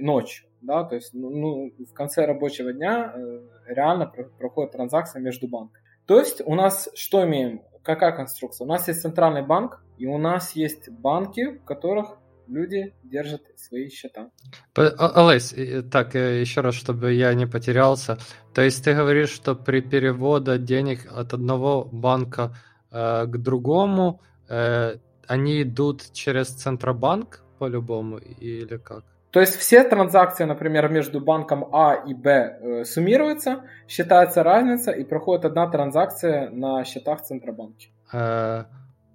ночью 0.00 0.46
да, 0.62 0.84
то 0.84 0.94
есть 0.94 1.12
ну, 1.12 1.30
ну, 1.30 1.72
в 1.84 1.92
конце 1.92 2.24
рабочего 2.24 2.72
дня 2.72 3.12
э, 3.14 3.40
реально 3.66 4.06
про- 4.06 4.24
проходит 4.24 4.72
транзакция 4.72 5.20
между 5.20 5.48
банками. 5.48 5.84
То 6.06 6.18
есть 6.18 6.42
у 6.44 6.54
нас 6.54 6.88
что 6.94 7.24
имеем? 7.24 7.62
Какая 7.82 8.12
конструкция? 8.12 8.64
У 8.64 8.68
нас 8.68 8.88
есть 8.88 9.02
центральный 9.02 9.44
банк, 9.44 9.84
и 9.98 10.06
у 10.06 10.18
нас 10.18 10.52
есть 10.52 10.88
банки, 10.88 11.58
в 11.58 11.64
которых 11.64 12.18
люди 12.48 12.94
держат 13.02 13.42
свои 13.56 13.88
счета. 13.88 14.30
Олесь, 14.74 15.54
так, 15.90 16.14
э, 16.14 16.40
еще 16.40 16.60
раз, 16.60 16.74
чтобы 16.74 17.12
я 17.12 17.34
не 17.34 17.46
потерялся. 17.46 18.18
То 18.54 18.62
есть 18.62 18.84
ты 18.84 18.94
говоришь, 18.94 19.30
что 19.30 19.54
при 19.54 19.80
переводе 19.80 20.58
денег 20.58 21.06
от 21.10 21.34
одного 21.34 21.84
банка 21.84 22.54
э, 22.90 23.26
к 23.26 23.36
другому 23.38 24.20
э, 24.48 24.96
они 25.26 25.62
идут 25.62 26.12
через 26.12 26.48
Центробанк 26.48 27.42
по-любому 27.58 28.18
или 28.18 28.76
как? 28.76 29.04
То 29.32 29.40
есть 29.40 29.56
все 29.56 29.82
транзакции, 29.82 30.44
например, 30.44 30.90
между 30.90 31.18
банком 31.18 31.74
А 31.74 31.94
и 31.94 32.12
Б 32.12 32.30
э, 32.60 32.84
суммируются, 32.84 33.62
считается 33.88 34.42
разница 34.42 34.90
и 34.90 35.04
проходит 35.04 35.46
одна 35.46 35.70
транзакция 35.70 36.50
на 36.50 36.84
счетах 36.84 37.22
Центробанка. 37.22 37.86
Э, 38.12 38.64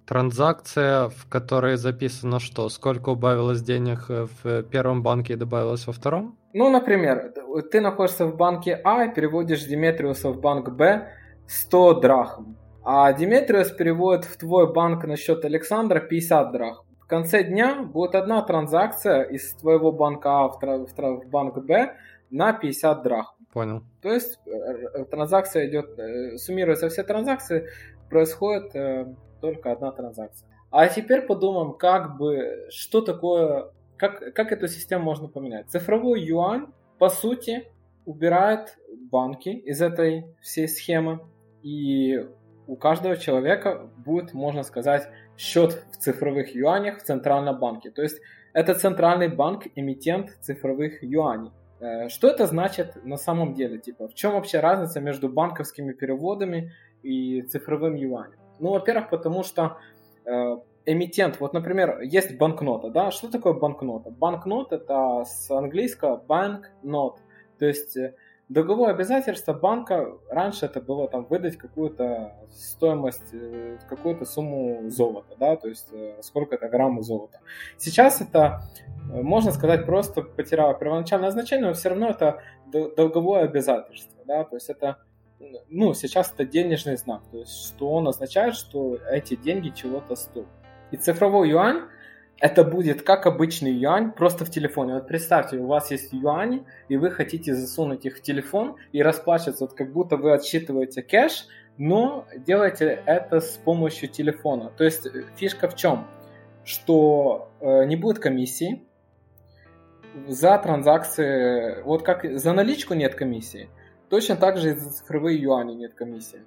транзакция, 0.06 1.08
в 1.08 1.28
которой 1.28 1.76
записано 1.76 2.40
что? 2.40 2.68
Сколько 2.68 3.10
убавилось 3.10 3.62
денег 3.62 4.08
в 4.08 4.64
первом 4.64 5.04
банке 5.04 5.34
и 5.34 5.36
добавилось 5.36 5.86
во 5.86 5.92
втором? 5.92 6.36
Ну, 6.52 6.68
например, 6.68 7.32
ты 7.70 7.80
находишься 7.80 8.26
в 8.26 8.36
банке 8.36 8.80
А 8.84 9.04
и 9.04 9.14
переводишь 9.14 9.64
Диметриуса 9.66 10.30
в 10.30 10.40
банк 10.40 10.70
Б 10.70 11.12
100 11.46 12.00
драхм. 12.00 12.56
А 12.82 13.12
Диметриус 13.12 13.70
переводит 13.70 14.24
в 14.24 14.36
твой 14.36 14.72
банк 14.72 15.04
на 15.04 15.16
счет 15.16 15.44
Александра 15.44 16.00
50 16.00 16.52
драхм 16.52 16.87
конце 17.08 17.42
дня 17.42 17.82
будет 17.82 18.14
одна 18.14 18.42
транзакция 18.42 19.22
из 19.22 19.54
твоего 19.54 19.92
банка 19.92 20.44
А 20.44 20.48
в, 20.48 20.60
в, 20.60 20.94
в 20.94 21.28
банк 21.28 21.58
Б 21.58 21.96
на 22.30 22.52
50 22.52 23.02
драхм. 23.02 23.36
Понял. 23.52 23.82
То 24.02 24.12
есть 24.12 24.38
э, 24.46 24.50
э, 24.50 25.04
транзакция 25.06 25.68
идет, 25.68 25.98
э, 25.98 26.36
суммируются 26.36 26.88
все 26.88 27.02
транзакции, 27.02 27.68
происходит 28.10 28.72
только 29.40 29.72
одна 29.72 29.90
транзакция. 29.92 30.48
А 30.70 30.86
теперь 30.88 31.22
подумаем, 31.22 31.72
как 31.72 32.18
бы, 32.18 32.66
что 32.70 33.00
такое, 33.00 33.70
как, 33.96 34.34
как 34.34 34.52
эту 34.52 34.68
систему 34.68 35.04
можно 35.04 35.28
поменять. 35.28 35.68
Цифровой 35.68 36.20
юань 36.22 36.66
по 36.98 37.08
сути, 37.08 37.68
убирает 38.04 38.76
банки 39.10 39.48
из 39.48 39.80
этой 39.80 40.26
всей 40.40 40.68
схемы, 40.68 41.20
и 41.62 42.26
у 42.66 42.76
каждого 42.76 43.16
человека 43.16 43.88
будет, 43.96 44.34
можно 44.34 44.62
сказать, 44.62 45.08
счет 45.38 45.82
в 45.92 45.96
цифровых 45.96 46.54
юанях 46.54 46.98
в 46.98 47.04
Центральном 47.04 47.58
банке. 47.58 47.90
То 47.90 48.02
есть 48.02 48.20
это 48.52 48.74
Центральный 48.74 49.28
банк, 49.28 49.66
эмитент 49.76 50.36
цифровых 50.40 51.02
юаней. 51.02 51.52
Э, 51.80 52.08
что 52.08 52.28
это 52.28 52.46
значит 52.46 53.04
на 53.04 53.16
самом 53.16 53.54
деле? 53.54 53.78
Типа, 53.78 54.08
в 54.08 54.14
чем 54.14 54.32
вообще 54.32 54.60
разница 54.60 55.00
между 55.00 55.28
банковскими 55.28 55.92
переводами 55.92 56.72
и 57.02 57.42
цифровым 57.42 57.94
юанем? 57.94 58.38
Ну, 58.58 58.72
во-первых, 58.72 59.10
потому 59.10 59.44
что 59.44 59.78
э, 60.24 60.56
эмитент, 60.86 61.38
вот, 61.38 61.52
например, 61.52 62.00
есть 62.00 62.36
банкнота, 62.36 62.90
да? 62.90 63.10
Что 63.10 63.30
такое 63.30 63.52
банкнота? 63.52 64.10
Банкнот 64.10 64.72
это 64.72 65.24
с 65.24 65.50
английского 65.50 66.20
note, 66.82 67.18
то 67.58 67.66
есть 67.66 67.96
э, 67.96 68.14
Долговое 68.48 68.92
обязательство 68.92 69.52
банка 69.52 70.10
раньше 70.30 70.64
это 70.64 70.80
было 70.80 71.06
там 71.06 71.26
выдать 71.26 71.58
какую-то 71.58 72.34
стоимость, 72.50 73.34
э, 73.34 73.76
какую-то 73.86 74.24
сумму 74.24 74.88
золота, 74.88 75.36
да, 75.38 75.56
то 75.56 75.68
есть 75.68 75.88
э, 75.92 76.16
сколько 76.22 76.54
это 76.54 76.66
граммов 76.68 77.04
золота. 77.04 77.40
Сейчас 77.76 78.22
это, 78.22 78.62
э, 79.12 79.20
можно 79.20 79.52
сказать, 79.52 79.84
просто 79.84 80.22
потеряло 80.22 80.72
первоначальное 80.72 81.30
значение, 81.30 81.66
но 81.66 81.74
все 81.74 81.90
равно 81.90 82.08
это 82.08 82.40
долговое 82.72 83.42
обязательство, 83.44 84.24
да, 84.26 84.44
то 84.44 84.56
есть 84.56 84.70
это, 84.70 84.96
ну, 85.68 85.92
сейчас 85.92 86.32
это 86.32 86.46
денежный 86.46 86.96
знак, 86.96 87.20
то 87.30 87.40
есть 87.40 87.52
что 87.52 87.90
он 87.90 88.08
означает, 88.08 88.54
что 88.54 88.96
эти 89.10 89.36
деньги 89.36 89.68
чего-то 89.68 90.16
стоят. 90.16 90.48
И 90.90 90.96
цифровой 90.96 91.50
юань 91.50 91.82
это 92.40 92.64
будет 92.64 93.02
как 93.02 93.26
обычный 93.26 93.72
юань, 93.72 94.12
просто 94.12 94.44
в 94.44 94.50
телефоне. 94.50 94.94
Вот 94.94 95.08
представьте, 95.08 95.56
у 95.56 95.66
вас 95.66 95.90
есть 95.90 96.12
юани, 96.12 96.64
и 96.88 96.96
вы 96.96 97.10
хотите 97.10 97.54
засунуть 97.54 98.04
их 98.04 98.18
в 98.18 98.22
телефон 98.22 98.76
и 98.92 99.02
расплачиваться, 99.02 99.64
вот 99.64 99.74
как 99.74 99.92
будто 99.92 100.16
вы 100.16 100.32
отсчитываете 100.32 101.02
кэш, 101.02 101.46
но 101.78 102.26
делаете 102.36 103.02
это 103.06 103.40
с 103.40 103.56
помощью 103.64 104.08
телефона. 104.08 104.70
То 104.76 104.84
есть 104.84 105.06
э, 105.06 105.24
фишка 105.36 105.68
в 105.68 105.74
чем? 105.74 106.06
Что 106.64 107.50
э, 107.60 107.84
не 107.86 107.96
будет 107.96 108.18
комиссии 108.20 108.82
за 110.26 110.58
транзакции, 110.58 111.82
вот 111.82 112.02
как 112.02 112.38
за 112.38 112.52
наличку 112.52 112.94
нет 112.94 113.14
комиссии, 113.14 113.68
точно 114.08 114.36
так 114.36 114.58
же 114.58 114.70
и 114.70 114.74
за 114.74 114.90
цифровые 114.90 115.40
юани 115.40 115.74
нет 115.74 115.94
комиссии. 115.94 116.42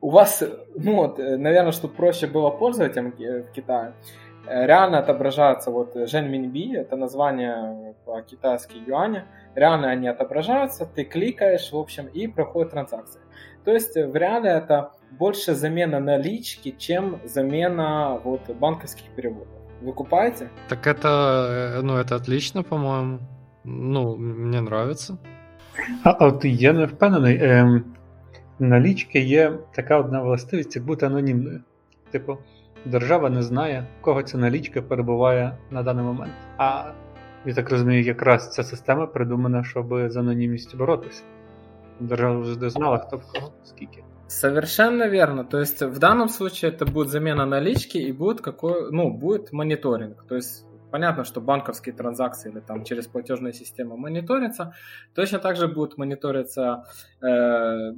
У 0.00 0.10
вас, 0.10 0.42
ну 0.74 0.96
вот, 0.96 1.20
э, 1.20 1.36
наверное, 1.36 1.72
чтобы 1.72 1.94
проще 1.94 2.26
было 2.26 2.50
пользователям 2.50 3.14
э, 3.18 3.42
в 3.42 3.52
Китае, 3.52 3.94
Э, 4.27 4.27
реально 4.47 4.99
отображаются, 4.99 5.71
вот 5.71 5.95
Жен 5.95 6.31
Минби, 6.31 6.75
это 6.75 6.95
название 6.95 7.95
по-китайски 8.05 8.77
юаня, 8.87 9.25
реально 9.55 9.89
они 9.89 10.07
отображаются, 10.07 10.85
ты 10.85 11.03
кликаешь, 11.05 11.71
в 11.71 11.77
общем, 11.77 12.07
и 12.07 12.27
проходит 12.27 12.71
транзакция. 12.71 13.21
То 13.63 13.71
есть 13.71 13.95
в 13.95 14.15
реале 14.15 14.49
это 14.49 14.91
больше 15.11 15.55
замена 15.55 15.99
налички, 15.99 16.75
чем 16.77 17.19
замена 17.23 18.19
вот 18.23 18.41
банковских 18.59 19.05
переводов. 19.15 19.47
Вы 19.81 19.93
купаете? 19.93 20.49
Так 20.69 20.87
это, 20.87 21.77
э, 21.77 21.81
ну, 21.81 21.97
это 21.97 22.15
отлично, 22.15 22.63
по-моему. 22.63 23.19
Ну, 23.63 24.15
мне 24.15 24.59
нравится. 24.59 25.17
А 26.03 26.11
от 26.11 26.45
я 26.45 26.73
не 26.73 26.85
впевнений. 26.85 27.39
Ем, 27.41 27.83
налічки 28.59 29.19
є 29.19 29.53
така 29.75 29.97
одна 29.97 30.21
властивість, 30.21 30.75
як 30.75 30.85
бути 30.85 31.05
анонімною. 31.05 31.61
Типу, 32.11 32.37
Держава 32.85 33.29
не 33.29 33.43
знає, 33.43 33.85
в 33.99 34.01
кого 34.01 34.23
ця 34.23 34.37
налічка 34.37 34.81
перебуває 34.81 35.57
на 35.71 35.83
даний 35.83 36.05
момент. 36.05 36.33
А 36.57 36.91
я 37.45 37.53
так 37.53 37.69
розумію, 37.69 38.03
якраз 38.03 38.53
ця 38.53 38.63
система 38.63 39.07
придумана, 39.07 39.63
щоб 39.63 40.09
з 40.09 40.17
анонімністю 40.17 40.77
боротися. 40.77 41.23
Держава 41.99 42.43
завжди 42.43 42.69
знала, 42.69 42.97
кто 42.97 43.17
в 43.17 43.21
кого, 43.33 43.53
скільки. 43.63 44.03
Совершенно 44.27 45.09
верно. 45.09 45.43
То 45.43 45.59
есть 45.59 45.81
в 45.81 45.99
данном 45.99 46.29
случае 46.29 46.71
это 46.71 46.85
будет 46.85 47.09
замена 47.09 47.45
налички 47.45 47.97
и 47.97 48.11
будет 48.11 48.41
какой, 48.41 48.91
ну, 48.91 49.11
будет 49.11 49.53
мониторинг. 49.53 50.23
То 50.27 50.35
есть 50.35 50.65
понятно, 50.91 51.23
что 51.23 51.41
банковские 51.41 51.95
транзакции 51.95 52.51
или 52.51 52.59
там 52.59 52.83
через 52.83 53.07
платежные 53.07 53.53
системы 53.53 53.97
мониторятся. 53.97 54.73
Точно 55.15 55.39
так 55.39 55.55
же 55.55 55.67
будут 55.67 55.97
мониториться 55.97 56.83
э, 57.21 57.93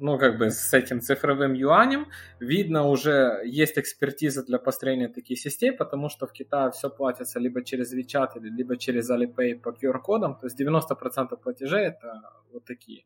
ну, 0.00 0.18
как 0.18 0.38
бы 0.38 0.50
с 0.50 0.74
этим 0.74 1.00
цифровым 1.00 1.52
юанем. 1.54 2.06
Видно, 2.40 2.86
уже 2.88 3.42
есть 3.44 3.78
экспертиза 3.78 4.44
для 4.44 4.58
построения 4.58 5.08
таких 5.08 5.38
систем, 5.38 5.76
потому 5.76 6.08
что 6.08 6.26
в 6.26 6.32
Китае 6.32 6.70
все 6.70 6.90
платится 6.90 7.38
либо 7.38 7.64
через 7.64 7.94
WeChat, 7.94 8.40
либо 8.40 8.76
через 8.76 9.10
Alipay 9.10 9.60
по 9.60 9.70
QR-кодам. 9.70 10.38
То 10.38 10.46
есть 10.46 10.60
90% 10.60 11.36
платежей 11.42 11.86
это 11.86 12.22
вот 12.52 12.64
такие. 12.64 13.04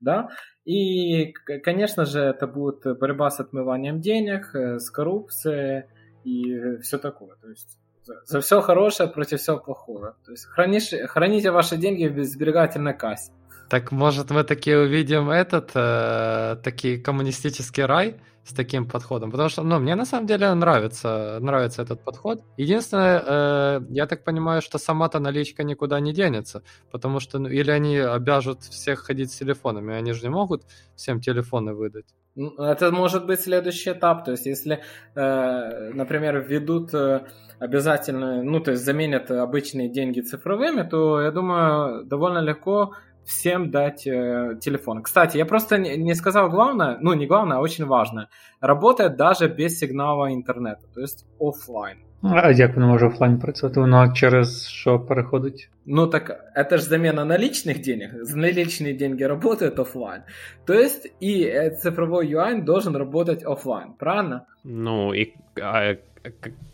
Да? 0.00 0.28
И, 0.64 1.32
конечно 1.62 2.04
же, 2.04 2.20
это 2.20 2.46
будет 2.46 2.98
борьба 2.98 3.30
с 3.30 3.40
отмыванием 3.40 4.00
денег, 4.00 4.54
э, 4.54 4.78
с 4.78 4.90
коррупцией 4.90 5.84
и 6.24 6.76
все 6.82 6.98
такое. 6.98 7.36
То 7.36 7.48
есть 7.48 7.78
за, 8.26 8.40
все 8.40 8.60
хорошее 8.60 9.08
против 9.08 9.40
всего 9.40 9.58
плохого. 9.58 10.16
То 10.24 10.32
есть 10.32 10.44
храните 10.46 11.50
ваши 11.50 11.76
деньги 11.76 12.06
в 12.06 12.24
сберегательной 12.24 12.94
кассе. 12.94 13.32
Так 13.68 13.92
может 13.92 14.30
мы 14.30 14.44
таки 14.44 14.74
увидим 14.74 15.30
этот, 15.30 15.70
э, 15.74 16.56
такой 16.62 16.98
коммунистический 16.98 17.84
рай 17.84 18.16
с 18.44 18.52
таким 18.52 18.86
подходом? 18.86 19.30
Потому 19.30 19.48
что, 19.48 19.62
ну, 19.62 19.78
мне 19.78 19.94
на 19.94 20.04
самом 20.04 20.26
деле 20.26 20.52
нравится, 20.54 21.38
нравится 21.40 21.82
этот 21.82 22.04
подход. 22.04 22.42
Единственное, 22.58 23.22
э, 23.26 23.80
я 23.88 24.06
так 24.06 24.24
понимаю, 24.24 24.60
что 24.60 24.78
сама-то 24.78 25.18
наличка 25.18 25.64
никуда 25.64 26.00
не 26.00 26.12
денется, 26.12 26.62
потому 26.90 27.20
что, 27.20 27.38
ну, 27.38 27.48
или 27.48 27.70
они 27.70 27.96
обяжут 27.98 28.62
всех 28.62 29.00
ходить 29.00 29.32
с 29.32 29.38
телефонами, 29.38 29.94
они 29.94 30.12
же 30.12 30.22
не 30.22 30.30
могут 30.30 30.62
всем 30.94 31.20
телефоны 31.20 31.74
выдать. 31.74 32.06
Ну, 32.36 32.50
это 32.58 32.90
может 32.90 33.26
быть 33.26 33.40
следующий 33.40 33.92
этап. 33.92 34.24
То 34.24 34.32
есть, 34.32 34.46
если, 34.46 34.82
э, 35.14 35.92
например, 35.94 36.40
введут 36.40 36.92
э, 36.92 37.26
обязательно, 37.60 38.42
ну, 38.42 38.60
то 38.60 38.72
есть 38.72 38.84
заменят 38.84 39.30
обычные 39.30 39.88
деньги 39.88 40.20
цифровыми, 40.20 40.82
то 40.82 41.20
я 41.20 41.30
думаю, 41.30 42.04
довольно 42.04 42.40
легко 42.40 42.92
всем 43.26 43.70
дать 43.70 44.06
э, 44.06 44.56
телефон. 44.60 45.02
Кстати, 45.02 45.36
я 45.38 45.46
просто 45.46 45.78
не, 45.78 45.96
не 45.96 46.14
сказал 46.14 46.50
главное, 46.50 46.98
ну 47.00 47.14
не 47.14 47.26
главное, 47.26 47.58
а 47.58 47.60
очень 47.60 47.84
важное. 47.84 48.28
Работает 48.60 49.16
даже 49.16 49.48
без 49.48 49.78
сигнала 49.78 50.32
интернета, 50.32 50.86
то 50.94 51.00
есть 51.00 51.26
офлайн. 51.38 51.98
А 52.22 52.50
як 52.50 52.74
воно 52.74 52.88
може 52.88 53.06
офлайн 53.06 53.38
працювати? 53.38 53.80
Воно 53.80 54.12
через 54.12 54.68
що 54.68 55.00
переходить? 55.00 55.70
Ну 55.86 56.06
так 56.06 56.52
это 56.56 56.78
же 56.78 56.84
замена 56.84 57.24
наличных 57.24 57.80
денег. 57.80 58.10
Наличные 58.34 58.96
деньги 58.96 59.24
работают 59.24 59.78
офлайн. 59.78 60.22
То 60.64 60.74
есть 60.74 61.12
и 61.20 61.44
э, 61.44 61.70
цифровой 61.70 62.28
юань 62.28 62.64
должен 62.64 62.96
работать 62.96 63.44
офлайн, 63.44 63.92
правильно? 63.98 64.46
Ну 64.64 65.12
и 65.12 65.34
а, 65.60 65.96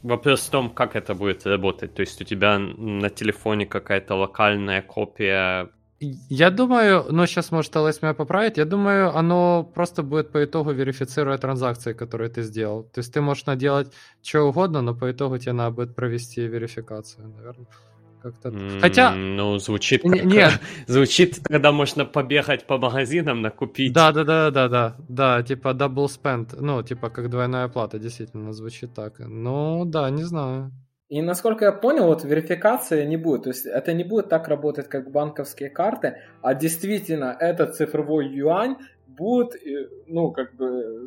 вопрос 0.03 0.49
в 0.49 0.51
том, 0.51 0.71
как 0.71 0.97
это 0.97 1.15
будет 1.15 1.47
работать. 1.47 1.95
То 1.95 2.03
есть 2.03 2.21
у 2.23 2.25
тебя 2.25 2.59
на 2.59 3.11
телефоне 3.11 3.67
какая-то 3.67 4.15
локальная 4.15 4.83
копия 4.83 5.69
я 6.01 6.51
думаю, 6.51 7.05
ну 7.11 7.27
сейчас 7.27 7.53
может 7.53 7.77
Алэс 7.77 8.01
меня 8.01 8.15
поправить, 8.15 8.57
я 8.57 8.65
думаю, 8.65 9.15
оно 9.15 9.63
просто 9.75 10.03
будет 10.03 10.33
по 10.33 10.43
итогу 10.45 10.73
верифицируя 10.73 11.37
транзакции, 11.37 11.93
которые 11.93 12.31
ты 12.31 12.43
сделал. 12.43 12.85
То 12.85 13.01
есть 13.01 13.13
ты 13.13 13.21
можешь 13.21 13.45
наделать 13.47 13.93
что 14.23 14.43
угодно, 14.43 14.81
но 14.81 14.95
по 14.95 15.11
итогу 15.11 15.39
тебе 15.39 15.53
надо 15.53 15.77
будет 15.77 15.95
провести 15.95 16.47
верификацию, 16.47 17.29
наверное. 17.29 17.67
Как-то... 18.23 18.53
Хотя... 18.81 19.15
Ну, 19.15 19.59
звучит 19.59 20.03
как... 20.03 20.25
Нет. 20.25 20.61
звучит, 20.87 21.41
когда 21.43 21.73
можно 21.73 22.05
побегать 22.05 22.67
по 22.67 22.79
магазинам, 22.79 23.41
накупить. 23.41 23.93
Да, 23.93 24.13
да, 24.13 24.25
да, 24.25 24.51
да, 24.51 24.69
да, 24.69 24.97
да, 25.09 25.43
типа 25.43 25.69
double 25.69 26.07
spend, 26.07 26.57
ну, 26.61 26.83
типа 26.83 27.11
как 27.11 27.31
двойная 27.31 27.69
плата, 27.69 27.99
действительно, 27.99 28.53
звучит 28.53 28.95
так. 28.95 29.19
Ну, 29.19 29.85
да, 29.87 30.11
не 30.11 30.25
знаю. 30.25 30.73
И 31.11 31.21
насколько 31.23 31.65
я 31.65 31.73
понял, 31.73 32.07
вот 32.07 32.25
верификации 32.25 33.05
не 33.05 33.17
будет. 33.17 33.43
То 33.43 33.51
есть 33.51 33.67
это 33.67 33.93
не 33.93 34.05
будет 34.05 34.29
так 34.29 34.47
работать, 34.47 34.89
как 34.89 35.11
банковские 35.11 35.69
карты, 35.69 36.19
а 36.41 36.55
действительно 36.55 37.37
этот 37.39 37.75
цифровой 37.75 38.29
юань 38.29 38.77
будет, 39.09 39.57
э, 39.57 39.89
ну, 40.07 40.31
как 40.31 40.55
бы 40.55 41.05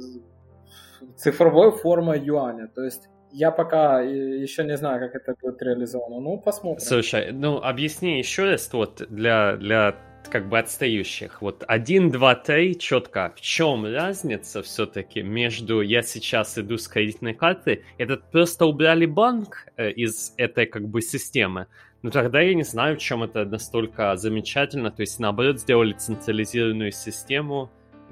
цифровой 1.15 1.71
формой 1.71 2.19
юаня. 2.19 2.67
То 2.67 2.83
есть 2.83 3.07
я 3.31 3.51
пока 3.51 4.01
еще 4.01 4.65
не 4.65 4.75
знаю, 4.75 4.99
как 4.99 5.15
это 5.15 5.35
будет 5.41 5.61
реализовано. 5.61 6.19
Ну, 6.19 6.37
посмотрим. 6.37 6.85
Слушай, 6.85 7.31
ну 7.31 7.61
объясни 7.63 8.17
еще 8.17 8.43
раз 8.43 8.73
вот 8.73 9.01
для, 9.09 9.55
для 9.55 9.95
как 10.27 10.49
бы 10.49 10.59
отстающих. 10.59 11.41
Вот 11.41 11.63
1, 11.67 12.11
2, 12.11 12.35
3, 12.35 12.79
четко. 12.79 13.33
В 13.35 13.41
чем 13.41 13.85
разница 13.85 14.61
все-таки 14.61 15.21
между 15.21 15.81
я 15.81 16.01
сейчас 16.01 16.57
иду 16.57 16.77
с 16.77 16.87
кредитной 16.87 17.33
карты, 17.33 17.83
этот 17.97 18.29
просто 18.31 18.65
убрали 18.65 19.05
банк 19.05 19.67
э, 19.77 19.91
из 19.91 20.33
этой 20.37 20.65
как 20.65 20.87
бы 20.87 21.01
системы. 21.01 21.67
Ну 22.01 22.11
тогда 22.11 22.41
я 22.41 22.53
не 22.53 22.63
знаю, 22.63 22.97
в 22.97 22.99
чем 22.99 23.23
это 23.23 23.45
настолько 23.45 24.15
замечательно. 24.17 24.91
То 24.91 25.01
есть 25.01 25.19
наоборот 25.19 25.59
сделали 25.59 25.93
централизированную 25.93 26.91
систему, 26.91 27.71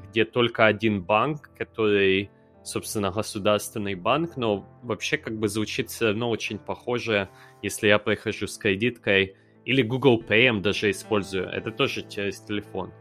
где 0.09 0.23
только 0.23 0.65
один 0.65 1.01
банк, 1.01 1.49
который, 1.57 2.31
собственно, 2.63 3.11
государственный 3.11 3.95
банк, 3.95 4.37
но 4.37 4.65
вообще 4.81 5.17
как 5.17 5.37
бы 5.37 5.49
звучит 5.49 5.89
все 5.89 6.07
равно 6.07 6.29
очень 6.29 6.57
похоже, 6.57 7.29
если 7.61 7.87
я 7.87 7.99
прихожу 7.99 8.47
с 8.47 8.57
кредиткой 8.57 9.35
Или 9.65 9.81
Google 9.83 10.21
Pay 10.21 10.61
даже 10.61 10.89
использую. 10.91 11.47
Это 11.47 11.71
тоже 11.71 12.03
через 12.07 12.39
телефон. 12.39 12.91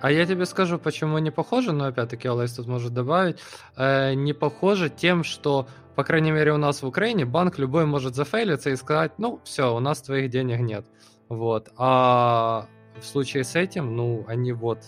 А 0.00 0.10
я 0.10 0.26
тебе 0.26 0.46
скажу, 0.46 0.78
почему 0.78 1.18
не 1.18 1.30
похоже, 1.30 1.72
но 1.72 1.84
опять-таки 1.84 2.26
Алайс 2.26 2.52
тут 2.54 2.66
может 2.66 2.92
добавить. 2.92 3.38
Э, 3.76 4.14
не 4.14 4.32
похоже 4.32 4.90
тем, 4.90 5.22
что, 5.22 5.68
по 5.94 6.02
крайней 6.02 6.32
мере, 6.32 6.52
у 6.52 6.56
нас 6.56 6.82
в 6.82 6.86
Украине 6.86 7.24
банк 7.24 7.58
любой 7.58 7.86
может 7.86 8.16
зафейлиться 8.16 8.70
и 8.70 8.76
сказать, 8.76 9.12
ну, 9.18 9.40
все, 9.44 9.72
у 9.72 9.78
нас 9.78 10.02
твоих 10.02 10.28
денег 10.28 10.58
нет. 10.58 10.84
Вот. 11.28 11.68
А 11.76 12.66
в 12.98 13.04
случае 13.04 13.44
с 13.44 13.54
этим, 13.54 13.96
ну, 13.96 14.24
они 14.26 14.52
вот... 14.52 14.80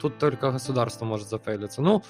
Тут 0.00 0.18
только 0.18 0.50
государство 0.50 1.04
может 1.04 1.28
зафейлиться. 1.28 1.80
Ну, 1.80 2.02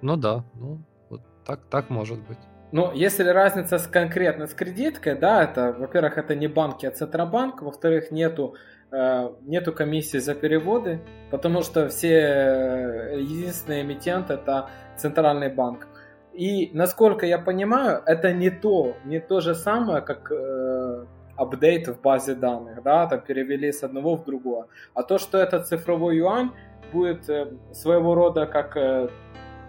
ну 0.00 0.16
да, 0.16 0.44
ну, 0.54 0.80
вот 1.10 1.22
так, 1.44 1.64
так 1.68 1.90
может 1.90 2.20
быть. 2.20 2.38
Ну, 2.76 2.92
если 2.92 3.28
разница 3.28 3.78
с 3.78 3.86
конкретно 3.86 4.46
с 4.46 4.54
кредиткой, 4.54 5.14
да, 5.14 5.44
это, 5.44 5.72
во-первых, 5.78 6.18
это 6.18 6.34
не 6.34 6.48
банки, 6.48 6.86
а 6.86 6.90
Центробанк, 6.90 7.62
во-вторых, 7.62 8.10
нету 8.10 8.56
Э, 8.96 9.30
нету 9.42 9.72
комиссии 9.72 10.18
за 10.18 10.34
переводы, 10.34 11.00
потому 11.32 11.62
что 11.62 11.88
все 11.88 12.14
э, 12.14 13.18
единственный 13.18 13.82
эмитент 13.82 14.30
это 14.30 14.68
центральный 14.96 15.48
банк. 15.48 15.88
И 16.32 16.70
насколько 16.72 17.26
я 17.26 17.38
понимаю, 17.38 18.02
это 18.06 18.32
не 18.32 18.50
то, 18.50 18.94
не 19.04 19.18
то 19.18 19.40
же 19.40 19.56
самое, 19.56 20.00
как 20.00 20.30
э, 20.30 21.06
в 21.36 22.00
базе 22.02 22.36
данных, 22.36 22.84
да, 22.84 23.06
там 23.08 23.20
перевели 23.20 23.72
с 23.72 23.82
одного 23.82 24.14
в 24.14 24.24
другое. 24.24 24.66
А 24.94 25.02
то, 25.02 25.18
что 25.18 25.38
этот 25.38 25.66
цифровой 25.66 26.18
юань 26.18 26.50
будет 26.92 27.28
э, 27.28 27.48
своего 27.72 28.14
рода 28.14 28.46
как 28.46 28.76
э, 28.76 29.08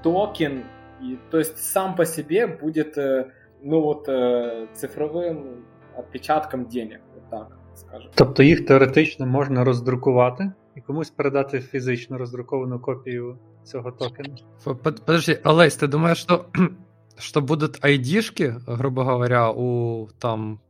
токен, 0.03 0.65
и, 1.02 1.18
то 1.30 1.38
есть 1.38 1.58
сам 1.58 1.94
по 1.94 2.04
себе 2.04 2.46
будет, 2.46 2.98
э, 2.98 3.30
ну 3.62 3.80
вот, 3.80 4.08
э, 4.08 4.66
цифровым 4.74 5.64
отпечатком 5.96 6.66
денег, 6.66 7.00
вот 7.14 7.30
так 7.30 7.58
скажемо. 7.74 8.12
Тобто 8.14 8.42
їх 8.42 8.66
теоретично 8.66 9.26
можна 9.26 9.64
роздрукувати 9.64 10.52
і 10.76 10.80
комусь 10.80 11.10
передати 11.10 11.60
фізично 11.60 12.18
роздруковану 12.18 12.80
копію 12.80 13.38
цього 13.64 13.92
токена. 13.92 14.36
Подожди, 14.82 15.40
Олесь, 15.44 15.78
ты 15.78 15.88
думаешь, 15.88 16.18
что, 16.18 16.44
что 17.18 17.40
будут 17.40 17.84
айдишки, 17.84 18.54
грубо 18.66 19.04
говоря, 19.04 19.50
у 19.50 20.08
там 20.18 20.60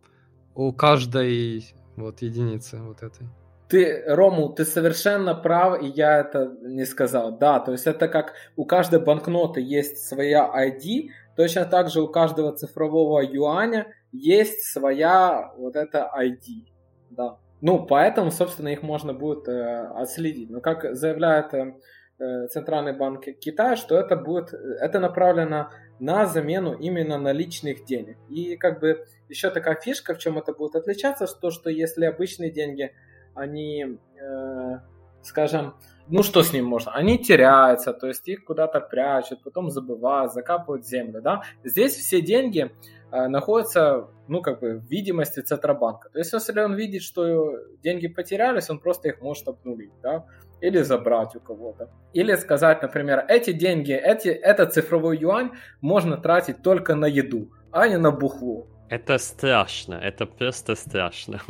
у 0.54 0.72
каждой 0.72 1.74
вот 1.96 2.22
единицы 2.22 2.78
вот 2.78 3.02
этой? 3.02 3.26
Ты, 3.67 4.03
Рому, 4.07 4.49
ты 4.49 4.63
совершенно 4.63 5.33
прав, 5.33 5.81
и 5.81 5.87
я 5.87 6.19
это 6.19 6.55
не 6.61 6.85
сказал. 6.85 7.37
Да, 7.37 7.59
то 7.59 7.71
есть 7.71 7.87
это 7.87 8.07
как 8.07 8.33
у 8.55 8.65
каждой 8.65 8.99
банкноты 8.99 9.61
есть 9.61 10.07
своя 10.07 10.49
ID, 10.55 11.09
точно 11.35 11.65
так 11.65 11.89
же 11.89 12.01
у 12.01 12.07
каждого 12.07 12.55
цифрового 12.55 13.21
юаня 13.21 13.87
есть 14.11 14.71
своя 14.71 15.51
вот 15.57 15.75
эта 15.75 16.11
ID 16.15 16.75
да. 17.15 17.37
Ну, 17.61 17.85
поэтому, 17.85 18.31
собственно, 18.31 18.69
их 18.69 18.83
можно 18.83 19.13
будет 19.13 19.47
э, 19.47 19.87
отследить. 19.95 20.49
Но 20.49 20.61
как 20.61 20.95
заявляет 20.95 21.53
э, 21.53 21.75
э, 22.19 22.47
Центральный 22.47 22.93
банк 22.93 23.25
Китая, 23.39 23.75
что 23.75 23.97
это 23.97 24.15
будет, 24.15 24.53
это 24.53 24.99
направлено 24.99 25.71
на 25.99 26.25
замену 26.25 26.73
именно 26.73 27.17
наличных 27.17 27.85
денег. 27.85 28.17
И 28.29 28.57
как 28.57 28.79
бы 28.81 29.05
еще 29.29 29.49
такая 29.49 29.75
фишка, 29.75 30.13
в 30.13 30.17
чем 30.17 30.37
это 30.37 30.53
будет 30.53 30.75
отличаться, 30.75 31.25
то, 31.27 31.49
что 31.49 31.69
если 31.69 32.05
обычные 32.05 32.51
деньги, 32.51 32.93
они, 33.35 33.99
э, 34.19 34.79
скажем, 35.21 35.75
ну 36.07 36.23
что 36.23 36.43
с 36.43 36.53
ним 36.53 36.65
можно? 36.65 36.91
Они 36.91 37.17
теряются, 37.17 37.93
то 37.93 38.07
есть 38.07 38.27
их 38.27 38.45
куда-то 38.45 38.79
прячут, 38.79 39.43
потом 39.43 39.69
забывают, 39.69 40.33
закапывают 40.33 40.85
в 40.85 40.87
землю, 40.87 41.21
да? 41.21 41.41
Здесь 41.63 41.95
все 41.95 42.21
деньги 42.21 42.71
э, 43.11 43.27
находятся, 43.27 44.07
ну, 44.27 44.41
как 44.41 44.59
бы, 44.59 44.77
в 44.77 44.85
видимости 44.85 45.39
Центробанка. 45.39 46.09
То 46.09 46.19
есть, 46.19 46.31
если 46.33 46.59
он 46.59 46.75
видит, 46.75 47.01
что 47.01 47.57
деньги 47.83 48.07
потерялись, 48.07 48.69
он 48.69 48.79
просто 48.79 49.09
их 49.09 49.21
может 49.21 49.47
обнулить, 49.47 49.93
да? 50.03 50.25
Или 50.61 50.83
забрать 50.83 51.35
у 51.35 51.39
кого-то. 51.39 51.89
Или 52.13 52.35
сказать, 52.35 52.81
например, 52.81 53.25
эти 53.27 53.51
деньги, 53.51 53.93
эти, 53.93 54.29
этот 54.29 54.73
цифровой 54.73 55.17
юань 55.17 55.51
можно 55.81 56.17
тратить 56.17 56.61
только 56.61 56.95
на 56.95 57.05
еду, 57.05 57.51
а 57.71 57.87
не 57.87 57.97
на 57.97 58.11
бухло. 58.11 58.67
Это 58.89 59.17
страшно, 59.17 59.95
это 59.95 60.27
просто 60.27 60.75
страшно. 60.75 61.41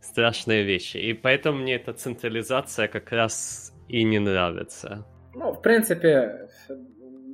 Страшные 0.00 0.64
вещи. 0.64 0.96
И 0.96 1.12
поэтому 1.12 1.58
мне 1.58 1.76
эта 1.76 1.92
централизация 1.92 2.88
как 2.88 3.12
раз 3.12 3.72
и 3.88 4.02
не 4.04 4.18
нравится. 4.18 5.06
Ну, 5.34 5.52
в 5.52 5.60
принципе, 5.62 6.48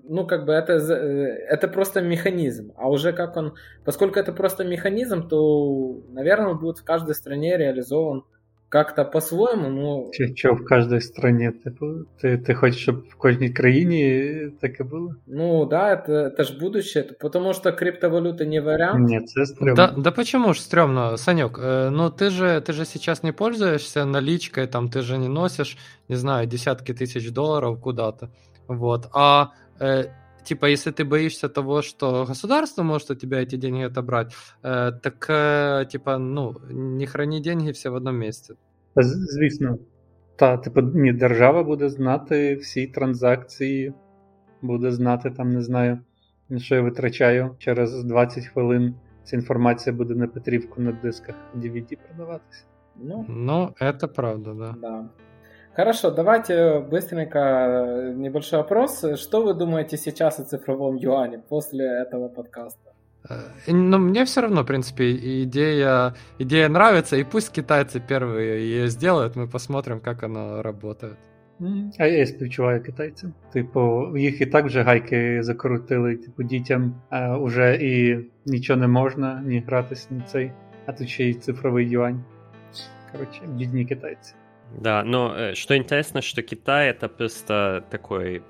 ну, 0.08 0.26
как 0.26 0.46
бы 0.46 0.52
это, 0.52 0.74
это 0.74 1.68
просто 1.68 2.00
механизм. 2.00 2.72
А 2.76 2.88
уже 2.88 3.12
как 3.12 3.36
он... 3.36 3.54
Поскольку 3.84 4.18
это 4.18 4.32
просто 4.32 4.64
механизм, 4.64 5.28
то, 5.28 6.02
наверное, 6.10 6.54
будет 6.54 6.78
в 6.78 6.84
каждой 6.84 7.14
стране 7.14 7.56
реализован 7.56 8.24
как-то 8.71 9.05
по-своєму, 9.05 9.69
ну. 9.69 10.09
Чи 10.13 10.33
що 10.35 10.53
в 10.53 10.65
кожній 10.65 11.01
стране? 11.01 11.53
Типу, 11.63 11.85
ти, 12.21 12.37
ти 12.37 12.53
хочеш, 12.53 12.81
щоб 12.81 12.95
в 12.95 13.15
кожній 13.15 13.49
країні 13.49 14.33
таке 14.61 14.83
було? 14.83 15.15
Ну 15.27 15.65
да, 15.65 15.95
это, 15.95 16.11
это 16.11 16.43
ж 16.43 16.59
будущее, 16.59 17.03
потому 17.19 17.53
что 17.53 17.73
криптовалюта 17.73 18.45
не 18.45 18.61
вариант. 18.61 19.09
Нет, 19.09 19.23
это 19.23 19.45
стрёмно. 19.45 19.75
Да, 19.75 19.93
да 19.97 20.11
почему 20.11 20.53
ж 20.53 20.61
стрёмно, 20.61 21.17
Санек? 21.17 21.59
Э, 21.59 21.89
ну 21.89 22.09
ты 22.09 22.29
же, 22.29 22.61
ты 22.61 22.73
же 22.73 22.85
сейчас 22.85 23.23
не 23.23 23.33
пользуешься 23.33 24.05
наличкой, 24.05 24.67
там 24.67 24.89
ты 24.89 25.01
же 25.01 25.17
не 25.17 25.27
носишь, 25.27 25.77
не 26.09 26.15
знаю, 26.15 26.47
десятки 26.47 26.93
тысяч 26.93 27.29
долларов 27.33 27.81
куда-то. 27.81 28.29
Вот. 28.67 29.09
А 29.13 29.47
э, 29.81 30.05
типа, 30.45 30.65
если 30.65 30.91
ты 30.91 31.05
боишься 31.05 31.49
того, 31.49 31.81
что 31.81 32.25
государство 32.25 32.83
может 32.83 33.11
у 33.11 33.15
тебя 33.15 33.41
эти 33.41 33.57
деньги 33.57 33.83
отобрать, 33.83 34.35
э, 34.63 34.91
так, 34.91 35.25
э, 35.29 35.85
типа, 35.91 36.17
ну, 36.17 36.55
не 36.69 37.05
храни 37.05 37.41
деньги 37.41 37.71
все 37.71 37.89
в 37.89 37.95
одном 37.95 38.17
месте. 38.17 38.55
Звісно. 38.95 39.77
Та, 40.35 40.57
типу, 40.57 40.81
ні, 40.81 41.13
держава 41.13 41.63
буде 41.63 41.89
знати 41.89 42.55
всі 42.55 42.87
транзакції, 42.87 43.93
буде 44.61 44.91
знати, 44.91 45.31
там, 45.31 45.49
не 45.49 45.61
знаю, 45.61 45.99
на 46.49 46.59
що 46.59 46.75
я 46.75 46.81
витрачаю. 46.81 47.55
Через 47.59 48.03
20 48.03 48.45
хвилин 48.45 48.95
ця 49.23 49.35
інформація 49.35 49.95
буде 49.95 50.15
на 50.15 50.27
Петрівку 50.27 50.81
на 50.81 50.91
дисках 50.91 51.35
DVD 51.55 51.97
продаватися. 52.07 52.63
Ну, 52.95 53.25
ну, 53.29 53.73
это 53.81 54.07
правда, 54.07 54.53
да. 54.53 54.75
да. 54.81 55.09
Хорошо, 55.75 56.11
давайте 56.11 56.79
быстренько 56.79 57.39
э, 57.39 58.13
небольшой 58.13 58.59
опрос. 58.59 59.05
Что 59.15 59.43
вы 59.43 59.53
думаете 59.53 59.97
сейчас 59.97 60.39
о 60.39 60.43
цифровом 60.43 60.95
юане 60.95 61.39
после 61.39 61.85
этого 61.85 62.27
подкаста? 62.27 62.91
Э, 63.29 63.35
ну, 63.67 63.97
мне 63.97 64.25
все 64.25 64.41
равно, 64.41 64.63
в 64.63 64.65
принципе, 64.65 65.43
идея, 65.43 66.13
идея 66.39 66.69
нравится, 66.69 67.15
и 67.15 67.23
пусть 67.23 67.51
китайцы 67.51 67.99
первые 67.99 68.59
ее 68.59 68.87
сделают, 68.89 69.35
мы 69.35 69.47
посмотрим, 69.47 70.01
как 70.01 70.23
она 70.23 70.61
работает. 70.61 71.17
А 71.97 72.07
я 72.07 72.25
співчуваю 72.25 72.83
китайцям. 72.83 73.33
Типу, 73.53 74.17
їх 74.17 74.41
і 74.41 74.45
так 74.45 74.65
вже 74.65 74.81
гайки 74.81 75.43
закрутили, 75.43 76.15
типу, 76.15 76.43
дітям 76.43 76.95
а, 77.09 77.37
уже 77.37 77.75
і 77.75 78.19
нічого 78.45 78.79
не 78.79 78.87
можна, 78.87 79.43
ні 79.45 79.63
гратись, 79.67 80.07
ні 80.11 80.21
цей, 80.27 80.51
а 80.85 80.91
тут 80.91 81.09
ще 81.09 81.25
й 81.25 81.33
цифровий 81.33 81.89
юань. 81.89 82.23
Коротше, 83.11 83.41
бідні 83.47 83.85
китайці. 83.85 84.33
Да, 84.72 85.02
но 85.04 85.34
э, 85.34 85.54
что 85.54 85.76
интересно, 85.76 86.22
что 86.22 86.42
Китай 86.42 86.88
это 86.88 87.08
просто 87.08 87.84
такой 87.90 88.42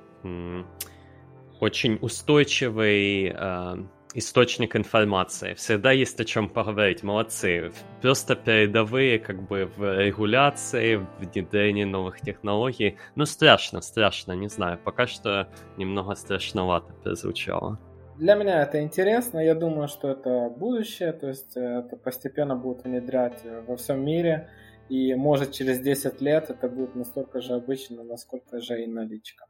очень 1.61 1.99
устойчивый 2.01 3.33
э, 3.35 3.77
источник 4.15 4.77
информации. 4.77 5.55
Всегда 5.55 5.93
есть 5.93 6.19
о 6.21 6.25
чем 6.25 6.49
поговорить. 6.49 7.03
Молодцы. 7.03 7.71
Просто 8.01 8.35
передовые 8.35 9.19
как 9.19 9.43
бы 9.43 9.71
в 9.77 9.99
регуляции, 9.99 10.97
в 10.97 11.07
внедрении 11.19 11.85
новых 11.85 12.21
технологий. 12.21 12.97
Ну, 13.15 13.27
страшно, 13.27 13.81
страшно, 13.83 14.33
не 14.33 14.49
знаю. 14.49 14.79
Пока 14.83 15.07
что 15.07 15.49
немного 15.77 16.15
страшновато 16.15 16.93
прозвучало. 17.03 17.79
Для 18.17 18.35
меня 18.35 18.63
это 18.63 18.81
интересно. 18.81 19.39
Я 19.39 19.55
думаю, 19.55 19.89
что 19.89 20.09
это 20.09 20.49
будущее. 20.49 21.13
То 21.13 21.29
есть 21.29 21.57
э, 21.57 21.83
это 21.85 21.97
постепенно 21.97 22.57
будет 22.57 22.85
внедрять 22.85 23.43
во 23.67 23.77
всем 23.77 24.05
мире. 24.05 24.49
И 24.89 25.15
может 25.15 25.53
через 25.53 25.81
10 25.81 26.21
лет 26.21 26.51
это 26.51 26.69
будет 26.69 26.95
настолько 26.95 27.41
же 27.41 27.55
обычно, 27.55 28.05
насколько 28.05 28.61
же 28.61 28.83
и 28.83 28.87
наличка. 28.87 29.47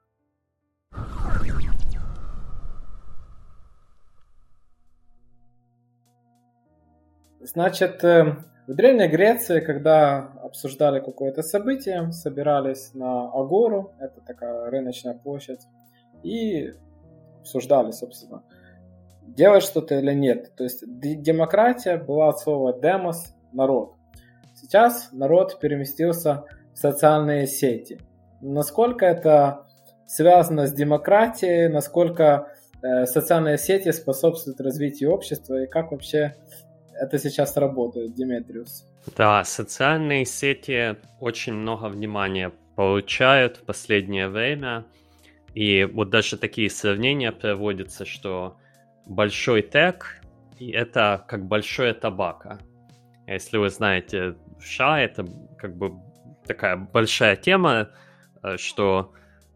Значит, 7.41 8.03
э, 8.03 8.37
в 8.67 8.75
Древней 8.75 9.07
Греции, 9.07 9.61
когда 9.61 10.33
обсуждали 10.43 10.99
какое-то 10.99 11.43
событие, 11.43 12.11
собирались 12.11 12.93
на 12.95 13.29
Агору, 13.31 13.93
это 14.01 14.21
такая 14.21 14.69
рыночная 14.71 15.15
площадь, 15.15 15.61
и 16.25 16.75
обсуждали, 17.39 17.93
собственно, 17.93 18.43
делать 19.23 19.63
что-то 19.63 19.95
или 20.01 20.13
нет. 20.13 20.53
То 20.57 20.65
есть 20.65 20.83
демократия 20.87 21.99
была 21.99 22.31
от 22.31 22.41
слова 22.41 22.73
демос, 22.73 23.37
народ. 23.53 23.96
Сейчас 24.67 25.11
народ 25.13 25.61
переместился 25.61 26.45
в 26.75 26.79
социальные 26.79 27.47
сети. 27.47 28.01
Насколько 28.41 29.07
это 29.07 29.65
связано 30.09 30.67
с 30.67 30.73
демократией, 30.73 31.69
насколько 31.69 32.49
э, 32.83 33.07
социальные 33.07 33.59
сети 33.59 33.93
способствуют 33.93 34.61
развитию 34.61 35.13
общества 35.13 35.63
и 35.63 35.69
как 35.69 35.93
вообще 35.93 36.35
это 36.95 37.17
сейчас 37.17 37.57
работает, 37.57 38.15
Диметриус? 38.15 38.85
Да, 39.17 39.45
социальные 39.45 40.25
сети 40.25 40.97
очень 41.21 41.53
много 41.53 41.85
внимания 41.85 42.51
получают 42.75 43.59
в 43.59 43.63
последнее 43.67 44.27
время. 44.29 44.85
И 45.55 45.85
вот 45.85 46.11
даже 46.11 46.37
такие 46.37 46.71
сравнения 46.71 47.31
проводятся, 47.31 48.05
что 48.05 48.57
большой 49.07 49.63
тег– 49.63 50.21
это 50.59 51.25
как 51.29 51.47
большое 51.47 51.95
табако. 51.95 52.59
Если 53.29 53.57
вы 53.57 53.71
знаете, 53.71 54.37
США 54.67 55.01
это 55.01 55.27
как 55.59 55.77
бы 55.77 55.93
такая 56.47 56.77
большая 56.77 57.37
тема, 57.37 57.91
э, 58.43 58.57
что 58.57 59.13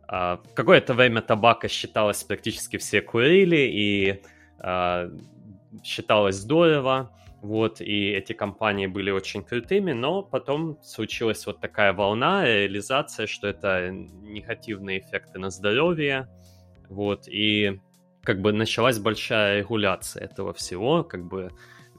э, 0.09 0.39
какое-то 0.55 0.95
время 0.95 1.23
табака 1.23 1.69
считалось 1.69 2.25
практически 2.25 2.77
все 2.79 3.03
курили, 3.03 3.69
и 3.73 4.23
э, 4.63 5.11
считалось 5.85 6.37
здорово, 6.37 7.11
вот, 7.43 7.81
и 7.81 8.11
эти 8.11 8.35
компании 8.35 8.87
были 8.87 9.11
очень 9.11 9.43
крутыми, 9.43 9.93
но 9.93 10.23
потом 10.23 10.79
случилась 10.83 11.47
вот 11.47 11.61
такая 11.61 11.93
волна, 11.93 12.45
реализация, 12.45 13.27
что 13.27 13.49
это 13.49 13.91
негативные 13.91 15.01
эффекты 15.01 15.39
на 15.39 15.51
здоровье, 15.51 16.29
вот, 16.89 17.29
и 17.29 17.81
как 18.23 18.43
бы 18.43 18.53
началась 18.53 18.99
большая 18.99 19.61
регуляция 19.61 20.25
этого 20.25 20.53
всего, 20.53 21.03
как 21.03 21.25
бы 21.25 21.51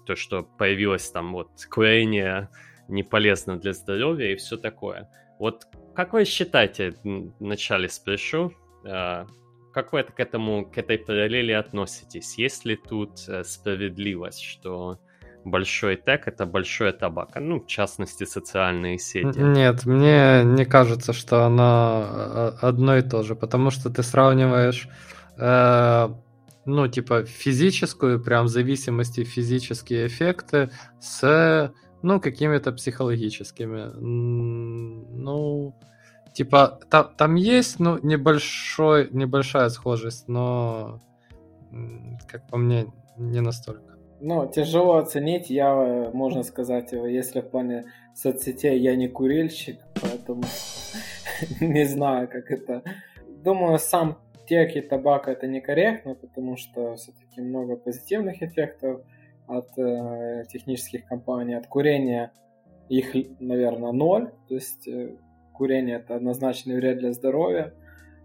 то, 0.06 0.16
что 0.16 0.44
появилось 0.44 1.10
там 1.10 1.34
вот 1.34 1.50
курение 1.72 2.50
не 2.92 3.04
полезно 3.04 3.58
для 3.58 3.74
здоровья 3.74 4.32
и 4.32 4.36
все 4.36 4.58
такое. 4.58 5.10
Вот 5.40 5.68
как 5.96 6.14
вы 6.14 6.26
считаете, 6.26 6.94
вначале 7.40 7.90
спрошу, 7.90 8.54
а, 8.86 9.26
как 9.74 9.94
вы 9.94 10.04
к 10.04 10.20
этому, 10.20 10.66
к 10.66 10.78
этой 10.78 10.98
параллели 10.98 11.52
относитесь? 11.52 12.38
Есть 12.38 12.66
ли 12.66 12.76
тут 12.76 13.28
э, 13.28 13.44
справедливость, 13.44 14.44
что 14.44 15.00
большой 15.46 15.96
тег 15.96 16.28
это 16.28 16.46
большое 16.46 16.92
табак, 16.92 17.32
ну, 17.36 17.60
в 17.60 17.68
частности, 17.68 18.26
социальные 18.26 19.00
сети. 19.00 19.40
Нет, 19.40 19.86
мне 19.86 20.44
не 20.44 20.66
кажется, 20.66 21.14
что 21.14 21.46
оно 21.46 22.06
э, 22.06 22.52
одно 22.62 22.98
и 22.98 23.02
то 23.02 23.24
же, 23.24 23.36
потому 23.36 23.72
что 23.72 23.90
ты 23.90 24.04
сравниваешь, 24.04 24.88
э, 25.38 26.10
ну, 26.66 26.88
типа, 26.88 27.24
физическую, 27.24 28.22
прям 28.24 28.48
зависимости, 28.48 29.24
физические 29.24 30.08
эффекты 30.08 30.70
с, 31.00 31.74
ну, 32.02 32.20
какими-то 32.20 32.72
психологическими. 32.72 33.92
Ну, 34.00 35.74
типа, 36.34 36.80
там, 36.90 37.12
там 37.18 37.36
есть, 37.36 37.80
ну, 37.80 38.00
небольшой, 38.04 39.10
небольшая 39.12 39.70
схожесть, 39.70 40.28
но, 40.28 41.00
как 42.28 42.48
по 42.48 42.58
мне, 42.58 42.88
не 43.18 43.42
настолько. 43.42 43.98
Ну, 44.20 44.48
тяжело 44.48 44.98
оценить, 44.98 45.50
я, 45.50 46.12
можно 46.14 46.44
сказать, 46.44 46.92
если 46.92 47.42
в 47.42 47.50
плане 47.50 47.86
соцсетей 48.14 48.80
я 48.80 48.96
не 48.96 49.08
курильщик, 49.08 49.80
поэтому 50.00 50.44
не 51.62 51.86
знаю, 51.86 52.28
как 52.28 52.52
это. 52.52 52.84
Думаю, 53.44 53.80
сам 53.80 54.18
тех 54.48 54.76
и 54.76 54.82
табак 54.82 55.28
это 55.28 55.48
некорректно, 55.48 56.14
потому 56.16 56.58
что 56.58 56.96
все-таки 56.96 57.42
много 57.42 57.76
позитивных 57.78 58.44
эффектов 58.44 59.02
от 59.58 59.78
э, 59.78 60.46
технических 60.50 61.06
компаний, 61.06 61.56
от 61.56 61.68
курения 61.68 62.32
их, 62.90 63.16
наверное, 63.40 63.92
ноль, 63.92 64.32
то 64.48 64.56
есть 64.56 64.88
э, 64.88 65.16
курение 65.54 65.98
это 65.98 66.16
однозначный 66.16 66.76
вред 66.76 67.00
для 67.00 67.14
здоровья, 67.14 67.74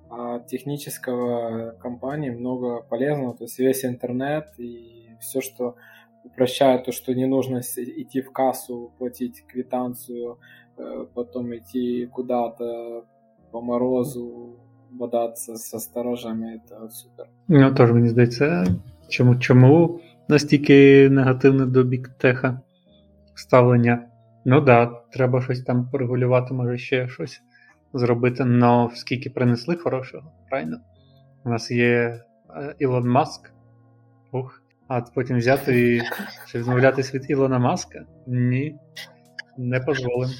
а 0.09 0.37
от 0.37 0.47
технического 0.47 1.72
компании 1.81 2.31
много 2.31 2.83
полезного, 2.83 3.37
то 3.37 3.45
есть 3.45 3.59
весь 3.59 3.85
интернет 3.85 4.47
и 4.59 5.11
все, 5.20 5.41
что 5.41 5.77
упрощает 6.24 6.85
то, 6.85 6.93
что 6.93 7.14
не 7.14 7.27
нужно 7.27 7.61
идти 7.61 8.20
в 8.20 8.33
кассу, 8.33 8.93
платить 8.99 9.45
квитанцию, 9.47 10.39
э, 10.79 11.07
потом 11.14 11.55
идти 11.57 12.07
куда-то 12.07 13.05
по 13.51 13.61
морозу, 13.61 14.57
бодатися 14.91 15.57
со 15.57 15.79
сторожами, 15.79 16.61
це 16.68 16.77
супер. 16.91 17.27
Ну, 17.49 17.74
теж 17.74 17.93
мені 17.93 18.09
здається, 18.09 18.66
чому 19.09 19.37
чому 19.37 20.01
настільки 20.29 21.09
негативне 21.11 21.66
до 21.66 21.85
біктеха 21.85 22.61
ставлення. 23.35 24.09
Ну 24.45 24.61
да, 24.61 24.87
треба 25.12 25.43
щось 25.43 25.62
там 25.62 25.91
порегулювати, 25.91 26.55
може 26.55 26.79
ще 26.79 27.09
щось 27.09 27.43
зробити, 27.95 28.43
але 28.62 28.91
скільки 28.95 29.31
принесли 29.31 29.77
хорошого, 29.77 30.33
правильно? 30.51 30.81
У 31.45 31.51
нас 31.51 31.70
є 31.70 32.20
е, 32.57 32.74
Ілон 32.79 33.09
Маск. 33.09 33.53
Ух, 34.33 34.62
а 34.89 35.01
потім 35.01 35.39
взяти 35.39 35.95
і 35.97 36.03
відмовлятись 36.59 37.14
від 37.14 37.31
Ілона 37.31 37.59
Маска? 37.59 38.05
Ні, 38.27 38.77
не 39.59 39.81
позволим. 39.81 40.31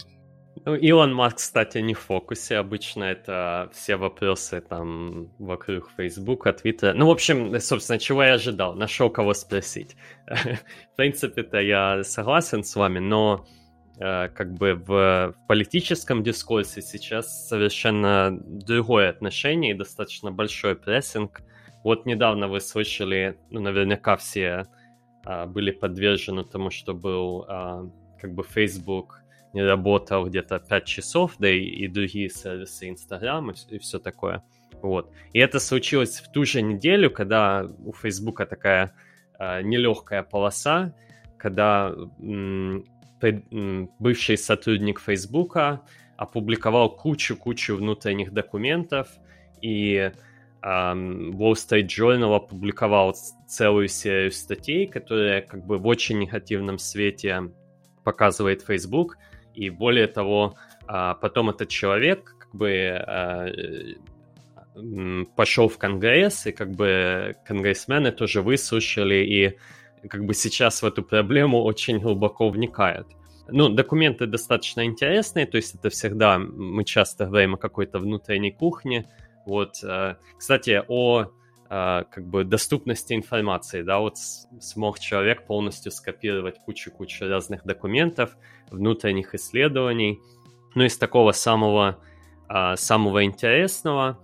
Ну, 0.65 0.75
Илон 0.75 1.15
Маск, 1.15 1.37
кстати, 1.37 1.79
не 1.79 1.95
в 1.95 2.01
фокусе. 2.01 2.57
Обычно 2.57 3.05
это 3.05 3.71
все 3.73 3.97
вопросы 3.97 4.61
там 4.61 5.29
вокруг 5.39 5.91
Фейсбука, 5.97 6.53
Твиттера. 6.53 6.95
Ну, 6.95 7.07
в 7.07 7.11
общем, 7.11 7.59
собственно, 7.61 7.99
чего 7.99 8.23
я 8.23 8.35
ожидал? 8.35 8.75
Нашел 8.75 9.11
кого 9.11 9.35
спросить. 9.35 9.97
в 10.27 10.97
принципе-то 10.97 11.61
я 11.61 12.03
согласен 12.05 12.65
с 12.65 12.75
вами, 12.75 12.99
но 12.99 13.47
э, 13.99 14.29
как 14.29 14.55
бы 14.55 14.75
в, 14.75 15.35
политическом 15.47 16.23
дискурсе 16.23 16.83
сейчас 16.83 17.49
совершенно 17.49 18.31
другое 18.33 19.11
отношение 19.11 19.73
и 19.73 19.79
достаточно 19.79 20.33
большой 20.33 20.75
прессинг 20.75 21.43
вот 21.87 22.05
недавно 22.05 22.49
вы 22.49 22.61
слышали, 22.61 23.39
ну, 23.49 23.61
наверняка 23.61 24.17
все 24.17 24.67
а, 25.25 25.47
были 25.47 25.71
подвержены 25.71 26.43
тому, 26.43 26.71
что 26.71 26.95
был 26.95 27.45
а, 27.47 27.89
как 28.21 28.35
бы 28.35 28.43
Facebook 28.43 29.23
работал 29.63 30.27
где-то 30.27 30.59
5 30.59 30.85
часов, 30.85 31.37
да 31.39 31.51
и, 31.51 31.61
и 31.61 31.89
другие 31.89 32.29
сервисы 32.29 32.89
Instagram 32.89 33.51
и, 33.51 33.77
и 33.77 33.79
все 33.79 33.99
такое. 33.99 34.43
Вот. 34.83 35.11
И 35.33 35.39
это 35.39 35.59
случилось 35.59 36.21
в 36.21 36.31
ту 36.31 36.45
же 36.45 36.63
неделю, 36.63 37.11
когда 37.11 37.67
у 37.85 37.93
Фейсбука 37.93 38.47
такая 38.47 38.93
а, 39.39 39.63
нелегкая 39.63 40.23
полоса, 40.23 40.95
когда 41.39 41.93
м, 42.21 42.85
пред, 43.21 43.45
м, 43.53 43.91
бывший 43.99 44.37
сотрудник 44.37 45.01
Фейсбука 45.01 45.83
опубликовал 46.17 46.95
кучу-кучу 46.95 47.77
внутренних 47.77 48.33
документов, 48.33 49.09
и 49.61 50.13
Wall 50.63 51.53
Street 51.53 51.87
Journal 51.87 52.35
опубликовал 52.35 53.15
целую 53.47 53.89
серию 53.89 54.33
статей, 54.33 54.87
которые 54.87 55.43
как 55.43 55.65
бы 55.65 55.79
в 55.79 55.87
очень 55.87 56.19
негативном 56.19 56.79
свете 56.79 57.53
показывает 58.03 58.63
Facebook, 58.63 59.17
и 59.57 59.71
более 59.71 60.07
того, 60.07 60.55
а, 60.87 61.15
потом 61.15 61.51
этот 61.51 61.69
человек 61.69 62.37
как 62.39 62.55
бы 62.55 62.91
а, 62.91 63.49
пошел 65.35 65.69
в 65.69 65.79
Конгресс, 65.79 66.47
и 66.47 66.53
как 66.53 66.71
бы 66.71 67.35
конгрессмены 67.47 68.13
тоже 68.13 68.43
выслушали, 68.43 69.15
и 69.25 69.57
как 70.09 70.25
бы 70.27 70.35
сейчас 70.35 70.83
в 70.83 70.87
эту 70.87 71.03
проблему 71.03 71.63
очень 71.63 71.99
глубоко 71.99 72.51
вникают. 72.51 73.09
Ну, 73.49 73.69
документы 73.69 74.27
достаточно 74.27 74.85
интересные, 74.85 75.47
то 75.47 75.57
есть 75.57 75.75
это 75.77 75.89
всегда, 75.89 76.39
мы 76.39 76.85
часто 76.85 77.27
говорим 77.27 77.55
о 77.55 77.59
какой-то 77.59 77.99
внутренней 77.99 78.51
кухне, 78.51 79.07
вот, 79.47 79.83
э, 79.85 80.17
кстати, 80.37 80.83
о 80.89 81.31
э, 81.69 82.05
как 82.11 82.27
бы 82.27 82.45
доступности 82.45 83.15
информации, 83.15 83.83
да, 83.83 83.99
вот 83.99 84.19
смог 84.19 84.99
человек 84.99 85.47
полностью 85.47 85.93
скопировать 85.93 86.59
кучу-кучу 86.59 87.29
разных 87.29 87.65
документов, 87.65 88.37
внутренних 88.71 89.35
исследований. 89.35 90.21
Ну, 90.75 90.85
из 90.85 90.99
такого 90.99 91.33
самого, 91.33 91.99
э, 92.49 92.77
самого 92.77 93.25
интересного, 93.25 94.19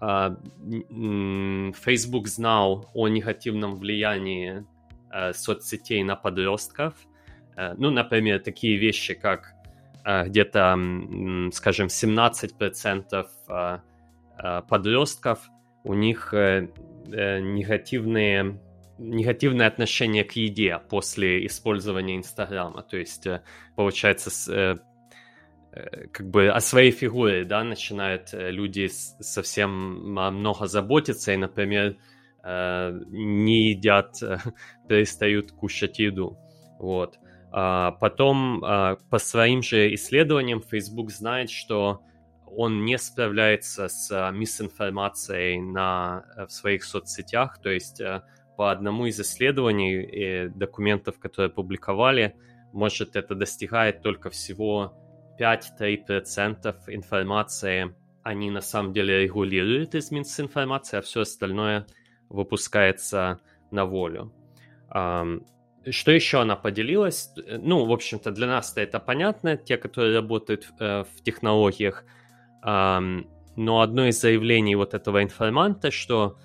Facebook 0.00 2.26
знал 2.26 2.90
о 2.92 3.06
негативном 3.06 3.76
влиянии 3.76 4.66
соцсетей 5.32 6.02
на 6.02 6.16
подростков. 6.16 6.94
Ну, 7.76 7.90
например, 7.90 8.40
такие 8.40 8.78
вещи, 8.78 9.14
как 9.14 9.54
где-то, 10.04 10.76
скажем, 11.52 11.86
17% 11.86 13.80
Э, 14.42 14.62
подростков, 14.68 15.38
у 15.84 15.94
них 15.94 16.32
э, 16.34 16.68
э, 17.12 17.40
негативные 17.40 18.60
негативное 18.98 19.66
отношение 19.66 20.22
к 20.22 20.32
еде 20.32 20.78
после 20.88 21.44
использования 21.46 22.16
Инстаграма. 22.16 22.82
То 22.82 22.98
есть, 22.98 23.26
получается, 23.74 24.30
с, 24.30 24.80
как 26.12 26.30
бы 26.30 26.48
о 26.50 26.60
своей 26.60 26.92
фигуре, 26.92 27.44
да, 27.44 27.64
начинают 27.64 28.28
люди 28.32 28.88
совсем 28.88 29.70
много 30.12 30.66
заботиться 30.68 31.32
и, 31.32 31.36
например, 31.36 31.96
не 32.44 33.70
едят, 33.70 34.20
перестают 34.88 35.50
кушать 35.50 35.98
еду. 35.98 36.38
Вот. 36.78 37.18
А 37.50 37.92
потом, 37.92 38.60
по 38.60 39.18
своим 39.18 39.62
же 39.62 39.92
исследованиям, 39.94 40.62
Facebook 40.62 41.10
знает, 41.10 41.50
что 41.50 42.02
он 42.56 42.84
не 42.84 42.98
справляется 42.98 43.88
с 43.88 44.10
а, 44.10 44.30
мисинформацией 44.30 45.60
на, 45.60 46.24
э, 46.36 46.46
в 46.46 46.52
своих 46.52 46.84
соцсетях, 46.84 47.60
то 47.60 47.70
есть 47.70 48.00
э, 48.00 48.22
по 48.56 48.70
одному 48.70 49.06
из 49.06 49.20
исследований 49.20 50.02
и 50.02 50.48
документов, 50.48 51.18
которые 51.18 51.50
публиковали, 51.50 52.36
может, 52.72 53.16
это 53.16 53.34
достигает 53.34 54.02
только 54.02 54.30
всего 54.30 54.94
5-3% 55.38 56.74
информации 56.88 57.94
они 58.22 58.50
на 58.50 58.60
самом 58.60 58.92
деле 58.92 59.22
регулируют 59.22 59.94
из 59.94 60.12
информации, 60.12 60.98
а 60.98 61.02
все 61.02 61.22
остальное 61.22 61.86
выпускается 62.28 63.40
на 63.70 63.84
волю. 63.84 64.32
Что 64.88 66.12
еще 66.12 66.40
она 66.40 66.54
поделилась? 66.54 67.30
Ну, 67.36 67.84
в 67.84 67.92
общем-то, 67.92 68.30
для 68.30 68.46
нас 68.46 68.72
это 68.76 69.00
понятно, 69.00 69.56
те, 69.56 69.76
которые 69.76 70.14
работают 70.14 70.68
э, 70.78 71.02
в 71.02 71.22
технологиях. 71.24 72.04
Но 72.64 73.80
одно 73.80 74.06
из 74.06 74.20
заявлений 74.20 74.76
вот 74.76 74.94
этого 74.94 75.22
информанта, 75.22 75.90
что 75.90 76.38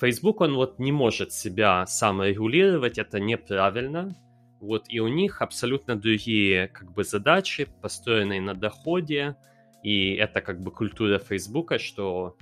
Facebook, 0.00 0.40
он 0.40 0.54
вот 0.54 0.78
не 0.78 0.92
может 0.92 1.32
себя 1.32 1.86
саморегулировать, 1.86 2.98
это 2.98 3.20
неправильно. 3.20 4.14
Вот, 4.60 4.86
и 4.88 5.00
у 5.00 5.08
них 5.08 5.42
абсолютно 5.42 5.94
другие 5.94 6.68
как 6.68 6.92
бы 6.92 7.04
задачи, 7.04 7.68
построенные 7.82 8.40
на 8.40 8.54
доходе, 8.54 9.36
и 9.82 10.14
это 10.14 10.40
как 10.40 10.60
бы 10.60 10.70
культура 10.70 11.18
Фейсбука, 11.18 11.78
что 11.78 12.36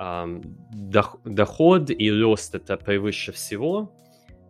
эм, 0.00 0.42
доход 1.24 1.90
и 1.90 2.10
рост 2.10 2.56
это 2.56 2.76
превыше 2.76 3.30
всего. 3.30 3.94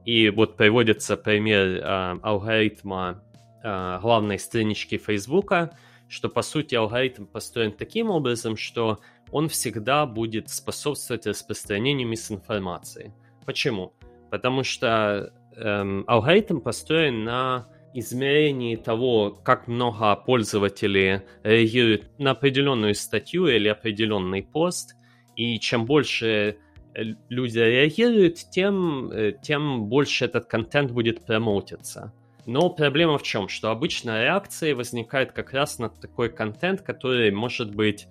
И 0.06 0.30
вот 0.30 0.56
приводится 0.56 1.18
пример 1.18 1.66
э, 1.66 2.18
алгоритма 2.22 3.22
э, 3.62 3.98
главной 4.00 4.38
странички 4.38 4.96
Фейсбука, 4.96 5.76
что 6.09 6.28
по 6.28 6.42
сути 6.42 6.74
алгоритм 6.74 7.26
построен 7.26 7.72
таким 7.72 8.11
образом, 8.11 8.56
что 8.56 8.98
он 9.30 9.48
всегда 9.48 10.06
будет 10.06 10.48
способствовать 10.48 11.26
распространению 11.26 12.09
мисинформации. 12.09 13.14
Почему? 13.44 13.92
Потому 14.30 14.64
что 14.64 15.32
эм, 15.56 16.04
алгоритм 16.06 16.61
построен 16.61 17.24
на 17.24 17.68
измерении 17.94 18.76
того, 18.76 19.30
как 19.30 19.68
много 19.68 20.14
пользователей 20.16 21.22
реагируют 21.42 22.11
на 22.18 22.32
определенную 22.32 22.94
статью 22.94 23.46
или 23.46 23.68
определенный 23.68 24.42
пост, 24.42 24.94
и 25.36 25.59
чем 25.59 25.86
больше 25.86 26.56
э, 26.94 27.02
люди 27.28 27.59
реагируют, 27.59 28.36
тем, 28.50 29.11
э, 29.11 29.32
тем 29.42 29.86
больше 29.86 30.24
этот 30.26 30.46
контент 30.46 30.90
будет 30.90 31.24
промоутиться. 31.24 32.12
Но 32.49 32.70
проблема 32.70 33.18
в 33.18 33.22
чем? 33.22 33.46
Что 33.46 33.70
обычно 33.70 34.22
реакции 34.22 34.72
возникают 34.72 35.32
как 35.32 35.53
раз 35.53 35.78
на 35.78 35.90
такой 35.90 36.30
контент, 36.30 36.80
который 36.80 37.30
может 37.30 37.74
быть 37.74 38.09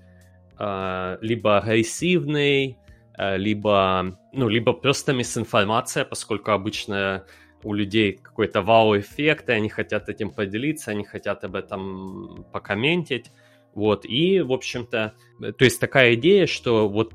э, 0.60 1.18
либо 1.22 1.58
агрессивный, 1.58 2.78
э, 3.18 3.38
либо, 3.38 4.16
ну, 4.34 4.48
либо 4.48 4.74
просто 4.74 5.12
мисинформация, 5.14 6.06
поскольку 6.06 6.52
обычно 6.52 7.26
у 7.64 7.74
людей 7.74 8.14
какой-то 8.14 8.62
вау-эффект, 8.62 9.50
и 9.50 9.54
они 9.54 9.70
хотят 9.70 10.08
этим 10.08 10.30
поделиться, 10.30 10.92
они 10.92 11.04
хотят 11.04 11.44
об 11.44 11.56
этом 11.56 12.46
покомментить. 12.52 13.32
Вот, 13.74 14.06
и, 14.06 14.42
в 14.42 14.54
общем-то, 14.54 15.16
то 15.58 15.66
есть 15.66 15.80
такая 15.80 16.14
идея, 16.14 16.46
что 16.46 16.88
вот 16.88 17.12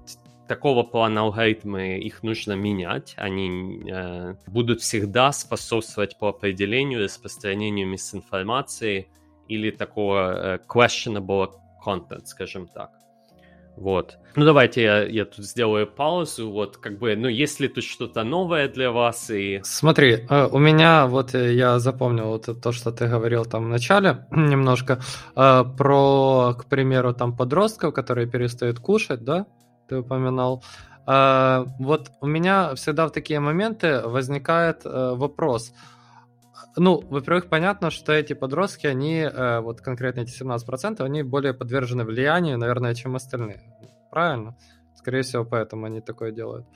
такого 0.52 0.82
плана 0.82 1.22
алгоритмы, 1.22 1.98
их 1.98 2.22
нужно 2.22 2.52
менять, 2.52 3.14
они 3.16 3.80
э, 3.90 4.34
будут 4.46 4.82
всегда 4.82 5.32
способствовать 5.32 6.18
по 6.18 6.28
определению 6.28 7.02
распространению 7.04 7.88
мисинформации 7.88 9.08
или 9.48 9.70
такого 9.70 10.18
э, 10.34 10.58
questionable 10.68 11.52
content, 11.82 12.26
скажем 12.26 12.66
так. 12.66 12.90
Вот. 13.76 14.18
Ну, 14.36 14.44
давайте 14.44 14.82
я, 14.82 15.02
я 15.04 15.24
тут 15.24 15.46
сделаю 15.46 15.86
паузу. 15.86 16.50
Вот, 16.50 16.76
как 16.76 16.98
бы, 16.98 17.16
ну, 17.16 17.28
если 17.28 17.66
тут 17.68 17.84
что-то 17.84 18.22
новое 18.24 18.68
для 18.68 18.90
вас 18.90 19.30
и... 19.30 19.60
Смотри, 19.64 20.26
э, 20.28 20.48
у 20.52 20.58
меня, 20.58 21.06
вот 21.06 21.34
э, 21.34 21.54
я 21.54 21.78
запомнил 21.78 22.26
вот 22.26 22.60
то, 22.62 22.72
что 22.72 22.92
ты 22.92 23.06
говорил 23.06 23.46
там 23.46 23.64
в 23.64 23.68
начале 23.68 24.26
немножко, 24.30 25.00
э, 25.34 25.64
про, 25.78 26.54
к 26.58 26.66
примеру, 26.66 27.14
там 27.14 27.34
подростков, 27.34 27.94
которые 27.94 28.26
перестают 28.26 28.78
кушать, 28.80 29.24
да, 29.24 29.46
ты 29.92 29.98
упоминал. 29.98 30.62
Вот 31.04 32.10
у 32.20 32.26
меня 32.26 32.74
всегда 32.74 33.06
в 33.06 33.10
такие 33.10 33.40
моменты 33.40 34.00
возникает 34.06 34.84
вопрос– 34.84 35.72
ну, 36.76 37.02
во-первых, 37.10 37.48
понятно, 37.48 37.90
что 37.90 38.12
эти 38.12 38.32
подростки, 38.32 38.86
они, 38.86 39.18
э, 39.18 39.60
вот 39.60 39.80
конкретно 39.80 40.20
эти 40.20 40.42
17%, 40.42 41.04
они 41.04 41.22
более 41.22 41.52
подвержены 41.52 42.04
влиянию, 42.04 42.58
наверное, 42.58 42.94
чем 42.94 43.14
остальные. 43.14 43.60
Правильно? 44.10 44.56
Скорее 44.94 45.22
всего, 45.22 45.44
поэтому 45.44 45.86
они 45.86 46.00
такое 46.00 46.32
делают. 46.32 46.66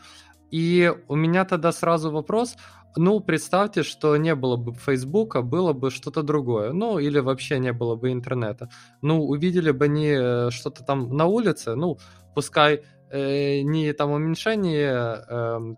И 0.50 0.92
у 1.08 1.16
меня 1.16 1.44
тогда 1.44 1.72
сразу 1.72 2.10
вопрос, 2.10 2.56
ну, 2.96 3.20
представьте, 3.20 3.82
что 3.82 4.16
не 4.16 4.34
было 4.34 4.56
бы 4.56 4.74
Фейсбука, 4.74 5.42
было 5.42 5.72
бы 5.72 5.90
что-то 5.90 6.22
другое. 6.22 6.72
Ну, 6.72 6.98
или 6.98 7.18
вообще 7.18 7.58
не 7.58 7.72
было 7.72 7.96
бы 7.96 8.12
интернета. 8.12 8.68
Ну, 9.02 9.24
увидели 9.26 9.70
бы 9.70 9.86
они 9.86 10.08
э, 10.08 10.50
что-то 10.50 10.84
там 10.84 11.16
на 11.16 11.26
улице, 11.26 11.74
ну, 11.74 11.98
пускай 12.34 12.82
э, 13.10 13.60
не 13.62 13.92
там 13.92 14.10
уменьшение 14.10 15.24
э, 15.28 15.76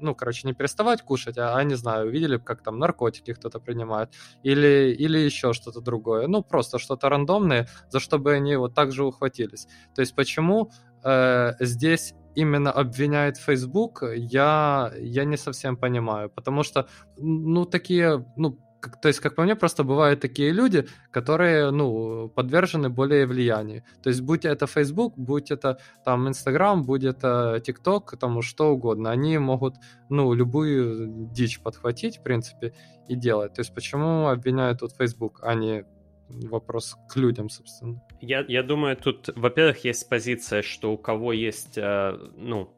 ну, 0.00 0.14
короче, 0.14 0.46
не 0.46 0.54
переставать 0.54 1.02
кушать, 1.02 1.38
а, 1.38 1.56
а 1.56 1.64
не 1.64 1.76
знаю, 1.76 2.08
увидели, 2.08 2.38
как 2.38 2.62
там 2.62 2.78
наркотики 2.78 3.32
кто-то 3.32 3.60
принимает, 3.60 4.12
или, 4.42 4.94
или 4.98 5.18
еще 5.18 5.52
что-то 5.52 5.80
другое. 5.80 6.26
Ну, 6.26 6.42
просто 6.42 6.78
что-то 6.78 7.08
рандомное, 7.08 7.68
за 7.88 8.00
что 8.00 8.18
бы 8.18 8.32
они 8.32 8.56
вот 8.56 8.74
так 8.74 8.92
же 8.92 9.04
ухватились. 9.04 9.68
То 9.94 10.00
есть 10.00 10.14
почему 10.14 10.70
э, 11.04 11.52
здесь 11.60 12.14
именно 12.34 12.70
обвиняет 12.70 13.36
Facebook, 13.36 14.02
я, 14.14 14.92
я 14.98 15.24
не 15.24 15.36
совсем 15.36 15.76
понимаю, 15.76 16.30
потому 16.30 16.62
что, 16.62 16.88
ну, 17.16 17.64
такие, 17.64 18.24
ну, 18.36 18.58
как, 18.80 19.00
то 19.00 19.08
есть, 19.08 19.20
как 19.20 19.34
по 19.34 19.42
мне, 19.42 19.56
просто 19.56 19.84
бывают 19.84 20.20
такие 20.20 20.52
люди, 20.52 20.86
которые, 21.10 21.70
ну, 21.70 22.28
подвержены 22.28 22.88
более 22.88 23.26
влиянию. 23.26 23.82
То 24.02 24.10
есть, 24.10 24.20
будь 24.20 24.44
это 24.44 24.66
Facebook, 24.66 25.14
будь 25.16 25.50
это 25.50 25.78
там 26.04 26.28
Instagram, 26.28 26.84
будь 26.84 27.04
это 27.04 27.62
TikTok, 27.66 28.16
там 28.16 28.42
что 28.42 28.70
угодно, 28.72 29.10
они 29.10 29.38
могут, 29.38 29.74
ну, 30.08 30.32
любую 30.34 31.28
дичь 31.32 31.60
подхватить, 31.60 32.18
в 32.18 32.22
принципе, 32.22 32.72
и 33.08 33.16
делать. 33.16 33.54
То 33.54 33.60
есть, 33.60 33.74
почему 33.74 34.28
обвиняют 34.28 34.80
тут 34.80 34.92
Facebook, 34.92 35.40
а 35.42 35.54
не 35.54 35.84
вопрос 36.28 36.96
к 37.08 37.16
людям, 37.16 37.48
собственно. 37.48 38.02
Я, 38.20 38.44
я 38.48 38.62
думаю, 38.62 38.96
тут, 38.96 39.30
во-первых, 39.34 39.84
есть 39.84 40.08
позиция, 40.08 40.62
что 40.62 40.92
у 40.92 40.98
кого 40.98 41.32
есть, 41.32 41.78
э, 41.78 42.18
ну, 42.36 42.74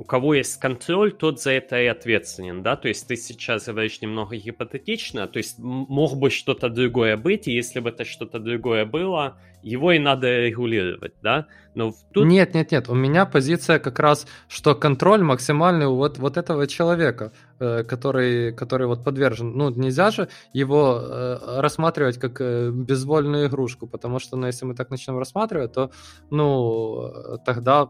у 0.00 0.04
кого 0.04 0.32
есть 0.32 0.56
контроль, 0.58 1.12
тот 1.12 1.42
за 1.42 1.50
это 1.50 1.78
и 1.78 1.84
ответственен, 1.84 2.62
да, 2.62 2.74
то 2.74 2.88
есть 2.88 3.06
ты 3.06 3.16
сейчас 3.16 3.66
говоришь 3.66 4.00
немного 4.00 4.34
гипотетично, 4.34 5.28
то 5.28 5.36
есть 5.36 5.58
мог 5.58 6.16
бы 6.16 6.30
что-то 6.30 6.70
другое 6.70 7.18
быть, 7.18 7.46
и 7.46 7.52
если 7.52 7.80
бы 7.80 7.90
это 7.90 8.06
что-то 8.06 8.38
другое 8.38 8.86
было, 8.86 9.38
его 9.62 9.92
и 9.92 9.98
надо 9.98 10.40
регулировать, 10.40 11.14
да, 11.22 11.46
но 11.74 11.92
тут... 12.12 12.26
Нет, 12.26 12.54
нет, 12.54 12.72
нет, 12.72 12.88
у 12.88 12.94
меня 12.94 13.26
позиция 13.26 13.78
как 13.78 13.98
раз, 13.98 14.26
что 14.48 14.74
контроль 14.74 15.22
максимальный 15.22 15.86
у 15.86 15.94
вот, 15.94 16.18
вот 16.18 16.36
этого 16.36 16.66
человека, 16.66 17.32
э, 17.60 17.84
который, 17.84 18.52
который 18.52 18.86
вот 18.86 19.04
подвержен, 19.04 19.52
ну, 19.52 19.70
нельзя 19.70 20.10
же 20.10 20.28
его 20.52 21.00
э, 21.00 21.60
рассматривать 21.60 22.18
как 22.18 22.40
э, 22.40 22.70
безвольную 22.70 23.46
игрушку, 23.46 23.86
потому 23.86 24.18
что, 24.18 24.36
ну, 24.36 24.46
если 24.46 24.64
мы 24.64 24.74
так 24.74 24.90
начнем 24.90 25.18
рассматривать, 25.18 25.72
то, 25.72 25.90
ну, 26.30 27.38
тогда, 27.44 27.88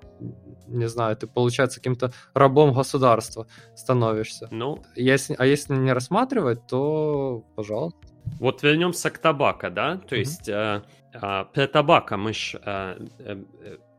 не 0.66 0.88
знаю, 0.88 1.16
ты, 1.16 1.26
получается, 1.26 1.78
каким-то 1.78 2.12
рабом 2.34 2.74
государства 2.74 3.46
становишься. 3.74 4.48
Ну... 4.50 4.82
Если, 4.94 5.34
а 5.38 5.46
если 5.46 5.74
не 5.74 5.92
рассматривать, 5.92 6.66
то, 6.66 7.44
пожалуйста. 7.56 7.98
Вот 8.38 8.62
вернемся 8.62 9.10
к 9.10 9.18
табака, 9.18 9.70
да, 9.70 9.96
то 9.96 10.14
mm-hmm. 10.14 10.18
есть 10.18 10.50
про 11.12 11.66
табака 11.66 12.16
мы 12.16 12.32
ж 12.32 12.54
э, 12.54 13.06
э, 13.18 13.36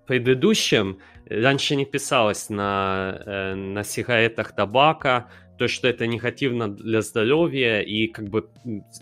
предыдущем 0.05 0.99
раньше 1.29 1.75
не 1.75 1.85
писалось 1.85 2.49
на, 2.49 3.21
э, 3.25 3.55
на 3.55 3.83
сигаретах 3.83 4.53
табака, 4.53 5.29
то, 5.57 5.67
что 5.67 5.87
это 5.87 6.07
негативно 6.07 6.67
для 6.67 7.01
здоровья, 7.01 7.81
и 7.81 8.07
как 8.07 8.29
бы 8.29 8.49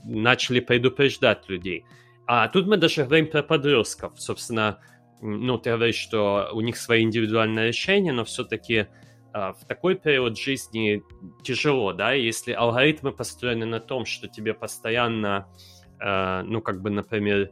начали 0.04 0.60
предупреждать 0.60 1.50
людей. 1.50 1.86
А 2.28 2.48
тут 2.48 2.68
мы 2.68 2.78
даже 2.78 3.06
говорим 3.06 3.28
про 3.28 3.42
подростков. 3.42 4.22
Собственно, 4.22 4.80
ну, 5.22 5.58
ты 5.58 5.72
говоришь, 5.72 5.96
что 5.96 6.50
у 6.54 6.62
них 6.62 6.78
свои 6.78 7.04
индивидуальные 7.04 7.70
решения, 7.70 8.12
но 8.12 8.24
все-таки 8.24 8.88
а, 9.34 9.54
в 9.54 9.66
такой 9.66 9.96
период 9.96 10.38
жизни 10.38 11.02
тяжело, 11.44 11.94
да, 11.94 12.14
если 12.14 12.52
алгоритмы 12.52 13.12
построены 13.14 13.66
на 13.66 13.80
том, 13.80 14.06
что 14.06 14.28
тебе 14.28 14.54
постоянно, 14.54 15.48
э, 16.00 16.42
ну, 16.44 16.62
как 16.62 16.82
бы, 16.82 16.90
например, 16.90 17.52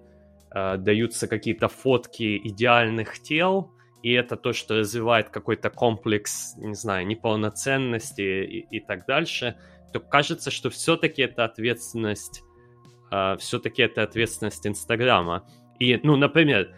э, 0.51 0.77
даются 0.77 1.27
какие-то 1.27 1.67
фотки 1.67 2.37
идеальных 2.37 3.19
тел, 3.19 3.71
и 4.03 4.11
это 4.11 4.35
то, 4.35 4.53
что 4.53 4.79
развивает 4.79 5.29
какой-то 5.29 5.69
комплекс, 5.69 6.53
не 6.57 6.75
знаю, 6.75 7.05
неполноценности 7.07 8.21
и, 8.21 8.77
и 8.77 8.79
так 8.79 9.05
дальше, 9.05 9.57
то 9.91 9.99
кажется, 9.99 10.51
что 10.51 10.69
все-таки 10.69 11.21
это 11.21 11.45
ответственность, 11.45 12.43
э, 13.11 13.37
все-таки 13.39 13.81
это 13.81 14.03
ответственность 14.03 14.65
Инстаграма. 14.67 15.47
И, 15.79 15.99
ну, 16.03 16.15
например, 16.15 16.73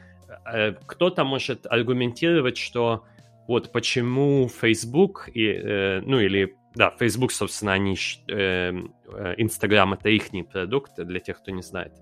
э, 0.52 0.74
кто-то 0.86 1.24
может 1.24 1.66
аргументировать, 1.66 2.58
что 2.58 3.06
вот 3.48 3.72
почему 3.72 4.48
Facebook 4.48 5.30
и, 5.34 5.48
э, 5.48 6.02
ну 6.02 6.20
или 6.20 6.56
да, 6.76 6.92
Facebook, 7.00 7.32
собственно, 7.32 7.74
они, 7.74 7.98
э, 8.28 8.72
Instagram 9.38 9.94
это 9.94 10.10
их 10.10 10.30
продукт, 10.52 10.96
для 10.98 11.20
тех, 11.20 11.42
кто 11.42 11.52
не 11.52 11.64
знает. 11.64 11.94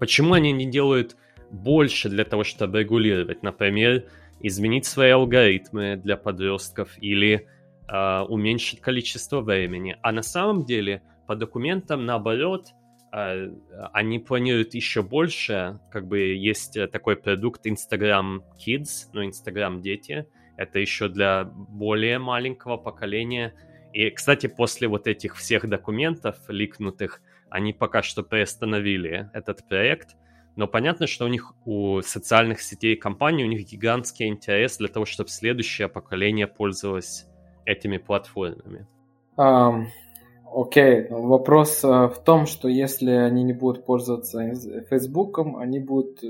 Почему 0.00 0.32
они 0.32 0.50
не 0.50 0.64
делают 0.64 1.16
больше 1.50 2.08
для 2.08 2.24
того, 2.24 2.42
чтобы 2.42 2.80
регулировать? 2.80 3.42
Например, 3.42 4.04
изменить 4.40 4.86
свои 4.86 5.10
алгоритмы 5.10 5.96
для 5.96 6.16
подростков 6.16 6.90
или 7.02 7.46
э, 7.86 8.20
уменьшить 8.22 8.80
количество 8.80 9.42
времени. 9.42 9.98
А 10.02 10.10
на 10.12 10.22
самом 10.22 10.64
деле, 10.64 11.02
по 11.26 11.36
документам, 11.36 12.06
наоборот, 12.06 12.68
э, 13.12 13.50
они 13.92 14.18
планируют 14.18 14.72
еще 14.72 15.02
больше. 15.02 15.78
Как 15.92 16.08
бы 16.08 16.18
есть 16.18 16.78
такой 16.90 17.16
продукт 17.16 17.66
Instagram 17.66 18.42
Kids, 18.56 19.10
ну, 19.12 19.22
Instagram 19.22 19.82
Дети. 19.82 20.26
Это 20.56 20.78
еще 20.78 21.08
для 21.08 21.44
более 21.44 22.18
маленького 22.18 22.78
поколения. 22.78 23.52
И, 23.92 24.08
кстати, 24.08 24.46
после 24.46 24.88
вот 24.88 25.06
этих 25.06 25.36
всех 25.36 25.68
документов 25.68 26.38
ликнутых, 26.48 27.20
они 27.50 27.72
пока 27.72 28.02
что 28.02 28.22
приостановили 28.22 29.30
этот 29.32 29.66
проект– 29.68 30.16
но 30.56 30.66
понятно, 30.66 31.06
что 31.06 31.24
у 31.24 31.28
них, 31.28 31.54
у 31.64 32.00
социальных 32.02 32.60
сетей 32.60 32.96
компаний, 32.96 33.44
у 33.44 33.46
них 33.46 33.66
гигантский 33.66 34.26
интерес 34.26 34.78
для 34.78 34.88
того, 34.88 35.06
чтобы 35.06 35.30
следующее 35.30 35.88
поколение 35.88 36.46
пользовалось 36.46 37.26
этими 37.64 37.98
платформами. 37.98 38.86
Um, 39.38 39.86
окей, 40.52 41.02
okay. 41.02 41.08
вопрос 41.10 41.84
uh, 41.84 42.08
в 42.08 42.22
том, 42.24 42.46
что 42.46 42.68
если 42.68 43.10
они 43.10 43.44
не 43.44 43.52
будут 43.52 43.86
пользоваться 43.86 44.40
Фейсбуком, 44.90 45.56
они 45.56 45.78
будут 45.78 46.22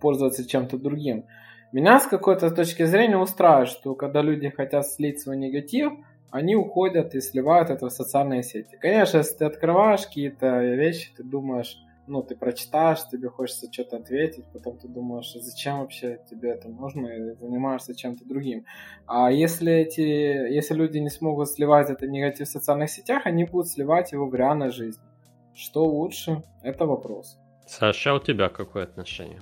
пользоваться 0.00 0.48
чем-то 0.48 0.78
другим. 0.78 1.26
Меня 1.72 1.98
с 1.98 2.06
какой-то 2.06 2.50
точки 2.50 2.84
зрения 2.84 3.18
устраивает, 3.18 3.68
что 3.68 3.94
когда 3.96 4.22
люди 4.22 4.48
хотят 4.48 4.86
слить 4.86 5.20
свой 5.20 5.36
негатив, 5.36 5.92
они 6.40 6.56
уходят 6.56 7.14
и 7.14 7.20
сливают 7.20 7.70
это 7.70 7.86
в 7.86 7.92
социальные 7.92 8.42
сети. 8.42 8.76
Конечно, 8.80 9.18
если 9.18 9.36
ты 9.36 9.44
открываешь 9.44 10.04
какие-то 10.06 10.46
вещи, 10.82 11.12
ты 11.16 11.22
думаешь, 11.22 11.78
ну, 12.08 12.22
ты 12.22 12.34
прочитаешь, 12.34 13.08
тебе 13.08 13.28
хочется 13.28 13.72
что-то 13.72 13.96
ответить, 13.98 14.44
потом 14.52 14.76
ты 14.76 14.88
думаешь, 14.88 15.32
зачем 15.40 15.78
вообще 15.78 16.18
тебе 16.30 16.50
это 16.50 16.68
нужно, 16.68 17.06
и 17.06 17.34
занимаешься 17.40 17.94
чем-то 17.94 18.24
другим. 18.24 18.64
А 19.06 19.30
если 19.30 19.72
эти, 19.72 20.00
если 20.00 20.74
люди 20.74 20.98
не 20.98 21.10
смогут 21.10 21.48
сливать 21.48 21.90
это 21.90 22.08
негатив 22.08 22.48
в 22.48 22.50
социальных 22.50 22.90
сетях, 22.90 23.26
они 23.26 23.44
будут 23.44 23.68
сливать 23.68 24.12
его 24.12 24.26
в 24.26 24.34
реальной 24.34 24.70
жизни. 24.70 25.04
Что 25.54 25.84
лучше? 25.84 26.42
Это 26.64 26.84
вопрос. 26.84 27.38
Саша, 27.66 28.10
а 28.10 28.14
у 28.14 28.18
тебя 28.18 28.48
какое 28.48 28.84
отношение? 28.84 29.40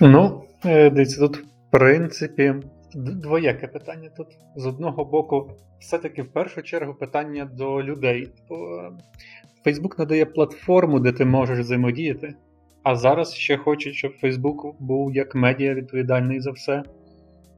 Ну, 0.00 0.44
дивіться, 0.64 1.20
тут, 1.20 1.36
в 1.36 1.70
принципі, 1.70 2.54
двояке 2.94 3.66
питання 3.66 4.10
тут. 4.16 4.26
З 4.56 4.66
одного 4.66 5.04
боку, 5.04 5.50
все-таки 5.80 6.22
в 6.22 6.32
першу 6.32 6.62
чергу 6.62 6.94
питання 6.94 7.44
до 7.44 7.82
людей. 7.82 8.32
Facebook 9.66 9.98
надає 9.98 10.26
платформу, 10.26 11.00
де 11.00 11.12
ти 11.12 11.24
можеш 11.24 11.58
взаємодіяти, 11.58 12.34
а 12.82 12.96
зараз 12.96 13.34
ще 13.34 13.56
хочуть, 13.56 13.94
щоб 13.94 14.12
Facebook 14.22 14.72
був 14.78 15.12
як 15.14 15.34
медіа 15.34 15.74
відповідальний 15.74 16.40
за 16.40 16.50
все. 16.50 16.82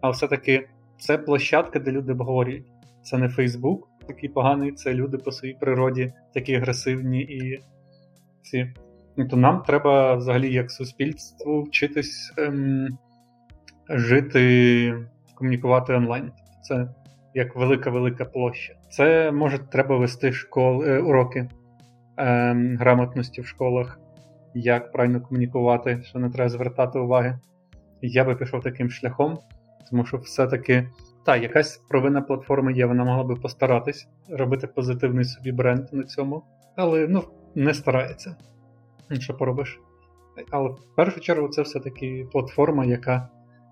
А 0.00 0.10
все-таки 0.10 0.68
це 0.98 1.18
площадка, 1.18 1.78
де 1.78 1.90
люди 1.90 2.12
обговорюють. 2.12 2.66
Це 3.02 3.18
не 3.18 3.26
Facebook 3.26 3.78
такий 4.06 4.28
поганий, 4.28 4.72
це 4.72 4.94
люди 4.94 5.18
по 5.18 5.32
своїй 5.32 5.54
природі 5.54 6.12
такі 6.34 6.54
агресивні 6.54 7.20
і 7.20 7.60
ці. 8.42 8.74
Ну, 9.16 9.28
то 9.28 9.36
нам 9.36 9.62
треба 9.62 10.14
взагалі 10.14 10.52
як 10.52 10.70
суспільству 10.70 11.62
вчитись 11.62 12.32
ем, 12.38 12.88
жити, 13.88 14.94
комунікувати 15.42 15.94
онлайн. 15.94 16.32
Це 16.62 16.88
як 17.34 17.56
велика-велика 17.56 18.24
площа. 18.24 18.74
Це 18.90 19.32
може 19.32 19.58
треба 19.58 19.96
вести 19.96 20.32
школи, 20.32 20.88
е, 20.88 20.98
уроки 21.00 21.38
е, 21.38 21.48
грамотності 22.80 23.40
в 23.40 23.46
школах, 23.46 24.00
як 24.54 24.92
правильно 24.92 25.20
комунікувати, 25.20 26.02
що 26.02 26.18
не 26.18 26.30
треба 26.30 26.48
звертати 26.48 26.98
уваги. 26.98 27.38
Я 28.02 28.24
би 28.24 28.34
пішов 28.34 28.62
таким 28.62 28.90
шляхом, 28.90 29.38
тому 29.90 30.06
що 30.06 30.16
все-таки 30.16 30.88
та, 31.26 31.36
якась 31.36 31.76
провина 31.76 32.22
платформи 32.22 32.72
є, 32.72 32.86
вона 32.86 33.04
могла 33.04 33.24
би 33.24 33.36
постаратись 33.36 34.08
робити 34.30 34.66
позитивний 34.66 35.24
собі 35.24 35.52
бренд 35.52 35.84
на 35.92 36.02
цьому, 36.02 36.42
але 36.76 37.08
ну, 37.08 37.22
не 37.54 37.74
старається. 37.74 38.36
Ну, 39.10 39.20
що 39.20 39.34
поробиш? 39.34 39.80
Але 40.50 40.68
в 40.68 40.96
першу 40.96 41.20
чергу 41.20 41.48
це 41.48 41.62
все-таки 41.62 42.28
платформа, 42.32 42.84
яка 42.84 43.28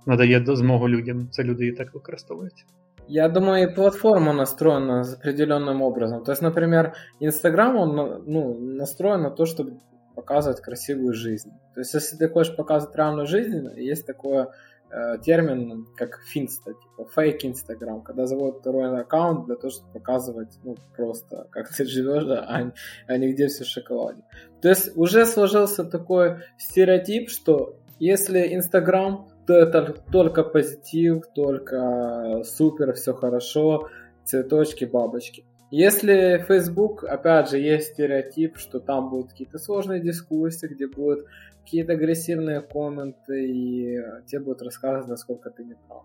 надає 0.07 0.45
змогу 0.47 0.89
людям. 0.89 1.29
Це 1.31 1.45
люди 1.45 1.67
і 1.67 1.73
так 1.73 1.95
використовують. 1.95 2.67
Я 3.13 3.29
думаю, 3.29 3.65
и 3.65 3.75
платформа 3.75 4.33
настроена 4.33 5.03
определенным 5.03 5.83
образом. 5.83 6.23
То 6.23 6.31
есть, 6.31 6.43
например, 6.43 6.95
Инстаграм, 7.19 7.77
он 7.77 8.23
ну, 8.27 8.57
настроен 8.61 9.23
на 9.23 9.31
то, 9.31 9.47
чтобы 9.47 9.81
показывать 10.15 10.61
красивую 10.61 11.13
жизнь. 11.13 11.51
То 11.75 11.81
есть, 11.81 11.95
если 11.95 12.17
ты 12.17 12.29
хочешь 12.29 12.55
показывать 12.55 12.97
реальную 12.97 13.27
жизнь, 13.27 13.69
есть 13.77 14.07
такой 14.07 14.47
э, 14.91 15.19
термин, 15.25 15.87
как 15.97 16.21
финста, 16.25 16.73
типа 16.75 17.11
фейк 17.13 17.45
Инстаграм, 17.45 18.01
когда 18.01 18.27
заводят 18.27 18.61
второй 18.61 19.01
аккаунт 19.01 19.47
для 19.47 19.57
того, 19.57 19.71
чтобы 19.71 19.93
показывать, 19.93 20.59
ну, 20.63 20.77
просто, 20.97 21.49
как 21.51 21.69
ты 21.69 21.85
живешь, 21.85 22.25
а, 22.29 22.73
а 23.09 23.17
не 23.17 23.33
где 23.33 23.49
все 23.49 23.65
в 23.65 23.67
шоколаде. 23.67 24.23
То 24.63 24.69
есть, 24.69 24.97
уже 24.97 25.27
сложился 25.27 25.85
такой 25.85 26.37
стереотип, 26.59 27.29
что 27.29 27.75
если 27.99 28.55
Инстаграм 28.55 29.29
только 30.13 30.43
позитив, 30.45 31.25
только 31.35 32.43
супер, 32.45 32.95
все 32.95 33.15
хорошо, 33.15 33.89
цветочки, 34.25 34.85
бабочки. 34.85 35.45
Если 35.71 36.45
Facebook, 36.49 37.05
опять 37.05 37.51
же, 37.51 37.59
есть 37.59 37.93
стереотип, 37.93 38.57
что 38.57 38.81
там 38.81 39.09
будут 39.09 39.31
какие-то 39.31 39.59
сложные 39.59 40.01
дискуссии, 40.01 40.67
где 40.67 40.89
будут 40.89 41.27
какие-то 41.63 41.93
агрессивные 41.93 42.61
комменты, 42.61 43.47
и 43.47 44.03
тебе 44.27 44.41
будут 44.41 44.63
рассказывать, 44.63 45.09
насколько 45.09 45.51
ты 45.51 45.65
не 45.65 45.77
прав. 45.87 46.05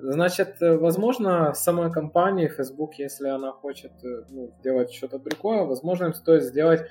Значит, 0.00 0.56
возможно, 0.60 1.54
самой 1.54 1.92
компании 1.92 2.48
Facebook, 2.48 2.94
если 2.94 3.28
она 3.28 3.52
хочет 3.52 3.92
ну, 4.30 4.50
сделать 4.58 4.92
что-то 4.92 5.18
другое, 5.18 5.64
возможно, 5.64 6.06
им 6.06 6.14
стоит 6.14 6.42
сделать 6.44 6.82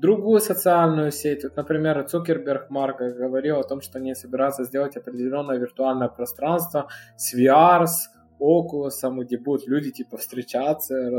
другую 0.00 0.40
социальную 0.40 1.10
сеть. 1.10 1.44
Вот, 1.44 1.56
например, 1.56 2.04
Цукерберг 2.04 2.70
Марк 2.70 2.98
говорил 2.98 3.58
о 3.58 3.64
том, 3.64 3.80
что 3.80 3.98
они 3.98 4.14
собираются 4.14 4.64
сделать 4.64 4.96
определенное 4.96 5.58
виртуальное 5.58 6.08
пространство 6.08 6.88
с 7.16 7.34
VR, 7.34 7.86
с 7.86 8.10
Oculus, 8.38 9.24
где 9.24 9.38
будут 9.38 9.66
люди 9.66 9.90
типа 9.90 10.18
встречаться, 10.18 11.10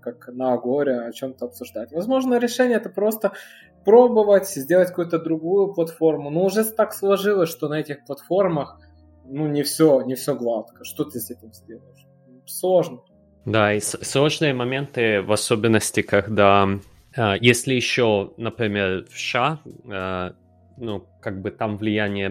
как 0.00 0.28
на 0.28 0.56
горе, 0.56 1.00
о 1.00 1.12
чем-то 1.12 1.46
обсуждать. 1.46 1.92
Возможно, 1.92 2.38
решение 2.38 2.78
это 2.78 2.88
просто 2.88 3.32
пробовать, 3.84 4.48
сделать 4.48 4.88
какую-то 4.88 5.18
другую 5.18 5.74
платформу. 5.74 6.30
Но 6.30 6.44
уже 6.44 6.64
так 6.64 6.94
сложилось, 6.94 7.50
что 7.50 7.68
на 7.68 7.80
этих 7.80 8.04
платформах 8.06 8.78
ну 9.24 9.46
не 9.46 9.62
все, 9.62 10.00
не 10.02 10.14
все 10.14 10.34
гладко. 10.34 10.84
Что 10.84 11.04
ты 11.04 11.20
с 11.20 11.30
этим 11.30 11.52
сделаешь? 11.52 12.06
Сложно. 12.46 13.00
Да, 13.44 13.74
и 13.74 13.80
сложные 13.80 14.54
моменты, 14.54 15.20
в 15.20 15.32
особенности, 15.32 16.02
когда 16.02 16.68
если 17.40 17.74
еще, 17.74 18.32
например, 18.36 19.04
в 19.10 19.18
США, 19.18 19.60
а, 19.90 20.34
ну, 20.78 21.06
как 21.20 21.42
бы 21.42 21.50
там 21.50 21.76
влияние 21.76 22.30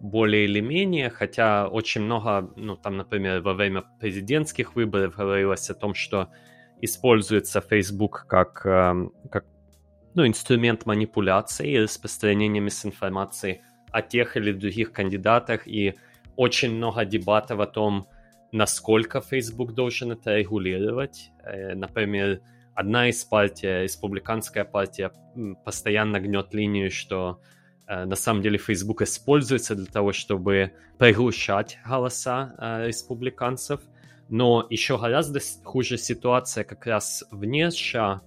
более 0.00 0.44
или 0.44 0.60
менее, 0.60 1.10
хотя 1.10 1.68
очень 1.68 2.02
много, 2.02 2.52
ну, 2.56 2.76
там, 2.76 2.96
например, 2.96 3.40
во 3.40 3.54
время 3.54 3.84
президентских 4.00 4.74
выборов 4.74 5.16
говорилось 5.16 5.70
о 5.70 5.74
том, 5.74 5.94
что 5.94 6.28
используется 6.82 7.60
Facebook 7.60 8.26
как, 8.28 8.62
как 8.62 9.44
ну, 10.14 10.26
инструмент 10.26 10.86
манипуляции 10.86 11.70
и 11.70 11.78
распространения 11.78 12.60
мисинформации 12.60 13.62
о 13.92 14.02
тех 14.02 14.36
или 14.36 14.52
других 14.52 14.92
кандидатах, 14.92 15.66
и 15.66 15.94
очень 16.36 16.74
много 16.74 17.04
дебатов 17.04 17.60
о 17.60 17.66
том, 17.66 18.06
насколько 18.52 19.20
Facebook 19.20 19.74
должен 19.74 20.12
это 20.12 20.36
регулировать. 20.36 21.30
Э, 21.44 21.74
например, 21.74 22.40
одна 22.80 23.08
из 23.08 23.22
партий, 23.24 23.82
республиканская 23.82 24.64
партия, 24.64 25.12
постоянно 25.64 26.18
гнет 26.18 26.54
линию, 26.54 26.90
что 26.90 27.40
э, 27.86 28.06
на 28.06 28.16
самом 28.16 28.42
деле 28.42 28.56
Facebook 28.56 29.02
используется 29.02 29.74
для 29.74 29.86
того, 29.86 30.12
чтобы 30.12 30.72
приглушать 30.98 31.78
голоса 31.86 32.54
э, 32.58 32.86
республиканцев. 32.86 33.80
Но 34.30 34.66
еще 34.70 34.96
гораздо 34.96 35.40
хуже 35.62 35.98
ситуация 35.98 36.64
как 36.64 36.86
раз 36.86 37.24
вне 37.30 37.70
США, 37.70 38.22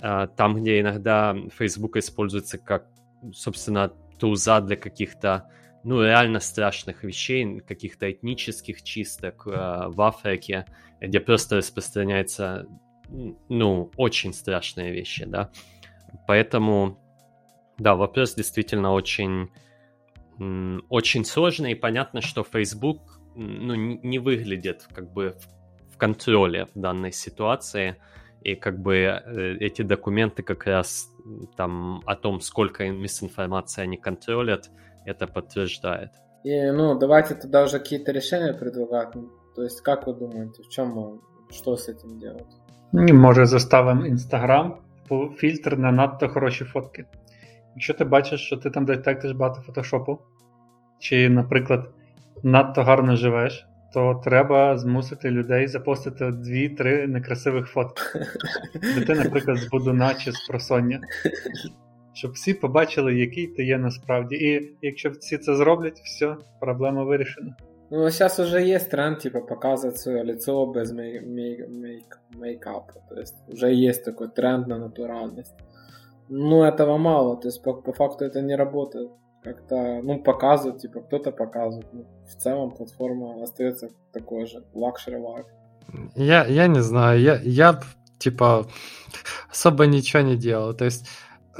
э, 0.00 0.26
там, 0.36 0.56
где 0.56 0.80
иногда 0.80 1.36
Facebook 1.56 1.96
используется 1.96 2.58
как, 2.58 2.88
собственно, 3.32 3.92
туза 4.18 4.60
для 4.60 4.76
каких-то 4.76 5.48
ну, 5.84 6.02
реально 6.02 6.40
страшных 6.40 7.04
вещей, 7.04 7.60
каких-то 7.60 8.10
этнических 8.10 8.82
чисток 8.82 9.46
э, 9.46 9.50
в 9.50 10.00
Африке, 10.00 10.66
где 11.00 11.20
просто 11.20 11.56
распространяется 11.58 12.66
ну, 13.48 13.90
очень 13.96 14.32
страшные 14.32 14.92
вещи, 14.92 15.24
да. 15.24 15.50
Поэтому, 16.26 16.98
да, 17.78 17.94
вопрос 17.94 18.34
действительно 18.34 18.92
очень, 18.92 19.50
очень 20.88 21.24
сложный, 21.24 21.72
и 21.72 21.74
понятно, 21.74 22.20
что 22.20 22.42
Facebook, 22.42 23.20
ну, 23.34 23.74
не 23.74 24.18
выглядит 24.18 24.86
как 24.92 25.12
бы 25.12 25.36
в 25.90 25.96
контроле 25.96 26.66
в 26.74 26.78
данной 26.78 27.12
ситуации, 27.12 27.96
и 28.42 28.54
как 28.56 28.80
бы 28.80 28.94
э, 28.96 29.56
эти 29.60 29.82
документы 29.82 30.42
как 30.42 30.66
раз 30.66 31.08
там 31.56 32.02
о 32.06 32.16
том, 32.16 32.40
сколько 32.40 32.88
мисинформации 32.88 33.82
они 33.82 33.96
контролят, 33.96 34.70
это 35.04 35.26
подтверждает. 35.26 36.10
И, 36.44 36.70
ну, 36.72 36.98
давайте 36.98 37.34
тогда 37.34 37.62
уже 37.62 37.78
какие-то 37.78 38.10
решения 38.10 38.52
предлагать. 38.52 39.14
То 39.54 39.62
есть, 39.62 39.80
как 39.80 40.06
вы 40.06 40.14
думаете, 40.14 40.62
в 40.62 40.68
чем, 40.68 41.22
что 41.50 41.76
с 41.76 41.88
этим 41.88 42.18
делать? 42.18 42.48
Може, 42.92 43.46
заставимо 43.46 44.06
Інстаграм 44.06 44.74
фільтр 45.36 45.76
на 45.76 45.92
надто 45.92 46.28
хороші 46.28 46.64
фотки. 46.64 47.04
Якщо 47.74 47.94
ти 47.94 48.04
бачиш, 48.04 48.40
що 48.40 48.56
ти 48.56 48.70
там 48.70 48.84
детектиш 48.84 49.32
багато 49.32 49.60
фотошопу, 49.60 50.18
чи, 50.98 51.28
наприклад, 51.28 51.90
надто 52.42 52.82
гарно 52.82 53.16
живеш, 53.16 53.66
то 53.94 54.20
треба 54.24 54.78
змусити 54.78 55.30
людей 55.30 55.66
запостити 55.66 56.30
дві-три 56.30 57.06
некрасивих 57.06 57.66
фотки. 57.66 58.02
Ти, 59.06 59.14
наприклад, 59.14 59.56
з 59.56 59.68
будуна 59.68 60.14
чи 60.14 60.32
з 60.32 60.48
просоння. 60.48 61.00
Щоб 62.14 62.32
всі 62.32 62.54
побачили, 62.54 63.14
який 63.14 63.46
ти 63.46 63.64
є 63.64 63.78
насправді. 63.78 64.36
І 64.36 64.76
якщо 64.82 65.10
всі 65.10 65.38
це 65.38 65.56
зроблять, 65.56 66.00
все, 66.04 66.36
проблема 66.60 67.04
вирішена. 67.04 67.56
Ну, 67.94 68.10
сейчас 68.10 68.38
уже 68.38 68.62
есть 68.62 68.88
тренд, 68.88 69.18
типа, 69.18 69.42
показывать 69.42 69.98
свое 69.98 70.24
лицо 70.24 70.64
без 70.64 70.92
мей- 70.92 71.20
мей- 71.20 71.60
мейк- 71.66 72.38
мейкапа. 72.40 72.94
То 73.10 73.20
есть 73.20 73.34
уже 73.48 73.70
есть 73.70 74.02
такой 74.02 74.28
тренд 74.28 74.66
на 74.66 74.78
натуральность. 74.78 75.52
Но 76.30 76.66
этого 76.66 76.96
мало, 76.96 77.36
то 77.36 77.48
есть 77.48 77.62
по, 77.62 77.74
по 77.74 77.92
факту 77.92 78.24
это 78.24 78.40
не 78.40 78.56
работает. 78.56 79.10
Как-то, 79.44 80.00
ну, 80.02 80.22
показывают, 80.22 80.80
типа, 80.80 81.00
кто-то 81.00 81.32
показывает. 81.32 81.92
Ну, 81.92 82.06
в 82.26 82.34
целом 82.42 82.70
платформа 82.70 83.42
остается 83.42 83.90
такой 84.10 84.46
же, 84.46 84.64
luxury 84.74 85.20
life. 85.20 85.46
Я, 86.16 86.46
я 86.46 86.68
не 86.68 86.80
знаю, 86.80 87.20
я, 87.20 87.40
я 87.44 87.78
типа 88.18 88.66
особо 89.50 89.84
ничего 89.84 90.22
не 90.22 90.36
делал. 90.36 90.72
То 90.72 90.86
есть, 90.86 91.06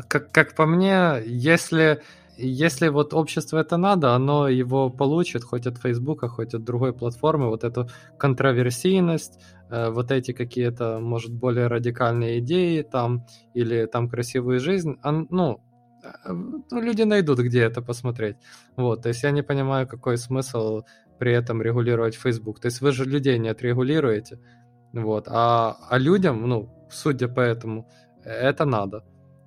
как, 0.08 0.32
как 0.32 0.54
по 0.54 0.64
мне, 0.64 1.22
если 1.26 2.00
если 2.36 2.88
вот 2.88 3.14
общество 3.14 3.58
это 3.58 3.76
надо, 3.76 4.14
оно 4.14 4.48
его 4.48 4.90
получит 4.90 5.44
хоть 5.44 5.66
от 5.66 5.78
Фейсбука, 5.78 6.28
хоть 6.28 6.54
от 6.54 6.64
другой 6.64 6.92
платформы, 6.92 7.48
вот 7.48 7.64
эту 7.64 7.88
контроверсийность, 8.18 9.38
э, 9.70 9.90
вот 9.90 10.10
эти 10.10 10.32
какие-то, 10.32 10.98
может, 11.00 11.32
более 11.32 11.66
радикальные 11.66 12.38
идеи 12.38 12.82
там, 12.82 13.26
или 13.54 13.86
там 13.86 14.08
красивую 14.08 14.60
жизнь, 14.60 14.96
ну, 15.02 15.60
э, 16.02 16.32
ну, 16.32 16.80
люди 16.80 17.02
найдут, 17.02 17.38
где 17.40 17.62
это 17.62 17.82
посмотреть. 17.82 18.36
Вот, 18.76 19.02
то 19.02 19.08
есть 19.08 19.22
я 19.22 19.30
не 19.30 19.42
понимаю, 19.42 19.86
какой 19.86 20.16
смысл 20.16 20.82
при 21.18 21.32
этом 21.32 21.62
регулировать 21.62 22.16
Facebook. 22.16 22.60
То 22.60 22.66
есть 22.66 22.80
вы 22.80 22.92
же 22.92 23.04
людей 23.04 23.38
не 23.38 23.48
отрегулируете, 23.50 24.38
вот, 24.92 25.28
а, 25.28 25.76
а 25.88 25.98
людям, 25.98 26.48
ну, 26.48 26.68
судя 26.90 27.28
по 27.28 27.40
этому, 27.40 27.88
это 28.24 28.64
надо. 28.64 29.04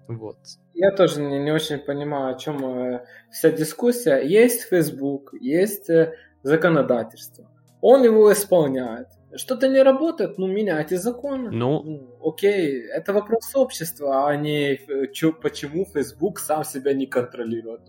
Вот. 0.07 0.37
Я 0.73 0.91
тоже 0.91 1.21
не, 1.21 1.39
не 1.39 1.51
очень 1.51 1.79
понимаю, 1.79 2.35
о 2.35 2.39
чем 2.39 2.63
э, 2.65 3.05
вся 3.31 3.51
дискуссия. 3.51 4.17
Есть 4.17 4.63
Facebook, 4.63 5.33
есть 5.39 5.89
э, 5.89 6.13
законодательство. 6.43 7.49
Он 7.81 8.03
его 8.03 8.31
исполняет. 8.31 9.07
Что-то 9.37 9.67
не 9.67 9.83
работает, 9.83 10.37
ну, 10.37 10.47
меняйте 10.47 10.97
законы. 10.97 11.49
Ну, 11.51 11.83
ну 11.83 12.29
окей, 12.29 12.81
это 12.97 13.13
вопрос 13.13 13.55
общества, 13.55 14.27
а 14.27 14.35
не 14.35 14.73
э, 14.73 15.07
чё, 15.13 15.33
почему 15.33 15.85
Facebook 15.85 16.39
сам 16.39 16.63
себя 16.63 16.93
не 16.93 17.05
контролирует. 17.05 17.81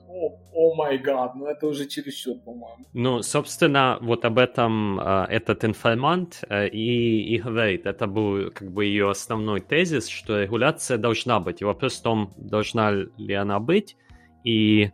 О 0.53 0.75
май 0.75 0.99
гад, 0.99 1.35
ну 1.37 1.47
это 1.47 1.67
уже 1.67 1.87
чересчур, 1.87 2.39
по-моему. 2.39 2.85
Ну, 2.93 3.23
собственно, 3.23 3.99
вот 4.01 4.25
об 4.25 4.39
этом 4.39 4.99
э, 4.99 5.27
этот 5.29 5.65
информант 5.65 6.45
э, 6.49 6.69
и, 6.69 7.35
и 7.35 7.39
говорит. 7.39 7.87
Это 7.87 8.07
был 8.07 8.51
как 8.51 8.71
бы 8.71 8.85
ее 8.85 9.11
основной 9.11 9.61
тезис, 9.61 10.09
что 10.09 10.43
регуляция 10.43 10.99
должна 10.99 11.41
быть. 11.41 11.63
И 11.63 11.65
вопрос 11.65 11.99
в 11.99 12.03
том, 12.03 12.33
должна 12.37 12.91
ли 12.93 13.35
она 13.35 13.61
быть. 13.61 13.97
И 14.45 14.91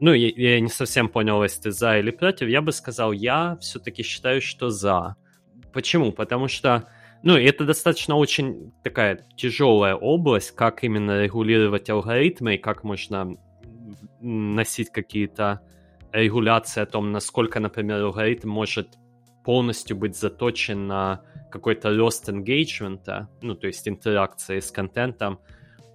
ну, 0.00 0.12
я, 0.12 0.28
я 0.36 0.60
не 0.60 0.68
совсем 0.68 1.08
понял, 1.08 1.42
если 1.42 1.62
ты 1.62 1.70
за 1.70 1.98
или 1.98 2.10
против. 2.10 2.48
Я 2.48 2.60
бы 2.60 2.72
сказал, 2.72 3.12
я 3.12 3.56
все-таки 3.60 4.02
считаю, 4.02 4.40
что 4.40 4.70
за. 4.70 5.16
Почему? 5.78 6.10
Потому 6.10 6.48
что, 6.48 6.88
ну, 7.22 7.36
это 7.36 7.64
достаточно 7.64 8.16
очень 8.16 8.72
такая 8.82 9.24
тяжелая 9.36 9.94
область, 9.94 10.50
как 10.56 10.82
именно 10.82 11.22
регулировать 11.22 11.88
алгоритмы 11.88 12.56
и 12.56 12.58
как 12.58 12.82
можно 12.82 13.36
носить 14.20 14.90
какие-то 14.90 15.60
регуляции 16.10 16.80
о 16.80 16.86
том, 16.86 17.12
насколько, 17.12 17.60
например, 17.60 18.02
алгоритм 18.02 18.48
может 18.48 18.98
полностью 19.44 19.96
быть 19.96 20.16
заточен 20.16 20.88
на 20.88 21.22
какой-то 21.48 21.96
рост 21.96 22.28
engagement, 22.28 23.28
ну, 23.40 23.54
то 23.54 23.68
есть 23.68 23.86
интеракции 23.86 24.58
с 24.58 24.72
контентом, 24.72 25.38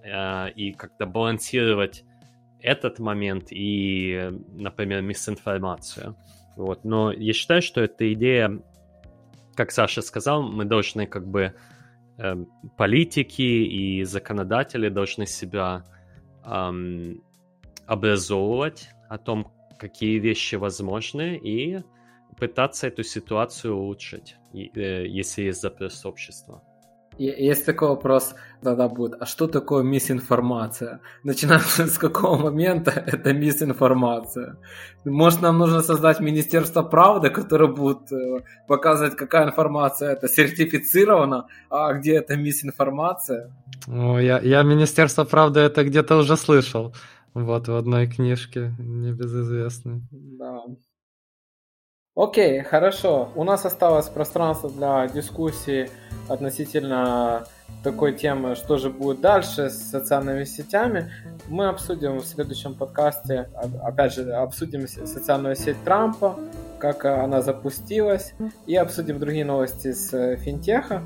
э, 0.02 0.50
и 0.52 0.72
как-то 0.72 1.04
балансировать 1.04 2.04
этот 2.58 3.00
момент 3.00 3.48
и, 3.50 4.30
например, 4.54 5.02
мисинформацию. 5.02 6.16
Вот. 6.56 6.84
Но 6.84 7.12
я 7.12 7.34
считаю, 7.34 7.60
что 7.60 7.82
эта 7.82 8.10
идея 8.14 8.62
как 9.54 9.70
Саша 9.70 10.02
сказал, 10.02 10.42
мы 10.42 10.64
должны 10.64 11.06
как 11.06 11.26
бы 11.26 11.54
э, 12.18 12.36
политики 12.76 13.42
и 13.42 14.04
законодатели 14.04 14.88
должны 14.88 15.26
себя 15.26 15.84
эм, 16.44 17.22
образовывать 17.86 18.88
о 19.08 19.18
том, 19.18 19.52
какие 19.78 20.18
вещи 20.18 20.56
возможны, 20.56 21.36
и 21.36 21.82
пытаться 22.38 22.86
эту 22.88 23.02
ситуацию 23.02 23.76
улучшить, 23.76 24.36
э, 24.52 25.06
если 25.06 25.42
есть 25.44 25.60
запрос 25.60 26.04
общества. 26.04 26.62
Есть 27.18 27.66
такой 27.66 27.88
вопрос, 27.88 28.34
тогда 28.62 28.88
будет, 28.88 29.14
а 29.20 29.26
что 29.26 29.46
такое 29.46 29.84
мисинформация? 29.84 31.00
Начинается 31.22 31.86
с 31.86 31.98
какого 31.98 32.36
момента 32.36 32.90
это 32.90 33.32
мисинформация? 33.32 34.56
Может, 35.04 35.42
нам 35.42 35.58
нужно 35.58 35.80
создать 35.82 36.20
Министерство 36.20 36.82
правды, 36.82 37.30
которое 37.30 37.68
будет 37.72 38.10
э, 38.12 38.42
показывать, 38.66 39.16
какая 39.16 39.46
информация 39.46 40.12
это 40.12 40.28
сертифицирована, 40.28 41.46
а 41.70 41.92
где 41.92 42.16
это 42.16 42.36
мисинформация? 42.36 43.52
О, 43.86 44.18
я, 44.18 44.40
я 44.40 44.62
Министерство 44.62 45.24
правды 45.24 45.60
это 45.60 45.84
где-то 45.84 46.16
уже 46.16 46.36
слышал. 46.36 46.94
Вот 47.34 47.68
в 47.68 47.74
одной 47.74 48.06
книжке, 48.06 48.74
небезызвестной. 48.78 50.02
Да. 50.10 50.62
Окей, 52.16 52.62
хорошо. 52.62 53.30
У 53.34 53.42
нас 53.42 53.66
осталось 53.66 54.08
пространство 54.08 54.70
для 54.70 55.08
дискуссии 55.08 55.90
относительно 56.28 57.44
такой 57.82 58.12
темы, 58.12 58.54
что 58.54 58.78
же 58.78 58.88
будет 58.88 59.20
дальше 59.20 59.68
с 59.68 59.90
социальными 59.90 60.44
сетями. 60.44 61.10
Мы 61.48 61.66
обсудим 61.66 62.18
в 62.18 62.24
следующем 62.24 62.74
подкасте, 62.74 63.48
опять 63.82 64.14
же, 64.14 64.32
обсудим 64.32 64.86
социальную 64.86 65.56
сеть 65.56 65.82
Трампа, 65.84 66.38
как 66.78 67.04
она 67.04 67.42
запустилась, 67.42 68.32
и 68.66 68.76
обсудим 68.76 69.18
другие 69.18 69.44
новости 69.44 69.92
с 69.92 70.36
финтеха. 70.36 71.02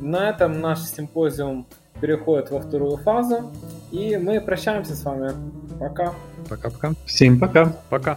На 0.00 0.30
этом 0.30 0.60
наш 0.60 0.78
симпозиум 0.82 1.66
переходит 2.00 2.50
во 2.52 2.60
вторую 2.60 2.98
фазу, 2.98 3.50
и 3.90 4.16
мы 4.16 4.40
прощаемся 4.40 4.94
с 4.94 5.02
вами. 5.02 5.32
Пока. 5.80 6.12
Пока-пока. 6.48 6.92
Всем 7.04 7.40
пока. 7.40 7.72
Пока. 7.90 8.16